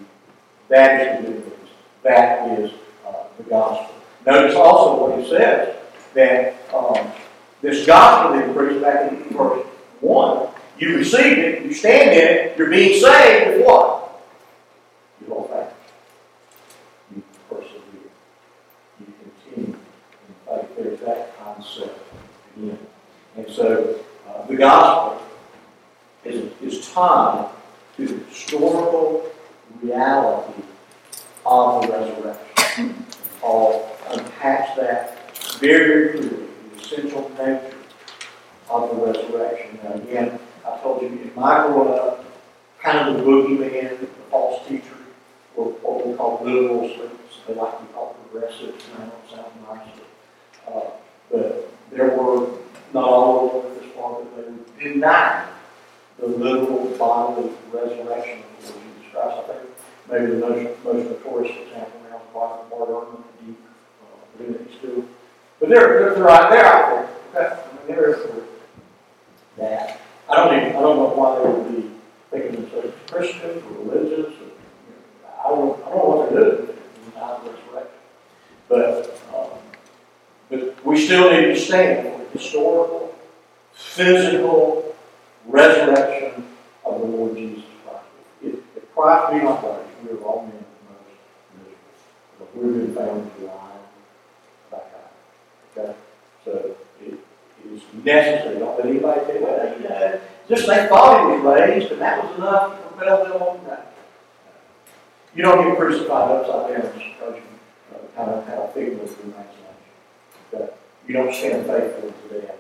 That 0.68 1.02
is 1.02 1.26
the 1.26 1.32
news. 1.32 1.44
That 2.04 2.60
is 2.60 2.72
uh, 3.08 3.24
the 3.38 3.44
gospel. 3.44 3.96
Notice 4.26 4.56
also 4.56 5.02
what 5.02 5.20
he 5.20 5.30
says, 5.30 5.76
that 6.14 6.56
um, 6.74 7.12
this 7.62 7.86
gospel 7.86 8.38
that 8.38 8.48
he 8.48 8.54
preached 8.54 8.82
back 8.82 9.12
in 9.12 9.24
verse 9.36 9.66
1, 10.02 10.48
you 10.78 10.98
received 10.98 11.40
it, 11.40 11.64
you 11.64 11.74
stand 11.74 12.12
in 12.12 12.28
it, 12.28 12.58
you're 12.58 12.70
being 12.70 13.00
saved 13.00 13.58
with 13.58 13.66
what? 13.66 14.22
You 15.22 15.34
hold 15.34 15.50
fast. 15.50 15.76
You 17.14 17.24
persevere. 17.50 17.82
You 19.00 19.14
continue 19.46 19.76
in 19.76 20.36
faith. 20.48 20.76
There's 20.78 21.00
that 21.02 21.38
concept 21.38 22.00
again. 22.56 22.80
And 23.36 23.50
so 23.50 24.00
uh, 24.28 24.46
the 24.48 24.56
gospel 24.56 25.22
is, 26.24 26.52
is 26.62 26.90
tied 26.92 27.50
to 27.98 28.08
the 28.08 28.24
historical 28.26 29.26
reality 29.82 30.64
of 31.46 31.82
the 31.82 31.88
resurrection. 31.92 33.06
Paul 33.42 33.90
unpacks 34.10 34.78
that 34.78 35.19
very 35.60 36.18
clearly, 36.18 36.30
the 36.74 36.82
essential 36.82 37.30
nature 37.38 37.76
of 38.70 38.90
the 38.90 38.96
resurrection. 39.06 39.80
Now 39.84 39.94
again, 39.94 40.40
I 40.66 40.78
told 40.80 41.02
you, 41.02 41.08
in 41.10 41.32
my 41.36 41.68
growing 41.68 42.00
up, 42.00 42.26
kind 42.82 43.10
of 43.10 43.18
the 43.18 43.24
boogeyman, 43.24 44.00
the 44.00 44.08
false 44.30 44.68
teacher, 44.68 44.98
were 45.56 45.66
what 45.66 46.08
we 46.08 46.14
call 46.16 46.42
literal 46.44 46.88
students. 46.90 47.16
They 47.48 47.54
like 47.56 47.78
to 47.80 47.86
be 47.86 47.94
called 47.94 48.16
progressives, 48.32 48.84
and 48.94 49.04
I 49.04 49.08
don't 49.08 49.30
sound 49.30 49.52
nice. 49.68 49.88
but, 50.66 50.74
Uh, 50.74 50.90
but 51.32 51.72
there 51.92 52.10
were, 52.16 52.48
not 52.94 53.04
all 53.04 53.58
of 53.58 53.64
them 53.64 53.84
this 53.84 53.96
far, 53.96 54.22
but 54.22 54.78
they 54.78 54.84
deny 54.94 55.48
the 56.20 56.28
literal 56.28 56.86
bodily 56.98 57.52
resurrection 57.72 58.44
of 58.44 58.66
the 58.66 58.72
Lord 58.72 58.84
Jesus 58.86 59.12
Christ. 59.12 59.38
I 59.38 59.54
think 59.54 59.70
maybe 60.12 60.26
the 60.28 60.38
most, 60.38 60.84
most 60.84 61.10
notorious 61.10 61.58
example 61.58 62.00
now 62.10 62.18
is 62.18 62.22
Bart 62.34 62.70
Bart 62.70 62.90
Ehrman, 62.90 63.24
he, 63.44 63.56
uh, 64.46 64.78
still, 64.78 65.06
but 65.60 65.70
they're, 65.70 66.16
they're, 66.16 66.30
out, 66.30 66.50
they're 66.50 66.66
out 66.66 67.10
there, 67.34 67.44
okay? 67.44 67.62
I 67.62 67.88
mean, 67.88 67.96
they're 67.96 68.14
for 68.14 68.44
that. 69.58 70.00
I 70.30 70.36
don't 70.36 70.56
even, 70.56 70.76
I 70.76 70.80
don't 70.80 70.98
know 70.98 71.14
why 71.16 71.40
they 71.40 71.50
would 71.50 71.76
be 71.76 71.92
thinking 72.32 72.62
themselves 72.62 72.96
Christian 73.10 73.64
or 73.64 73.86
religious, 73.86 74.28
or, 74.28 74.46
you 74.46 74.94
know, 75.24 75.30
I 75.40 75.50
don't, 75.50 75.86
I 75.86 75.90
don't 75.90 75.98
know 75.98 76.16
what 76.16 76.30
they're 76.32 76.52
doing 76.56 76.80
of 77.16 77.44
resurrection. 77.44 78.00
But, 78.68 79.22
um, 79.36 79.60
but 80.50 80.86
we 80.86 81.04
still 81.04 81.32
need 81.32 81.46
to 81.48 81.56
stand 81.60 82.08
for 82.08 82.24
the 82.24 82.30
historical, 82.38 83.16
physical 83.74 84.96
resurrection 85.46 86.46
of 86.86 87.00
the 87.00 87.06
Lord 87.08 87.36
Jesus 87.36 87.64
Christ. 87.84 88.06
If, 88.44 88.56
if 88.78 88.96
Christ 88.96 89.34
be 89.34 89.40
not 89.40 89.64
raised, 89.64 89.90
we 90.04 90.18
are 90.18 90.22
all 90.24 90.44
men 90.44 90.66
most 90.88 91.02
miserable. 91.58 91.78
But 92.38 92.56
we've 92.56 92.74
been 92.74 92.96
found 92.96 93.32
alive 93.40 93.40
by 93.40 93.46
God. 93.48 93.79
So 96.46 96.76
it, 97.02 97.20
is 97.66 97.82
necessary. 98.04 98.60
Don't 98.60 98.78
let 98.78 98.86
anybody 98.86 99.26
say, 99.26 99.42
well, 99.42 99.78
you 99.78 99.84
know, 99.84 100.20
just 100.48 100.68
they 100.68 100.88
thought 100.88 101.30
he 101.30 101.38
was 101.38 101.60
raised 101.60 101.92
and 101.92 102.02
that 102.02 102.24
was 102.24 102.38
enough 102.38 102.76
to 102.76 102.88
propel 102.88 103.24
them 103.26 103.42
on 103.42 103.66
that. 103.68 103.94
You 105.36 105.44
don't 105.44 105.68
get 105.68 105.78
crucified 105.78 106.32
upside 106.32 106.82
down 106.82 106.92
because 106.94 107.36
you 107.36 107.96
uh, 107.96 108.16
kind 108.16 108.30
of 108.32 108.70
a 108.70 108.74
figment 108.74 109.04
of 109.04 109.20
imagination. 109.24 109.54
Okay? 110.54 110.70
You 111.08 111.14
don't 111.14 111.34
stand 111.34 111.66
faithful 111.68 112.12
to 112.12 112.34
that, 112.36 112.60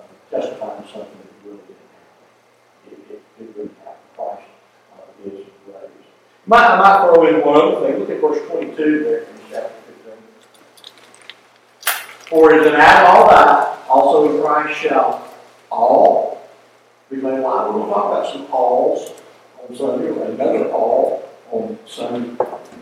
uh, 0.00 0.30
testifying 0.30 0.82
to 0.82 0.88
something 0.88 1.18
that 1.18 1.48
really 1.48 1.60
didn't 1.68 1.92
happen. 1.94 2.90
It, 2.90 3.12
it, 3.12 3.22
it 3.40 3.56
really 3.56 3.70
happened. 3.84 4.16
Christ 4.16 4.42
uh, 4.96 5.28
is 5.28 5.46
raised. 5.66 6.08
Might, 6.46 6.64
I 6.64 7.02
throw 7.02 7.26
in 7.26 7.44
one 7.44 7.56
other 7.60 7.86
thing. 7.86 8.00
Look 8.00 8.10
at 8.10 8.20
verse 8.20 8.48
22 8.48 9.04
there 9.04 9.27
in 12.44 12.50
chapter 12.50 12.54
15. 12.54 12.54
For 12.54 12.54
as 12.54 12.66
in 12.66 12.74
Adam 12.74 13.06
all 13.06 13.30
that, 13.30 13.78
also 13.88 14.34
in 14.34 14.42
Christ 14.42 14.80
shall 14.80 15.28
all 15.70 16.48
be 17.10 17.16
made 17.16 17.38
alive. 17.38 17.66
We're 17.66 17.80
going 17.80 17.88
to 17.88 17.94
talk 17.94 18.10
about 18.12 18.32
some 18.32 18.46
alls 18.52 19.12
on 19.62 19.76
Sunday, 19.76 20.08
or 20.08 20.24
another 20.24 20.70
all 20.70 21.28
on 21.50 21.78
Sunday 21.86 22.30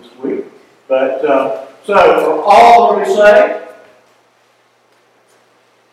this 0.03 0.17
week. 0.23 0.45
But, 0.89 1.25
uh, 1.25 1.67
so, 1.85 1.95
for 1.95 2.43
all 2.45 2.97
that 2.97 3.07
we 3.07 3.15
say, 3.15 3.63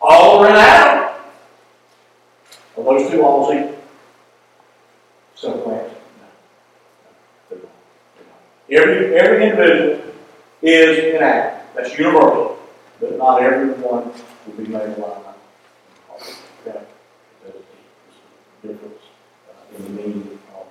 All 0.00 0.44
are 0.44 0.50
in 0.50 0.56
Adam? 0.56 1.14
Are 2.76 2.84
those 2.84 3.10
two 3.10 3.22
alls 3.22 3.54
equal? 3.54 3.78
Simple 5.34 5.72
answer. 5.72 5.96
No. 7.50 7.58
Every, 8.70 9.16
every 9.16 9.44
individual 9.44 10.12
is 10.60 11.14
in 11.14 11.22
Adam. 11.22 11.60
That's 11.74 11.96
universal. 11.98 12.53
But 13.04 13.18
not 13.18 13.42
everyone 13.42 14.10
will 14.46 14.54
be 14.56 14.64
made 14.64 14.96
alive. 14.96 15.34
There's 16.64 16.86
difference 18.62 19.02
uh, 19.46 19.76
in 19.76 19.84
the 19.84 19.90
meaning 19.90 20.38
of 20.54 20.66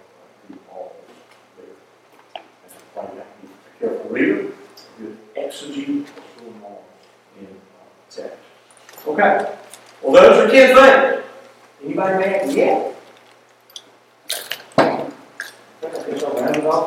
there. 1.58 1.76
And 2.96 3.06
have 3.06 3.14
to 3.14 3.42
be 3.42 3.54
a 3.54 3.80
careful 3.80 4.10
reader, 4.10 4.40
a 4.40 5.02
good 5.02 5.18
exegete 5.36 6.08
on 6.40 6.78
in 7.40 7.46
uh, 7.46 7.50
text. 8.10 8.38
Okay, 9.08 9.56
well, 10.02 10.14
those 10.14 10.38
are 10.40 10.50
ten 10.50 10.76
things. 10.76 11.24
Anybody 11.84 12.14
mad 12.18 12.52
yet? 12.52 12.90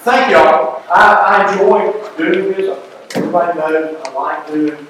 Thank 0.03 0.31
y'all. 0.31 0.83
I, 0.89 1.45
I 1.47 1.53
enjoy 1.53 2.02
doing 2.17 2.51
this. 2.53 2.79
Everybody 3.15 3.59
knows 3.59 3.95
I 4.05 4.13
like 4.13 4.47
doing 4.47 4.87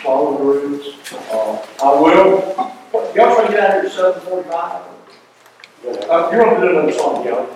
smaller 0.00 0.36
groups. 0.38 0.86
Uh, 1.30 1.66
I 1.82 1.84
will, 2.00 2.40
y'all 3.14 3.34
trying 3.34 3.46
to 3.46 3.52
get 3.52 3.60
out 3.60 3.72
here 3.74 3.86
at 3.86 3.92
seven 3.92 4.20
forty-five? 4.22 4.82
Uh, 5.86 6.30
you're 6.32 6.44
gonna 6.44 6.60
do 6.60 6.66
another 6.70 6.92
song, 6.92 7.24
y'all. 7.24 7.46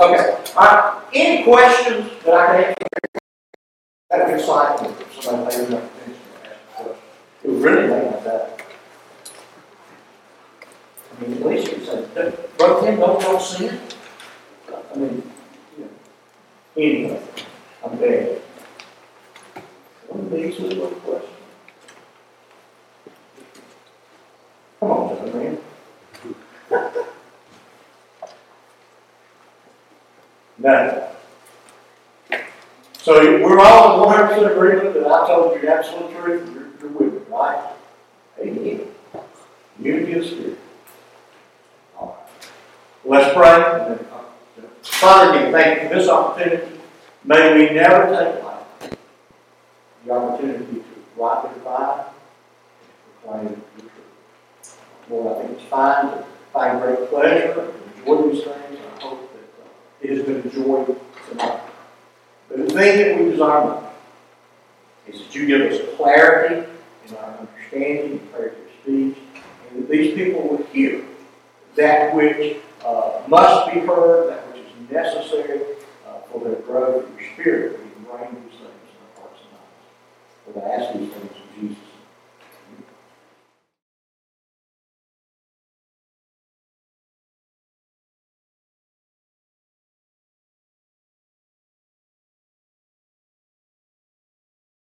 Okay, 0.00 0.24
right. 0.56 1.02
Any 1.14 1.44
questions 1.44 2.10
that 2.24 2.34
I 2.34 2.46
can 2.46 2.64
answer? 2.64 2.74
That'd 4.10 4.26
be 4.26 4.32
exciting 4.34 4.90
if 5.00 5.22
somebody 5.22 5.56
pays 5.56 5.68
enough 5.68 5.84
attention 5.84 6.22
to 6.32 6.38
ask. 6.50 6.90
It 7.44 7.48
would 7.50 7.62
really 7.62 7.86
make 7.86 8.04
my 8.10 8.18
day. 8.24 8.44
I 11.10 11.12
mean, 11.20 11.32
at 11.34 11.46
least 11.46 11.66
you 11.72 11.78
say, 11.84 11.98
brother 12.58 12.76
Tim, 12.86 12.94
don't 13.00 13.22
y'all 13.22 13.40
sin? 13.40 13.74
I 14.70 14.96
mean, 14.96 15.14
you 15.76 15.84
know, 15.84 15.90
anyway, 16.76 17.07